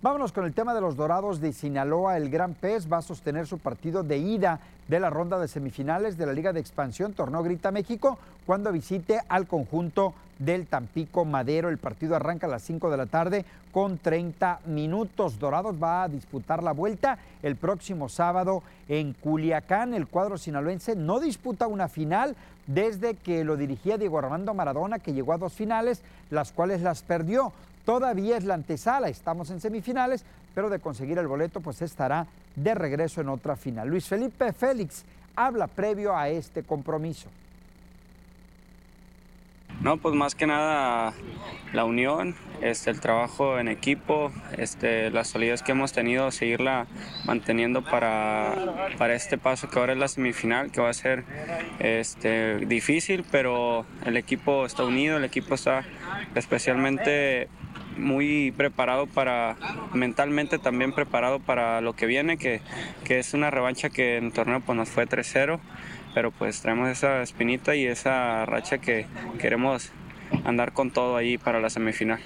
Vámonos 0.04 0.32
con 0.32 0.46
el 0.46 0.54
tema 0.56 0.74
de 0.74 0.82
los 0.82 0.96
Dorados 0.96 1.40
de 1.42 1.54
Sinaloa. 1.54 2.18
El 2.18 2.32
Gran 2.32 2.56
Pez 2.56 2.92
va 2.92 2.98
a 2.98 3.02
sostener 3.04 3.46
su 3.46 3.60
partido 3.60 4.02
de 4.02 4.18
ida 4.18 4.60
de 4.88 5.00
la 5.00 5.12
ronda 5.12 5.38
de 5.38 5.48
semifinales 5.48 6.18
de 6.18 6.26
la 6.26 6.34
Liga 6.34 6.54
de 6.54 6.60
Expansión 6.60 7.14
Torneo 7.14 7.44
Grita 7.44 7.70
México 7.70 8.18
cuando 8.48 8.72
visite 8.72 9.20
al 9.30 9.46
conjunto 9.46 10.16
del 10.40 10.66
Tampico 10.66 11.24
Madero. 11.24 11.70
El 11.70 11.78
partido 11.78 12.16
arranca 12.16 12.48
a 12.48 12.50
las 12.50 12.64
5 12.64 12.90
de 12.90 12.98
la 12.98 13.06
tarde 13.06 13.46
con 13.72 14.00
30 14.00 14.62
minutos. 14.66 15.38
Dorados 15.38 15.76
va 15.82 16.02
a 16.02 16.10
disputar 16.10 16.64
la 16.64 16.72
vuelta 16.72 17.20
el 17.44 17.56
próximo 17.56 18.10
sábado 18.10 18.64
en 18.90 19.14
Culiacán. 19.14 19.94
El 19.94 20.08
cuadro 20.08 20.40
sinaloense 20.40 20.96
no 20.96 21.20
disputa 21.20 21.68
una 21.68 21.88
final 21.88 22.36
desde 22.66 23.14
que 23.14 23.44
lo 23.44 23.56
dirigía 23.56 24.00
Diego 24.00 24.18
Armando 24.18 24.56
Maradona, 24.56 24.98
que 24.98 25.14
llegó 25.14 25.34
a 25.34 25.38
dos 25.38 25.54
finales, 25.54 26.02
las 26.32 26.52
cuales 26.52 26.82
las 26.82 27.04
perdió. 27.04 27.54
Todavía 27.86 28.38
es 28.38 28.44
la 28.44 28.54
antesala, 28.54 29.10
estamos 29.10 29.50
en 29.50 29.60
semifinales, 29.60 30.24
pero 30.54 30.70
de 30.70 30.80
conseguir 30.80 31.18
el 31.18 31.28
boleto 31.28 31.62
pues 31.62 31.82
estará 31.82 32.28
de 32.56 32.76
regreso 32.76 33.22
en 33.22 33.30
otra 33.30 33.56
final. 33.56 33.88
Luis 33.88 34.08
Felipe 34.08 34.54
Félix 34.54 35.04
habla 35.36 35.68
previo 35.68 36.16
a 36.16 36.30
este 36.30 36.64
compromiso. 36.64 37.30
No, 39.82 39.98
pues 39.98 40.14
más 40.14 40.36
que 40.36 40.46
nada 40.46 41.12
la 41.74 41.86
unión, 41.86 42.36
este, 42.62 42.92
el 42.92 43.00
trabajo 43.00 43.58
en 43.58 43.68
equipo, 43.68 44.32
este, 44.56 45.10
las 45.10 45.30
salidas 45.30 45.64
que 45.64 45.72
hemos 45.72 45.92
tenido, 45.92 46.30
seguirla 46.30 46.86
manteniendo 47.26 47.84
para, 47.84 48.92
para 49.00 49.16
este 49.16 49.40
paso 49.40 49.72
que 49.72 49.80
ahora 49.80 49.94
es 49.94 50.00
la 50.00 50.08
semifinal, 50.08 50.72
que 50.72 50.82
va 50.82 50.90
a 50.90 50.94
ser 50.94 51.24
este, 51.80 52.58
difícil, 52.68 53.26
pero 53.32 53.88
el 54.06 54.18
equipo 54.18 54.68
está 54.68 54.84
unido, 54.84 55.18
el 55.18 55.24
equipo 55.24 55.56
está 55.56 55.84
especialmente 56.36 57.50
muy 57.98 58.52
preparado 58.52 59.08
para, 59.08 59.56
mentalmente 59.94 60.60
también 60.60 60.94
preparado 60.94 61.40
para 61.40 61.82
lo 61.82 61.94
que 61.94 62.06
viene, 62.06 62.38
que, 62.38 62.62
que 63.04 63.20
es 63.20 63.34
una 63.34 63.52
revancha 63.52 63.90
que 63.90 64.18
en 64.18 64.26
el 64.26 64.34
torneo 64.34 64.62
pues, 64.62 64.78
nos 64.78 64.90
fue 64.90 65.08
3-0, 65.08 65.60
pero 66.14 66.32
pues 66.32 66.62
traemos 66.62 66.90
esa 66.90 67.22
espinita 67.22 67.76
y 67.76 67.86
esa 67.86 68.46
racha 68.46 68.80
que 68.80 69.06
queremos 69.40 69.92
andar 70.46 70.74
con 70.74 70.92
todo 70.92 71.18
ahí 71.18 71.38
para 71.38 71.60
la 71.60 71.70
semifinal. 71.70 72.20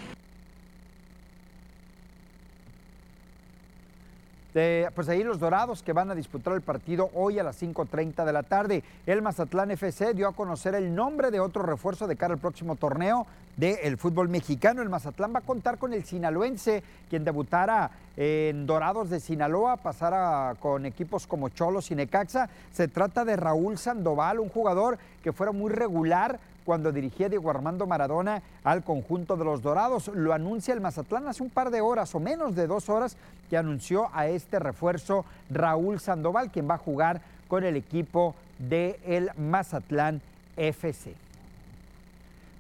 Pues 4.96 5.10
ahí 5.10 5.22
los 5.22 5.40
Dorados 5.40 5.84
que 5.84 5.92
van 5.92 6.10
a 6.12 6.16
disputar 6.16 6.54
el 6.54 6.62
partido 6.62 7.10
hoy 7.14 7.40
a 7.40 7.44
las 7.44 7.62
5.30 7.62 8.24
de 8.24 8.32
la 8.32 8.44
tarde. 8.44 8.84
El 9.06 9.22
Mazatlán 9.22 9.72
FC 9.72 10.14
dio 10.14 10.30
a 10.30 10.34
conocer 10.34 10.76
el 10.76 10.96
nombre 10.96 11.30
de 11.30 11.42
otro 11.42 11.64
refuerzo 11.64 12.08
de 12.08 12.16
cara 12.16 12.36
al 12.36 12.40
próximo 12.40 12.78
torneo 12.78 13.28
del 13.58 13.98
fútbol 13.98 14.30
mexicano. 14.30 14.82
El 14.82 14.88
Mazatlán 14.88 15.36
va 15.36 15.40
a 15.40 15.42
contar 15.42 15.78
con 15.78 15.94
el 15.94 16.06
sinaloense, 16.06 16.84
quien 17.10 17.26
debutara 17.26 17.92
en 18.16 18.66
Dorados 18.66 19.10
de 19.10 19.20
Sinaloa, 19.20 19.76
pasara 19.76 20.56
con 20.62 20.86
equipos 20.86 21.28
como 21.28 21.50
Cholos 21.50 21.92
y 21.92 21.96
Necaxa. 21.96 22.48
Se 22.72 22.88
trata 22.88 23.26
de 23.26 23.36
Raúl 23.36 23.78
Sandoval, 23.78 24.40
un 24.40 24.48
jugador 24.48 24.98
que 25.22 25.34
fuera 25.34 25.52
muy 25.52 25.70
regular 25.70 26.40
cuando 26.66 26.92
dirigía 26.92 27.30
Diego 27.30 27.50
Armando 27.50 27.86
Maradona 27.86 28.42
al 28.64 28.84
conjunto 28.84 29.38
de 29.38 29.46
los 29.46 29.62
Dorados. 29.62 30.10
Lo 30.14 30.34
anuncia 30.34 30.74
el 30.74 30.82
Mazatlán 30.82 31.28
hace 31.28 31.44
un 31.44 31.50
par 31.50 31.70
de 31.70 31.82
horas 31.82 32.14
o 32.16 32.20
menos 32.20 32.56
de 32.56 32.68
dos 32.68 32.90
horas 32.90 33.16
que 33.50 33.58
anunció 33.58 34.10
a 34.14 34.28
este 34.28 34.60
refuerzo 34.60 35.24
Raúl 35.50 36.00
Sandoval, 36.00 36.52
quien 36.52 36.70
va 36.70 36.76
a 36.76 36.80
jugar 36.80 37.22
con 37.48 37.64
el 37.64 37.76
equipo 37.76 38.36
del 38.58 38.96
el 39.06 39.30
Mazatlán 39.38 40.22
FC. 40.58 41.14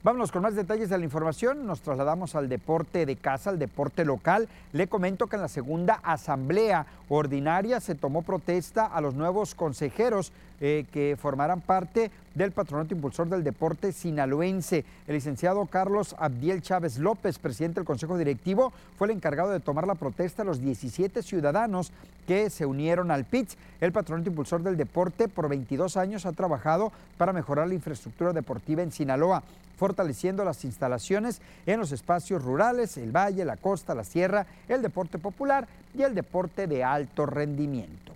Vámonos 0.05 0.31
con 0.31 0.43
más 0.43 0.53
detalles 0.53 0.89
de 0.89 0.99
la 0.99 1.03
información. 1.03 1.65
Nos 1.65 1.81
trasladamos 1.81 2.35
al 2.35 2.47
deporte 2.47 3.07
de 3.07 3.15
casa, 3.15 3.49
al 3.49 3.57
deporte 3.57 4.05
local. 4.05 4.47
Le 4.71 4.85
comento 4.85 5.25
que 5.25 5.35
en 5.35 5.41
la 5.41 5.47
segunda 5.47 5.99
asamblea 6.03 6.85
ordinaria 7.09 7.79
se 7.79 7.95
tomó 7.95 8.21
protesta 8.21 8.85
a 8.85 9.01
los 9.01 9.15
nuevos 9.15 9.55
consejeros 9.55 10.31
eh, 10.61 10.85
que 10.91 11.17
formarán 11.19 11.61
parte 11.61 12.11
del 12.33 12.51
Patronato 12.51 12.93
Impulsor 12.93 13.29
del 13.29 13.43
Deporte 13.43 13.91
Sinaloense. 13.91 14.85
El 15.07 15.15
licenciado 15.15 15.65
Carlos 15.65 16.15
Abdiel 16.19 16.61
Chávez 16.61 16.97
López, 16.97 17.39
presidente 17.39 17.79
del 17.79 17.85
Consejo 17.85 18.17
Directivo, 18.17 18.73
fue 18.97 19.07
el 19.07 19.15
encargado 19.15 19.49
de 19.51 19.59
tomar 19.59 19.87
la 19.87 19.95
protesta 19.95 20.41
a 20.41 20.45
los 20.45 20.61
17 20.61 21.23
ciudadanos 21.23 21.91
que 22.27 22.49
se 22.49 22.65
unieron 22.65 23.11
al 23.11 23.25
PITS. 23.25 23.57
El 23.81 23.91
Patronato 23.91 24.29
Impulsor 24.29 24.63
del 24.63 24.77
Deporte 24.77 25.27
por 25.27 25.49
22 25.49 25.97
años 25.97 26.25
ha 26.25 26.33
trabajado 26.33 26.91
para 27.17 27.33
mejorar 27.33 27.67
la 27.67 27.73
infraestructura 27.73 28.33
deportiva 28.33 28.81
en 28.81 28.91
Sinaloa 28.91 29.43
fortaleciendo 29.77 30.45
las 30.45 30.63
instalaciones 30.63 31.41
en 31.65 31.79
los 31.79 31.91
espacios 31.91 32.43
rurales, 32.43 32.97
el 32.97 33.11
valle, 33.11 33.45
la 33.45 33.57
costa, 33.57 33.93
la 33.93 34.03
sierra, 34.03 34.45
el 34.67 34.81
deporte 34.81 35.17
popular 35.17 35.67
y 35.93 36.01
el 36.01 36.15
deporte 36.15 36.67
de 36.67 36.83
alto 36.83 37.25
rendimiento. 37.25 38.13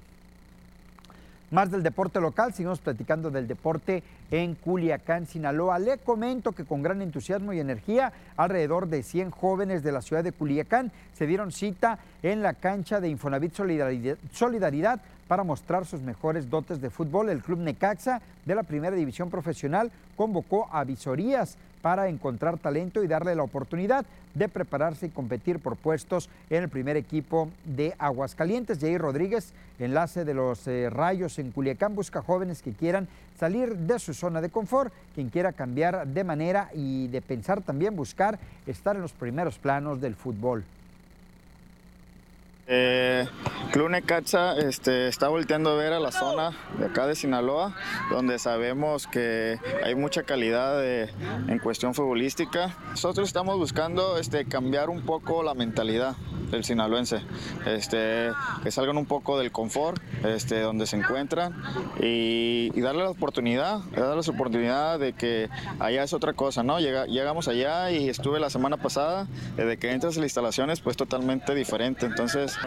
Más 1.51 1.71
del 1.71 1.81
deporte 1.81 2.21
local, 2.21 2.53
seguimos 2.53 2.79
platicando 2.79 3.31
del 3.31 3.47
deporte 3.47 4.03
en 4.29 4.53
Culiacán, 4.53 5.25
Sinaloa. 5.25 5.79
Le 5.79 5.97
comento 5.97 6.51
que 6.51 6.63
con 6.63 6.83
gran 6.83 7.01
entusiasmo 7.01 7.53
y 7.53 7.59
energía, 7.59 8.13
alrededor 8.37 8.87
de 8.87 9.01
100 9.01 9.31
jóvenes 9.31 9.81
de 9.81 9.91
la 9.91 10.03
ciudad 10.03 10.23
de 10.23 10.31
Culiacán 10.31 10.91
se 11.13 11.25
dieron 11.25 11.51
cita 11.51 11.97
en 12.21 12.43
la 12.43 12.53
cancha 12.53 13.01
de 13.01 13.09
Infonavit 13.09 13.55
Solidaridad, 13.55 15.01
para 15.29 15.43
mostrar 15.43 15.85
sus 15.85 16.01
mejores 16.01 16.49
dotes 16.49 16.81
de 16.81 16.89
fútbol. 16.89 17.29
El 17.29 17.43
Club 17.43 17.59
Necaxa 17.59 18.19
de 18.45 18.55
la 18.55 18.63
Primera 18.63 18.95
División 18.95 19.29
Profesional 19.29 19.91
convocó 20.17 20.67
a 20.71 20.83
visorías 20.83 21.55
para 21.83 22.09
encontrar 22.09 22.57
talento 22.57 23.03
y 23.03 23.07
darle 23.07 23.35
la 23.35 23.43
oportunidad 23.43 24.05
de 24.33 24.49
prepararse 24.49 25.05
y 25.05 25.09
competir 25.09 25.59
por 25.59 25.77
puestos 25.77 26.29
en 26.49 26.63
el 26.63 26.69
primer 26.69 26.97
equipo 26.97 27.47
de 27.63 27.93
Aguascalientes. 27.99 28.79
Jair 28.79 28.99
Rodríguez, 28.99 29.53
enlace 29.77 30.25
de 30.25 30.33
los 30.33 30.67
eh, 30.67 30.89
Rayos 30.89 31.37
en 31.37 31.51
Culiacán, 31.51 31.95
busca 31.95 32.23
jóvenes 32.23 32.63
que 32.63 32.73
quieran 32.73 33.07
salir 33.39 33.77
de 33.77 33.99
su 33.99 34.15
zona 34.15 34.41
de 34.41 34.49
confort, 34.49 34.91
quien 35.13 35.29
quiera 35.29 35.53
cambiar 35.53 36.07
de 36.07 36.23
manera 36.23 36.71
y 36.73 37.07
de 37.07 37.21
pensar 37.21 37.61
también 37.61 37.95
buscar 37.95 38.39
estar 38.65 38.95
en 38.95 39.03
los 39.03 39.13
primeros 39.13 39.59
planos 39.59 40.01
del 40.01 40.15
fútbol. 40.15 40.65
Eh, 42.71 43.25
Club 43.71 43.91
este, 44.57 45.07
está 45.07 45.27
volteando 45.27 45.71
a 45.71 45.75
ver 45.75 45.91
a 45.91 45.99
la 45.99 46.11
zona 46.11 46.51
de 46.77 46.85
acá 46.85 47.07
de 47.07 47.15
Sinaloa, 47.15 47.75
donde 48.11 48.37
sabemos 48.37 49.07
que 49.07 49.59
hay 49.83 49.95
mucha 49.95 50.21
calidad 50.21 50.83
en 50.83 51.59
cuestión 51.59 51.95
futbolística. 51.95 52.75
Nosotros 52.91 53.27
estamos 53.27 53.57
buscando 53.57 54.17
este, 54.17 54.45
cambiar 54.45 54.89
un 54.89 55.01
poco 55.01 55.41
la 55.41 55.55
mentalidad 55.55 56.15
del 56.51 56.63
sinaloense, 56.63 57.21
este, 57.65 58.31
que 58.63 58.71
salgan 58.71 58.97
un 58.97 59.05
poco 59.05 59.37
del 59.37 59.51
confort 59.51 60.01
donde 60.63 60.87
se 60.87 60.95
encuentran 60.97 61.53
y, 62.01 62.69
darle 62.81 63.03
la 63.03 63.09
oportunidad, 63.09 63.79
darle 63.91 64.15
la 64.15 64.31
oportunidad 64.31 64.99
de 64.99 65.13
que 65.13 65.49
allá 65.79 66.03
es 66.03 66.13
otra 66.13 66.33
cosa, 66.33 66.63
¿no? 66.63 66.79
llegamos 66.79 67.47
allá 67.47 67.91
y 67.91 68.09
estuve 68.09 68.39
la 68.39 68.49
semana 68.49 68.77
pasada, 68.77 69.27
desde 69.57 69.77
que 69.77 69.91
entras 69.91 70.15
a 70.15 70.19
las 70.19 70.25
instalaciones, 70.25 70.79
pues 70.79 70.97
totalmente 70.97 71.53
diferente. 71.53 72.05
Entonces, 72.05 72.57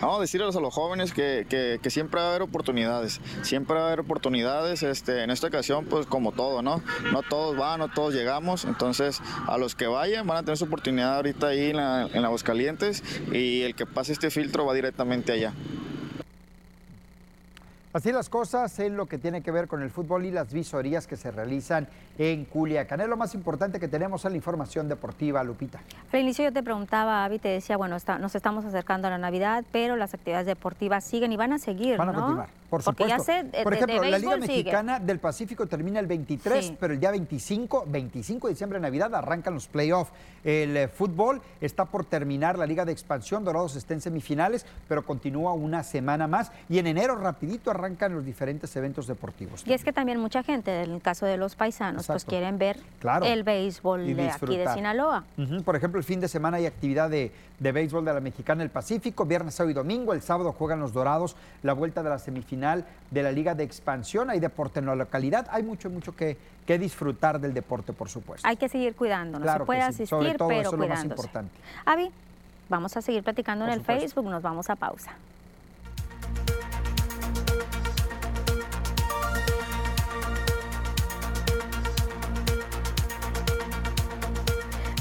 vamos 0.00 0.18
a 0.18 0.20
decirles 0.20 0.56
a 0.56 0.60
los 0.60 0.72
jóvenes 0.74 1.12
que, 1.12 1.80
siempre 1.88 2.20
va 2.20 2.26
a 2.26 2.30
haber 2.30 2.42
oportunidades, 2.42 3.20
siempre 3.42 3.76
va 3.76 3.82
a 3.82 3.86
haber 3.88 4.00
oportunidades, 4.00 4.82
este, 4.82 5.22
en 5.22 5.30
esta 5.30 5.48
ocasión, 5.48 5.84
pues 5.86 6.06
como 6.06 6.32
todo, 6.32 6.62
¿no? 6.62 6.82
No 7.12 7.22
todos 7.22 7.56
van, 7.56 7.80
no 7.80 7.88
todos 7.88 8.14
llegamos, 8.14 8.64
entonces 8.64 9.20
a 9.46 9.58
los 9.58 9.74
que 9.74 9.86
vayan 9.86 10.26
van 10.26 10.38
a 10.38 10.42
tener 10.42 10.56
su 10.56 10.64
oportunidad 10.64 11.16
ahorita 11.16 11.48
ahí 11.48 11.70
en 11.70 11.76
la, 11.76 12.08
en 12.12 12.24
Aguascalientes 12.24 13.02
y 13.32 13.62
el 13.62 13.74
que 13.74 13.86
pase 13.86 14.12
este 14.12 14.30
filtro 14.30 14.64
va 14.66 14.74
directamente 14.74 15.32
allá. 15.32 15.52
Así 17.92 18.10
las 18.10 18.30
cosas 18.30 18.78
en 18.78 18.96
lo 18.96 19.04
que 19.04 19.18
tiene 19.18 19.42
que 19.42 19.50
ver 19.50 19.68
con 19.68 19.82
el 19.82 19.90
fútbol 19.90 20.24
y 20.24 20.30
las 20.30 20.50
visorías 20.50 21.06
que 21.06 21.16
se 21.16 21.30
realizan 21.30 21.86
en 22.16 22.46
Culiacán. 22.46 23.02
Es 23.02 23.08
lo 23.08 23.18
más 23.18 23.34
importante 23.34 23.78
que 23.78 23.86
tenemos 23.86 24.24
en 24.24 24.32
la 24.32 24.36
información 24.36 24.88
deportiva, 24.88 25.44
Lupita. 25.44 25.80
Al 26.10 26.20
inicio 26.20 26.44
yo 26.44 26.52
te 26.52 26.62
preguntaba, 26.62 27.22
Avi, 27.24 27.38
te 27.38 27.48
decía, 27.48 27.76
bueno, 27.76 27.98
nos 28.18 28.34
estamos 28.34 28.64
acercando 28.64 29.08
a 29.08 29.10
la 29.10 29.18
Navidad, 29.18 29.64
pero 29.72 29.96
las 29.96 30.14
actividades 30.14 30.46
deportivas 30.46 31.04
siguen 31.04 31.32
y 31.32 31.36
van 31.36 31.52
a 31.52 31.58
seguir, 31.58 31.98
Van 31.98 32.08
a 32.08 32.14
continuar. 32.14 32.61
Por 32.72 32.82
supuesto. 32.82 33.22
Por 33.64 33.74
ejemplo, 33.74 34.02
la 34.02 34.18
Liga 34.18 34.38
Mexicana 34.38 34.98
del 34.98 35.18
Pacífico 35.18 35.66
termina 35.66 36.00
el 36.00 36.06
23, 36.06 36.72
pero 36.80 36.94
el 36.94 37.00
día 37.00 37.10
25, 37.10 37.84
25 37.86 38.46
de 38.48 38.54
diciembre, 38.54 38.80
Navidad, 38.80 39.14
arrancan 39.14 39.52
los 39.52 39.66
playoffs. 39.66 40.10
El 40.42 40.74
eh, 40.78 40.88
fútbol 40.88 41.42
está 41.60 41.84
por 41.84 42.06
terminar 42.06 42.56
la 42.58 42.64
Liga 42.64 42.86
de 42.86 42.92
Expansión, 42.92 43.44
Dorados 43.44 43.76
está 43.76 43.92
en 43.92 44.00
semifinales, 44.00 44.64
pero 44.88 45.04
continúa 45.04 45.52
una 45.52 45.82
semana 45.82 46.26
más. 46.26 46.50
Y 46.70 46.78
en 46.78 46.86
enero, 46.86 47.14
rapidito, 47.16 47.70
arrancan 47.70 48.14
los 48.14 48.24
diferentes 48.24 48.74
eventos 48.74 49.06
deportivos. 49.06 49.62
Y 49.66 49.74
es 49.74 49.84
que 49.84 49.92
también 49.92 50.18
mucha 50.18 50.42
gente, 50.42 50.82
en 50.82 50.92
el 50.92 51.02
caso 51.02 51.26
de 51.26 51.36
los 51.36 51.56
paisanos, 51.56 52.06
pues 52.06 52.24
quieren 52.24 52.56
ver 52.56 52.78
el 53.22 53.44
béisbol 53.44 54.16
de 54.16 54.30
aquí 54.30 54.56
de 54.56 54.72
Sinaloa. 54.72 55.24
Por 55.62 55.76
ejemplo, 55.76 55.98
el 55.98 56.04
fin 56.04 56.20
de 56.20 56.28
semana 56.28 56.56
hay 56.56 56.64
actividad 56.64 57.10
de, 57.10 57.32
de 57.58 57.70
béisbol 57.72 58.02
de 58.02 58.14
la 58.14 58.20
Mexicana 58.20 58.60
del 58.60 58.70
Pacífico, 58.70 59.26
viernes, 59.26 59.56
sábado 59.56 59.72
y 59.72 59.74
domingo. 59.74 60.14
El 60.14 60.22
sábado 60.22 60.52
juegan 60.52 60.80
los 60.80 60.94
Dorados 60.94 61.36
la 61.62 61.74
vuelta 61.74 62.02
de 62.02 62.08
la 62.08 62.18
semifinal 62.18 62.61
de 63.10 63.22
la 63.22 63.32
Liga 63.32 63.54
de 63.54 63.64
Expansión. 63.64 64.30
Hay 64.30 64.40
deporte 64.40 64.80
en 64.80 64.86
la 64.86 64.94
localidad. 64.94 65.46
Hay 65.50 65.62
mucho, 65.62 65.90
mucho 65.90 66.14
que, 66.14 66.36
que 66.66 66.78
disfrutar 66.78 67.40
del 67.40 67.54
deporte, 67.54 67.92
por 67.92 68.08
supuesto. 68.08 68.46
Hay 68.46 68.56
que 68.56 68.68
seguir 68.68 68.94
cuidándonos. 68.94 69.50
Se 69.50 69.60
puede 69.60 69.82
asistir, 69.82 70.08
Sobre 70.08 70.34
todo, 70.34 70.48
pero 70.48 70.60
eso 70.60 70.74
es 70.74 70.80
lo 70.80 70.88
más 70.88 71.04
importante. 71.04 71.52
Avi, 71.84 72.10
vamos 72.68 72.96
a 72.96 73.02
seguir 73.02 73.22
platicando 73.22 73.64
en 73.64 73.72
el 73.72 73.82
Facebook. 73.82 74.24
Nos 74.24 74.42
vamos 74.42 74.70
a 74.70 74.76
pausa. 74.76 75.12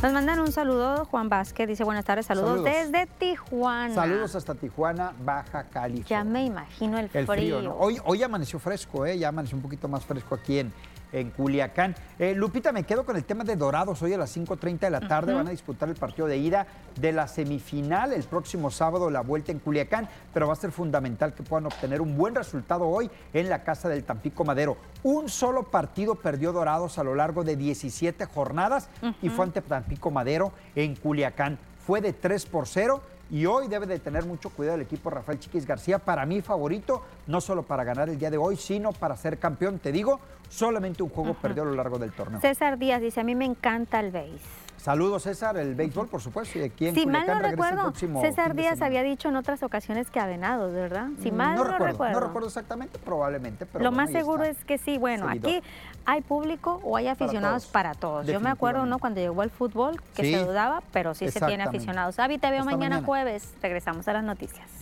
Nos 0.01 0.13
mandan 0.13 0.39
un 0.39 0.51
saludo, 0.51 1.05
Juan 1.05 1.29
Vázquez, 1.29 1.67
dice 1.67 1.83
buenas 1.83 2.03
tardes, 2.03 2.25
saludos, 2.25 2.63
desde 2.63 3.05
Tijuana. 3.05 3.93
Saludos 3.93 4.33
hasta 4.33 4.55
Tijuana, 4.55 5.13
Baja 5.23 5.65
California. 5.65 6.07
Ya 6.07 6.23
me 6.23 6.43
imagino 6.43 6.97
el, 6.97 7.07
frío. 7.07 7.75
hoy, 7.77 7.99
hoy 8.03 8.23
amaneció 8.23 8.57
fresco, 8.57 9.05
¿eh? 9.05 9.19
ya 9.19 9.27
amaneció 9.27 9.57
un 9.57 9.61
poquito 9.61 9.87
más 9.87 10.03
fresco 10.03 10.33
aquí 10.33 10.57
en, 10.57 10.73
en 11.11 11.31
Culiacán. 11.31 11.95
Eh, 12.19 12.33
Lupita, 12.35 12.71
me 12.71 12.83
quedo 12.83 13.05
con 13.05 13.15
el 13.15 13.23
tema 13.23 13.43
de 13.43 13.55
Dorados. 13.55 14.01
Hoy 14.01 14.13
a 14.13 14.17
las 14.17 14.35
5.30 14.35 14.79
de 14.79 14.89
la 14.89 15.07
tarde 15.07 15.33
van 15.33 15.47
a 15.47 15.51
disputar 15.51 15.89
el 15.89 15.95
partido 15.95 16.27
de 16.27 16.37
ida 16.37 16.67
de 16.99 17.11
la 17.11 17.27
semifinal. 17.27 18.13
El 18.13 18.23
próximo 18.23 18.71
sábado 18.71 19.09
la 19.09 19.21
vuelta 19.21 19.51
en 19.51 19.59
Culiacán, 19.59 20.07
pero 20.33 20.47
va 20.47 20.53
a 20.53 20.57
ser 20.57 20.71
fundamental 20.71 21.33
que 21.33 21.43
puedan 21.43 21.65
obtener 21.65 22.01
un 22.01 22.17
buen 22.17 22.35
resultado 22.35 22.87
hoy 22.87 23.09
en 23.33 23.49
la 23.49 23.63
casa 23.63 23.89
del 23.89 24.03
Tampico 24.03 24.43
Madero. 24.43 24.77
Un 25.03 25.29
solo 25.29 25.63
partido 25.63 26.15
perdió 26.15 26.51
Dorados 26.51 26.97
a 26.97 27.03
lo 27.03 27.15
largo 27.15 27.43
de 27.43 27.55
17 27.55 28.25
jornadas 28.25 28.89
y 29.21 29.29
fue 29.29 29.45
ante 29.45 29.61
Tampico 29.61 30.11
Madero 30.11 30.51
en 30.75 30.95
Culiacán. 30.95 31.57
Fue 31.85 32.01
de 32.01 32.13
3 32.13 32.45
por 32.45 32.67
0 32.67 33.01
y 33.31 33.45
hoy 33.45 33.69
debe 33.69 33.85
de 33.85 33.97
tener 33.97 34.25
mucho 34.25 34.49
cuidado 34.49 34.75
el 34.75 34.81
equipo 34.81 35.09
Rafael 35.09 35.39
Chiquis 35.39 35.65
García, 35.65 35.99
para 35.99 36.25
mí 36.25 36.41
favorito, 36.41 37.01
no 37.27 37.39
solo 37.39 37.63
para 37.63 37.85
ganar 37.85 38.09
el 38.09 38.19
día 38.19 38.29
de 38.29 38.37
hoy, 38.37 38.57
sino 38.57 38.91
para 38.91 39.15
ser 39.15 39.39
campeón. 39.39 39.79
Te 39.79 39.91
digo, 39.93 40.19
solamente 40.49 41.01
un 41.01 41.09
juego 41.09 41.33
perdió 41.35 41.63
a 41.63 41.65
lo 41.67 41.73
largo 41.73 41.97
del 41.97 42.11
torneo. 42.11 42.41
César 42.41 42.77
Díaz 42.77 43.01
dice, 43.01 43.21
a 43.21 43.23
mí 43.23 43.33
me 43.33 43.45
encanta 43.45 44.01
el 44.01 44.11
béis. 44.11 44.41
Saludos 44.81 45.21
César, 45.21 45.57
el 45.57 45.75
béisbol 45.75 46.07
por 46.07 46.21
supuesto. 46.21 46.57
Y 46.57 46.63
aquí 46.63 46.87
en 46.87 46.95
si 46.95 47.05
mal 47.05 47.27
no 47.27 47.37
recuerdo, 47.37 47.93
César 48.19 48.55
Díaz 48.55 48.81
había 48.81 49.03
dicho 49.03 49.29
en 49.29 49.35
otras 49.35 49.61
ocasiones 49.61 50.09
que 50.09 50.19
a 50.19 50.25
Venados, 50.25 50.73
¿verdad? 50.73 51.09
Si 51.21 51.31
mm, 51.31 51.35
mal 51.35 51.55
no, 51.55 51.63
recuerdo, 51.65 52.09
No 52.09 52.19
recuerdo 52.19 52.47
exactamente, 52.47 52.97
probablemente. 52.97 53.67
Pero 53.67 53.83
Lo 53.83 53.91
más 53.91 54.09
seguro 54.09 54.43
es 54.43 54.57
que 54.65 54.79
sí. 54.79 54.97
Bueno, 54.97 55.29
aquí 55.29 55.61
hay 56.05 56.21
público 56.21 56.81
o 56.83 56.97
hay 56.97 57.07
aficionados 57.09 57.67
para 57.67 57.93
todos. 57.93 58.25
Yo 58.25 58.39
me 58.39 58.49
acuerdo 58.49 58.87
¿no? 58.87 58.97
cuando 58.97 59.21
llegó 59.21 59.43
el 59.43 59.51
fútbol 59.51 60.01
que 60.15 60.23
se 60.23 60.43
dudaba, 60.43 60.81
pero 60.91 61.13
sí 61.13 61.29
se 61.29 61.39
tiene 61.41 61.63
aficionados. 61.63 62.17
Avi, 62.17 62.39
te 62.39 62.49
veo 62.49 62.65
mañana 62.65 63.03
jueves. 63.03 63.53
Regresamos 63.61 64.07
a 64.07 64.13
las 64.13 64.23
noticias. 64.23 64.80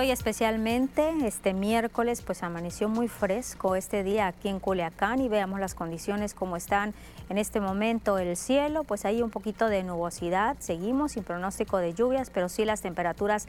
Hoy 0.00 0.10
especialmente, 0.10 1.12
este 1.26 1.52
miércoles, 1.52 2.22
pues 2.22 2.42
amaneció 2.42 2.88
muy 2.88 3.06
fresco 3.06 3.76
este 3.76 4.02
día 4.02 4.28
aquí 4.28 4.48
en 4.48 4.58
Culiacán 4.58 5.20
y 5.20 5.28
veamos 5.28 5.60
las 5.60 5.74
condiciones 5.74 6.32
como 6.32 6.56
están 6.56 6.94
en 7.28 7.36
este 7.36 7.60
momento 7.60 8.16
el 8.16 8.34
cielo, 8.38 8.84
pues 8.84 9.04
hay 9.04 9.20
un 9.20 9.28
poquito 9.28 9.68
de 9.68 9.82
nubosidad, 9.82 10.56
seguimos 10.58 11.12
sin 11.12 11.22
pronóstico 11.22 11.76
de 11.76 11.92
lluvias, 11.92 12.30
pero 12.30 12.48
sí 12.48 12.64
las 12.64 12.80
temperaturas 12.80 13.46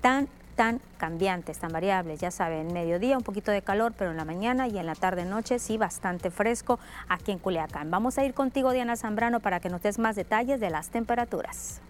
tan 0.00 0.28
tan 0.56 0.80
cambiantes, 0.98 1.58
tan 1.58 1.72
variables. 1.72 2.20
Ya 2.20 2.30
saben, 2.30 2.72
mediodía 2.72 3.16
un 3.16 3.22
poquito 3.22 3.52
de 3.52 3.62
calor, 3.62 3.94
pero 3.96 4.10
en 4.10 4.16
la 4.16 4.24
mañana 4.24 4.66
y 4.66 4.78
en 4.78 4.86
la 4.86 4.96
tarde 4.96 5.24
noche 5.24 5.60
sí 5.60 5.78
bastante 5.78 6.30
fresco 6.30 6.80
aquí 7.08 7.30
en 7.30 7.38
Culiacán. 7.38 7.90
Vamos 7.92 8.18
a 8.18 8.24
ir 8.24 8.34
contigo, 8.34 8.72
Diana 8.72 8.96
Zambrano, 8.96 9.38
para 9.38 9.60
que 9.60 9.70
nos 9.70 9.82
des 9.82 10.00
más 10.00 10.16
detalles 10.16 10.58
de 10.58 10.68
las 10.68 10.90
temperaturas. 10.90 11.80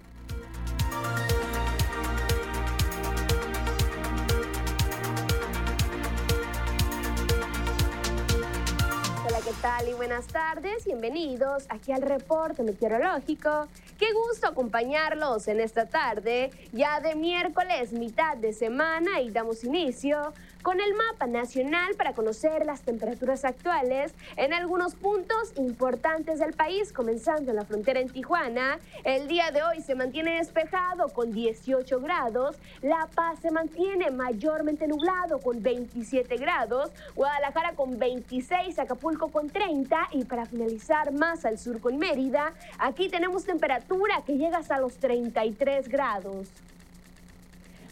Tal 9.63 9.89
y 9.89 9.93
buenas 9.93 10.27
tardes? 10.27 10.85
Bienvenidos 10.85 11.67
aquí 11.69 11.93
al 11.93 12.03
reporte 12.03 12.65
meteorológico. 12.65 13.69
Qué 13.97 14.07
gusto 14.13 14.49
acompañarlos 14.49 15.47
en 15.47 15.61
esta 15.61 15.87
tarde, 15.87 16.51
ya 16.73 16.99
de 16.99 17.15
miércoles, 17.15 17.93
mitad 17.93 18.37
de 18.37 18.53
semana, 18.53 19.21
y 19.21 19.31
damos 19.31 19.63
inicio 19.63 20.35
con 20.63 20.81
el 20.81 20.95
mapa 20.95 21.27
nacional 21.27 21.95
para 21.97 22.13
conocer 22.13 22.65
las 22.65 22.83
temperaturas 22.83 23.45
actuales 23.45 24.15
en 24.37 24.53
algunos 24.53 24.95
puntos 24.95 25.53
importantes 25.57 26.39
del 26.39 26.53
país, 26.53 26.93
comenzando 26.93 27.51
en 27.51 27.57
la 27.57 27.65
frontera 27.65 28.01
en 28.01 28.09
Tijuana. 28.09 28.79
El 29.05 29.27
día 29.27 29.51
de 29.51 29.63
hoy 29.63 29.83
se 29.83 29.95
mantiene 29.95 30.37
despejado 30.37 31.09
con 31.09 31.33
18 31.33 32.01
grados, 32.01 32.57
La 32.81 33.09
Paz 33.15 33.41
se 33.41 33.51
mantiene 33.51 34.11
mayormente 34.11 34.87
nublado 34.87 35.41
con 35.41 35.63
27 35.63 36.37
grados, 36.37 36.91
Guadalajara 37.15 37.73
con 37.73 37.99
26, 37.99 38.79
Acapulco 38.79 39.29
con 39.29 39.51
30 39.51 40.09
y 40.13 40.25
para 40.25 40.47
finalizar 40.47 41.13
más 41.13 41.45
al 41.45 41.59
sur 41.59 41.81
con 41.81 41.99
Mérida, 41.99 42.53
aquí 42.79 43.09
tenemos 43.09 43.45
temperatura 43.45 44.23
que 44.25 44.37
llega 44.37 44.59
hasta 44.59 44.79
los 44.79 44.95
33 44.99 45.89
grados. 45.89 46.49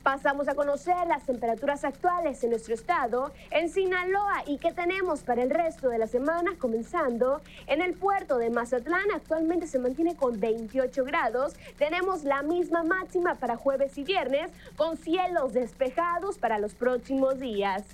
Pasamos 0.02 0.48
a 0.48 0.54
conocer 0.54 1.06
las 1.08 1.26
temperaturas 1.26 1.84
actuales 1.84 2.42
en 2.42 2.50
nuestro 2.50 2.72
estado, 2.72 3.32
en 3.50 3.68
Sinaloa 3.68 4.44
y 4.46 4.56
qué 4.56 4.72
tenemos 4.72 5.20
para 5.20 5.42
el 5.42 5.50
resto 5.50 5.90
de 5.90 5.98
la 5.98 6.06
semana, 6.06 6.52
comenzando 6.58 7.42
en 7.66 7.82
el 7.82 7.92
puerto 7.92 8.38
de 8.38 8.48
Mazatlán, 8.48 9.10
actualmente 9.14 9.66
se 9.66 9.78
mantiene 9.78 10.16
con 10.16 10.40
28 10.40 11.04
grados, 11.04 11.54
tenemos 11.76 12.24
la 12.24 12.42
misma 12.42 12.82
máxima 12.82 13.34
para 13.34 13.56
jueves 13.56 13.98
y 13.98 14.04
viernes, 14.04 14.50
con 14.76 14.96
cielos 14.96 15.52
despejados 15.52 16.38
para 16.38 16.58
los 16.58 16.72
próximos 16.74 17.38
días. 17.38 17.84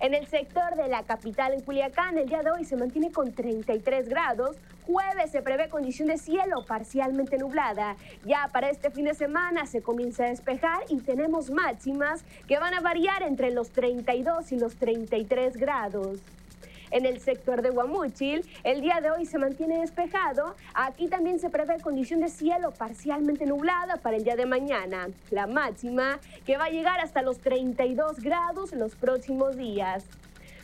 En 0.00 0.14
el 0.14 0.26
sector 0.26 0.76
de 0.76 0.88
la 0.88 1.02
capital, 1.02 1.52
en 1.52 1.60
Culiacán, 1.60 2.16
el 2.16 2.26
día 2.26 2.42
de 2.42 2.50
hoy 2.50 2.64
se 2.64 2.74
mantiene 2.74 3.12
con 3.12 3.32
33 3.32 4.08
grados. 4.08 4.56
Jueves 4.86 5.30
se 5.30 5.42
prevé 5.42 5.68
condición 5.68 6.08
de 6.08 6.18
cielo 6.18 6.64
parcialmente 6.66 7.38
nublada. 7.38 7.96
Ya 8.24 8.48
para 8.52 8.70
este 8.70 8.90
fin 8.90 9.04
de 9.04 9.14
semana 9.14 9.66
se 9.66 9.82
comienza 9.82 10.24
a 10.24 10.28
despejar 10.28 10.84
y 10.88 10.98
tenemos 11.00 11.50
máximas 11.50 12.24
que 12.48 12.58
van 12.58 12.74
a 12.74 12.80
variar 12.80 13.22
entre 13.22 13.50
los 13.50 13.70
32 13.70 14.52
y 14.52 14.58
los 14.58 14.76
33 14.76 15.56
grados. 15.56 16.18
En 16.90 17.06
el 17.06 17.20
sector 17.20 17.62
de 17.62 17.70
Guamúchil, 17.70 18.44
el 18.64 18.80
día 18.80 19.00
de 19.00 19.12
hoy 19.12 19.24
se 19.24 19.38
mantiene 19.38 19.78
despejado. 19.78 20.56
Aquí 20.74 21.06
también 21.06 21.38
se 21.38 21.48
prevé 21.48 21.80
condición 21.80 22.20
de 22.20 22.28
cielo 22.28 22.72
parcialmente 22.72 23.46
nublada 23.46 23.96
para 23.96 24.16
el 24.16 24.24
día 24.24 24.34
de 24.34 24.46
mañana. 24.46 25.08
La 25.30 25.46
máxima 25.46 26.18
que 26.44 26.56
va 26.56 26.64
a 26.64 26.70
llegar 26.70 26.98
hasta 26.98 27.22
los 27.22 27.38
32 27.38 28.18
grados 28.20 28.72
en 28.72 28.80
los 28.80 28.96
próximos 28.96 29.56
días. 29.56 30.04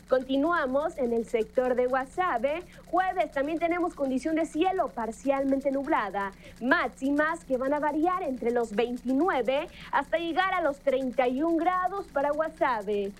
Continuamos 0.09 0.97
en 0.97 1.11
el 1.11 1.25
sector 1.25 1.75
de 1.75 1.85
Guasave. 1.85 2.63
Jueves 2.85 3.29
también 3.31 3.59
tenemos 3.59 3.93
condición 3.93 4.35
de 4.35 4.45
cielo 4.45 4.87
parcialmente 4.87 5.69
nublada. 5.69 6.31
Máximas 6.61 7.43
que 7.43 7.57
van 7.57 7.73
a 7.73 7.79
variar 7.79 8.23
entre 8.23 8.51
los 8.51 8.73
29 8.73 9.67
hasta 9.91 10.17
llegar 10.17 10.53
a 10.53 10.61
los 10.61 10.79
31 10.79 11.57
grados 11.57 12.07
para 12.07 12.31
Guasave. 12.31 13.11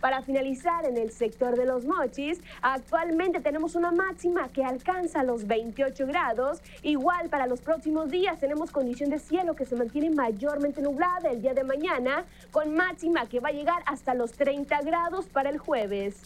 Para 0.00 0.22
finalizar, 0.22 0.84
en 0.86 0.96
el 0.96 1.10
sector 1.10 1.56
de 1.56 1.66
los 1.66 1.84
mochis, 1.84 2.40
actualmente 2.62 3.40
tenemos 3.40 3.74
una 3.74 3.90
máxima 3.90 4.48
que 4.48 4.64
alcanza 4.64 5.24
los 5.24 5.46
28 5.46 6.06
grados. 6.06 6.60
Igual 6.82 7.28
para 7.28 7.46
los 7.48 7.60
próximos 7.60 8.08
días 8.10 8.38
tenemos 8.38 8.70
condición 8.70 9.10
de 9.10 9.18
cielo 9.18 9.56
que 9.56 9.64
se 9.64 9.74
mantiene 9.74 10.10
mayormente 10.10 10.82
nublada 10.82 11.30
el 11.30 11.42
día 11.42 11.52
de 11.52 11.64
mañana, 11.64 12.24
con 12.52 12.74
máxima 12.74 13.26
que 13.26 13.40
va 13.40 13.48
a 13.48 13.52
llegar 13.52 13.82
hasta 13.86 14.14
los 14.14 14.32
30 14.32 14.82
grados 14.82 15.26
para 15.26 15.50
el 15.50 15.58
jueves. 15.58 16.16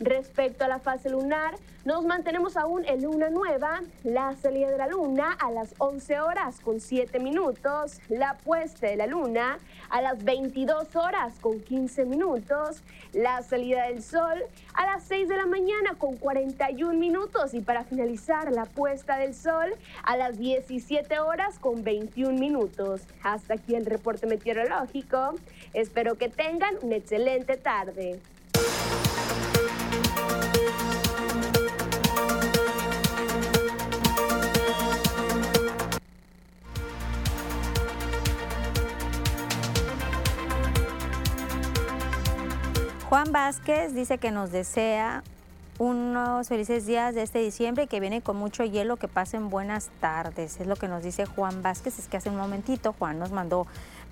Respecto 0.00 0.64
a 0.64 0.68
la 0.68 0.78
fase 0.78 1.10
lunar, 1.10 1.56
nos 1.84 2.06
mantenemos 2.06 2.56
aún 2.56 2.86
en 2.86 3.02
luna 3.02 3.28
nueva, 3.28 3.82
la 4.02 4.34
salida 4.34 4.70
de 4.70 4.78
la 4.78 4.86
luna 4.86 5.36
a 5.38 5.50
las 5.50 5.74
11 5.76 6.20
horas 6.20 6.58
con 6.60 6.80
7 6.80 7.20
minutos, 7.20 8.00
la 8.08 8.38
puesta 8.38 8.86
de 8.86 8.96
la 8.96 9.06
luna 9.06 9.58
a 9.90 10.00
las 10.00 10.24
22 10.24 10.96
horas 10.96 11.34
con 11.42 11.60
15 11.60 12.06
minutos, 12.06 12.82
la 13.12 13.42
salida 13.42 13.88
del 13.88 14.02
sol 14.02 14.42
a 14.72 14.86
las 14.86 15.04
6 15.04 15.28
de 15.28 15.36
la 15.36 15.44
mañana 15.44 15.94
con 15.98 16.16
41 16.16 16.98
minutos 16.98 17.52
y 17.52 17.60
para 17.60 17.84
finalizar 17.84 18.50
la 18.52 18.64
puesta 18.64 19.18
del 19.18 19.34
sol 19.34 19.74
a 20.02 20.16
las 20.16 20.38
17 20.38 21.18
horas 21.18 21.58
con 21.58 21.84
21 21.84 22.38
minutos. 22.38 23.02
Hasta 23.22 23.54
aquí 23.54 23.74
el 23.74 23.84
reporte 23.84 24.26
meteorológico. 24.26 25.34
Espero 25.74 26.14
que 26.14 26.30
tengan 26.30 26.74
una 26.80 26.96
excelente 26.96 27.58
tarde. 27.58 28.18
Juan 43.10 43.32
Vázquez 43.32 43.92
dice 43.92 44.18
que 44.18 44.30
nos 44.30 44.52
desea 44.52 45.24
unos 45.78 46.46
felices 46.46 46.86
días 46.86 47.12
de 47.12 47.22
este 47.22 47.40
diciembre 47.40 47.82
y 47.82 47.86
que 47.88 47.98
viene 47.98 48.22
con 48.22 48.36
mucho 48.36 48.62
hielo, 48.62 48.98
que 48.98 49.08
pasen 49.08 49.50
buenas 49.50 49.90
tardes. 49.98 50.60
Es 50.60 50.68
lo 50.68 50.76
que 50.76 50.86
nos 50.86 51.02
dice 51.02 51.26
Juan 51.26 51.60
Vázquez. 51.60 51.98
Es 51.98 52.06
que 52.06 52.18
hace 52.18 52.30
un 52.30 52.36
momentito 52.36 52.94
Juan 52.96 53.18
nos 53.18 53.32
mandó 53.32 53.66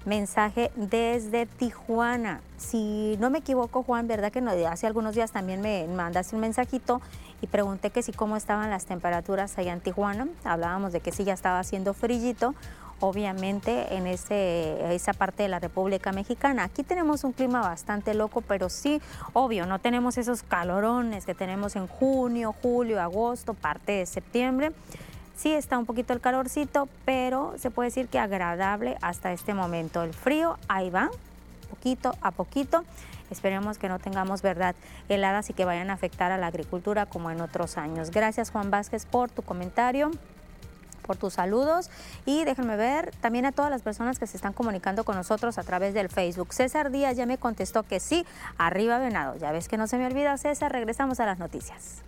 mensaje 0.04 0.72
desde 0.74 1.46
Tijuana. 1.46 2.40
Si 2.56 3.16
no 3.20 3.30
me 3.30 3.38
equivoco, 3.38 3.84
Juan, 3.84 4.08
¿verdad 4.08 4.32
que 4.32 4.40
no, 4.40 4.50
hace 4.68 4.88
algunos 4.88 5.14
días 5.14 5.30
también 5.30 5.60
me 5.60 5.86
mandaste 5.86 6.34
un 6.34 6.40
mensajito 6.40 7.00
y 7.40 7.46
pregunté 7.46 7.90
que 7.90 8.02
si 8.02 8.10
cómo 8.10 8.36
estaban 8.36 8.68
las 8.68 8.84
temperaturas 8.84 9.56
allá 9.58 9.74
en 9.74 9.80
Tijuana? 9.80 10.26
Hablábamos 10.42 10.92
de 10.92 10.98
que 10.98 11.12
sí 11.12 11.22
ya 11.22 11.34
estaba 11.34 11.60
haciendo 11.60 11.94
frillito 11.94 12.52
obviamente 13.00 13.94
en 13.94 14.06
ese, 14.06 14.94
esa 14.94 15.12
parte 15.12 15.42
de 15.44 15.48
la 15.48 15.58
República 15.58 16.12
Mexicana. 16.12 16.64
Aquí 16.64 16.82
tenemos 16.82 17.24
un 17.24 17.32
clima 17.32 17.60
bastante 17.60 18.14
loco, 18.14 18.40
pero 18.40 18.68
sí, 18.68 19.00
obvio, 19.32 19.66
no 19.66 19.78
tenemos 19.78 20.18
esos 20.18 20.42
calorones 20.42 21.26
que 21.26 21.34
tenemos 21.34 21.76
en 21.76 21.86
junio, 21.86 22.54
julio, 22.62 23.00
agosto, 23.00 23.54
parte 23.54 23.92
de 23.92 24.06
septiembre. 24.06 24.72
Sí 25.36 25.52
está 25.52 25.78
un 25.78 25.86
poquito 25.86 26.12
el 26.12 26.20
calorcito, 26.20 26.88
pero 27.04 27.54
se 27.58 27.70
puede 27.70 27.88
decir 27.90 28.08
que 28.08 28.18
agradable 28.18 28.96
hasta 29.02 29.32
este 29.32 29.54
momento. 29.54 30.02
El 30.02 30.12
frío 30.12 30.58
ahí 30.66 30.90
va, 30.90 31.10
poquito 31.70 32.14
a 32.20 32.32
poquito. 32.32 32.84
Esperemos 33.30 33.78
que 33.78 33.88
no 33.88 33.98
tengamos 33.98 34.42
verdad 34.42 34.74
heladas 35.08 35.50
y 35.50 35.52
que 35.52 35.64
vayan 35.64 35.90
a 35.90 35.92
afectar 35.92 36.32
a 36.32 36.38
la 36.38 36.46
agricultura 36.46 37.06
como 37.06 37.30
en 37.30 37.40
otros 37.40 37.76
años. 37.76 38.10
Gracias 38.10 38.50
Juan 38.50 38.70
Vázquez 38.70 39.06
por 39.06 39.30
tu 39.30 39.42
comentario 39.42 40.10
por 41.08 41.16
tus 41.16 41.32
saludos 41.34 41.90
y 42.26 42.44
déjenme 42.44 42.76
ver 42.76 43.12
también 43.20 43.46
a 43.46 43.52
todas 43.52 43.70
las 43.70 43.82
personas 43.82 44.20
que 44.20 44.28
se 44.28 44.36
están 44.36 44.52
comunicando 44.52 45.02
con 45.04 45.16
nosotros 45.16 45.58
a 45.58 45.64
través 45.64 45.94
del 45.94 46.10
Facebook. 46.10 46.52
César 46.52 46.92
Díaz 46.92 47.16
ya 47.16 47.26
me 47.26 47.38
contestó 47.38 47.82
que 47.82 47.98
sí, 47.98 48.24
arriba 48.58 48.98
Venado. 48.98 49.36
Ya 49.36 49.50
ves 49.50 49.66
que 49.68 49.78
no 49.78 49.86
se 49.86 49.96
me 49.96 50.06
olvida 50.06 50.36
César, 50.36 50.70
regresamos 50.70 51.18
a 51.18 51.26
las 51.26 51.38
noticias. 51.38 52.02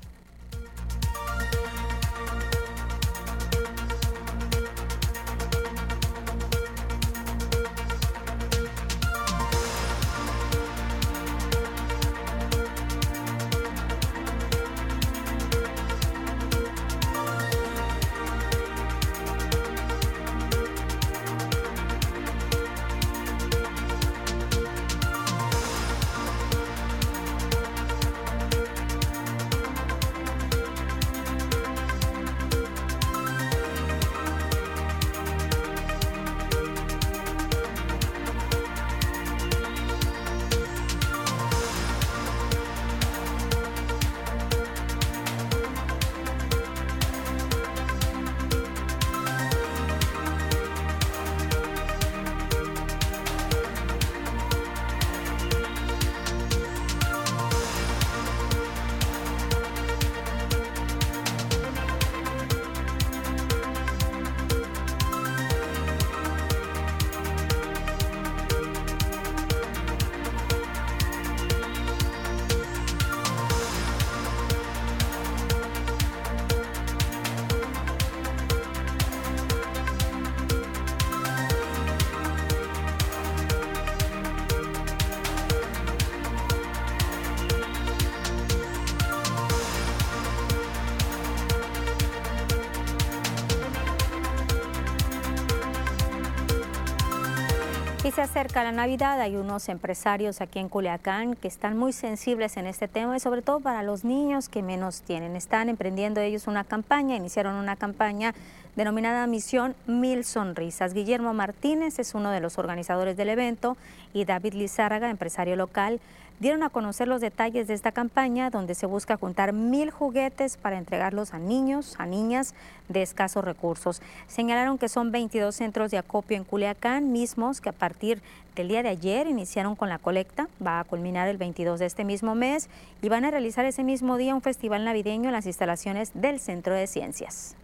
Se 98.20 98.24
acerca 98.24 98.62
la 98.62 98.72
Navidad, 98.72 99.18
hay 99.18 99.36
unos 99.36 99.70
empresarios 99.70 100.42
aquí 100.42 100.58
en 100.58 100.68
Culiacán 100.68 101.36
que 101.36 101.48
están 101.48 101.78
muy 101.78 101.94
sensibles 101.94 102.58
en 102.58 102.66
este 102.66 102.86
tema 102.86 103.16
y 103.16 103.20
sobre 103.20 103.40
todo 103.40 103.60
para 103.60 103.82
los 103.82 104.04
niños 104.04 104.50
que 104.50 104.62
menos 104.62 105.00
tienen. 105.00 105.36
Están 105.36 105.70
emprendiendo 105.70 106.20
ellos 106.20 106.46
una 106.46 106.64
campaña, 106.64 107.16
iniciaron 107.16 107.54
una 107.54 107.76
campaña 107.76 108.34
denominada 108.76 109.26
Misión 109.26 109.74
Mil 109.86 110.26
Sonrisas. 110.26 110.92
Guillermo 110.92 111.32
Martínez 111.32 111.98
es 111.98 112.14
uno 112.14 112.30
de 112.30 112.40
los 112.40 112.58
organizadores 112.58 113.16
del 113.16 113.30
evento 113.30 113.78
y 114.12 114.26
David 114.26 114.52
Lizárraga, 114.52 115.08
empresario 115.08 115.56
local, 115.56 115.98
dieron 116.40 116.62
a 116.62 116.70
conocer 116.70 117.06
los 117.06 117.20
detalles 117.20 117.68
de 117.68 117.74
esta 117.74 117.92
campaña 117.92 118.50
donde 118.50 118.74
se 118.74 118.86
busca 118.86 119.18
juntar 119.18 119.52
mil 119.52 119.90
juguetes 119.90 120.56
para 120.56 120.78
entregarlos 120.78 121.34
a 121.34 121.38
niños, 121.38 121.94
a 121.98 122.06
niñas 122.06 122.54
de 122.88 123.02
escasos 123.02 123.44
recursos. 123.44 124.00
Señalaron 124.26 124.78
que 124.78 124.88
son 124.88 125.12
22 125.12 125.54
centros 125.54 125.90
de 125.90 125.98
acopio 125.98 126.38
en 126.38 126.44
Culiacán 126.44 127.12
mismos 127.12 127.60
que 127.60 127.68
a 127.68 127.72
partir 127.72 128.22
del 128.56 128.68
día 128.68 128.82
de 128.82 128.88
ayer 128.88 129.26
iniciaron 129.26 129.76
con 129.76 129.90
la 129.90 129.98
colecta, 129.98 130.48
va 130.66 130.80
a 130.80 130.84
culminar 130.84 131.28
el 131.28 131.36
22 131.36 131.78
de 131.78 131.86
este 131.86 132.04
mismo 132.04 132.34
mes 132.34 132.68
y 133.02 133.10
van 133.10 133.24
a 133.26 133.30
realizar 133.30 133.66
ese 133.66 133.84
mismo 133.84 134.16
día 134.16 134.34
un 134.34 134.42
festival 134.42 134.84
navideño 134.84 135.28
en 135.28 135.32
las 135.32 135.46
instalaciones 135.46 136.10
del 136.14 136.40
Centro 136.40 136.74
de 136.74 136.86
Ciencias. 136.86 137.54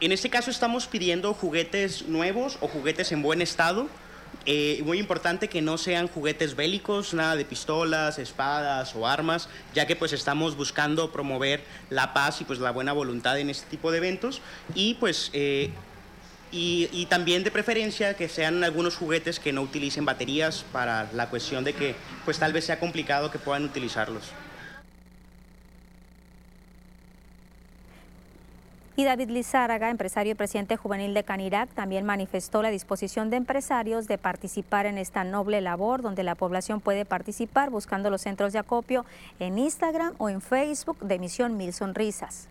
En 0.00 0.12
este 0.12 0.30
caso 0.30 0.50
estamos 0.50 0.86
pidiendo 0.86 1.34
juguetes 1.34 2.06
nuevos 2.06 2.58
o 2.60 2.68
juguetes 2.68 3.10
en 3.10 3.22
buen 3.22 3.42
estado 3.42 3.88
eh, 4.46 4.80
muy 4.84 4.98
importante 4.98 5.48
que 5.48 5.60
no 5.60 5.78
sean 5.78 6.08
juguetes 6.08 6.56
bélicos, 6.56 7.14
nada 7.14 7.36
de 7.36 7.44
pistolas, 7.44 8.18
espadas 8.18 8.94
o 8.94 9.06
armas, 9.06 9.48
ya 9.74 9.86
que 9.86 9.96
pues 9.96 10.12
estamos 10.12 10.56
buscando 10.56 11.12
promover 11.12 11.62
la 11.90 12.14
paz 12.14 12.40
y 12.40 12.44
pues 12.44 12.58
la 12.58 12.70
buena 12.70 12.92
voluntad 12.92 13.38
en 13.38 13.50
este 13.50 13.68
tipo 13.68 13.90
de 13.90 13.98
eventos 13.98 14.40
y 14.74 14.94
pues 14.94 15.30
eh, 15.32 15.70
y, 16.50 16.88
y, 16.92 17.04
también 17.06 17.44
de 17.44 17.50
preferencia 17.50 18.14
que 18.14 18.26
sean 18.26 18.64
algunos 18.64 18.96
juguetes 18.96 19.38
que 19.38 19.52
no 19.52 19.60
utilicen 19.60 20.06
baterías 20.06 20.64
para 20.72 21.10
la 21.12 21.28
cuestión 21.28 21.62
de 21.62 21.74
que 21.74 21.94
pues 22.24 22.38
tal 22.38 22.54
vez 22.54 22.64
sea 22.64 22.80
complicado 22.80 23.30
que 23.30 23.38
puedan 23.38 23.64
utilizarlos. 23.64 24.24
Y 28.98 29.04
David 29.04 29.30
Lizárraga, 29.30 29.90
empresario 29.90 30.32
y 30.32 30.34
presidente 30.34 30.76
juvenil 30.76 31.14
de 31.14 31.22
Canirac, 31.22 31.68
también 31.68 32.04
manifestó 32.04 32.62
la 32.62 32.70
disposición 32.70 33.30
de 33.30 33.36
empresarios 33.36 34.08
de 34.08 34.18
participar 34.18 34.86
en 34.86 34.98
esta 34.98 35.22
noble 35.22 35.60
labor 35.60 36.02
donde 36.02 36.24
la 36.24 36.34
población 36.34 36.80
puede 36.80 37.04
participar 37.04 37.70
buscando 37.70 38.10
los 38.10 38.22
centros 38.22 38.52
de 38.52 38.58
acopio 38.58 39.06
en 39.38 39.56
Instagram 39.56 40.14
o 40.18 40.28
en 40.28 40.40
Facebook 40.40 40.98
de 40.98 41.20
Misión 41.20 41.56
Mil 41.56 41.72
Sonrisas 41.72 42.48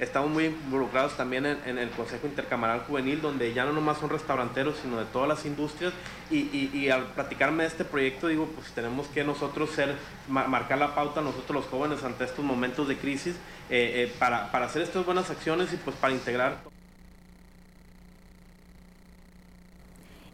estamos 0.00 0.30
muy 0.30 0.46
involucrados 0.46 1.16
también 1.16 1.46
en, 1.46 1.78
el 1.78 1.90
Consejo 1.90 2.26
Intercamaral 2.26 2.80
Juvenil, 2.80 3.20
donde 3.20 3.52
ya 3.52 3.64
no 3.64 3.72
nomás 3.72 3.98
son 3.98 4.10
restauranteros, 4.10 4.76
sino 4.82 4.98
de 4.98 5.04
todas 5.06 5.28
las 5.28 5.44
industrias. 5.44 5.92
Y, 6.30 6.88
al 6.90 7.04
platicarme 7.06 7.64
de 7.64 7.68
este 7.68 7.84
proyecto, 7.84 8.28
digo, 8.28 8.46
pues 8.46 8.70
tenemos 8.72 9.06
que 9.08 9.24
nosotros 9.24 9.70
ser, 9.70 9.94
marcar 10.28 10.78
la 10.78 10.94
pauta, 10.94 11.20
nosotros 11.20 11.50
los 11.50 11.66
jóvenes, 11.66 12.04
ante 12.04 12.24
estos 12.24 12.44
momentos 12.44 12.88
de 12.88 12.96
crisis, 12.96 13.36
eh, 13.70 14.04
eh, 14.04 14.14
para, 14.18 14.50
para 14.50 14.66
hacer 14.66 14.82
estas 14.82 15.04
buenas 15.04 15.30
acciones 15.30 15.72
y 15.72 15.76
pues 15.76 15.96
para 15.96 16.12
integrar. 16.12 16.58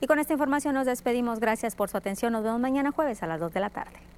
Y 0.01 0.07
con 0.07 0.19
esta 0.19 0.35
información 0.35 0.75
nos 0.75 0.87
despedimos. 0.87 1.41
Gracias 1.41 1.75
por 1.75 1.89
su 1.89 1.97
atención. 1.97 2.33
Nos 2.33 2.45
vemos 2.45 2.61
mañana 2.61 2.91
jueves 2.91 3.23
a 3.23 3.27
las 3.27 3.41
2 3.41 3.55
de 3.55 3.61
la 3.61 3.71
tarde. 3.71 4.14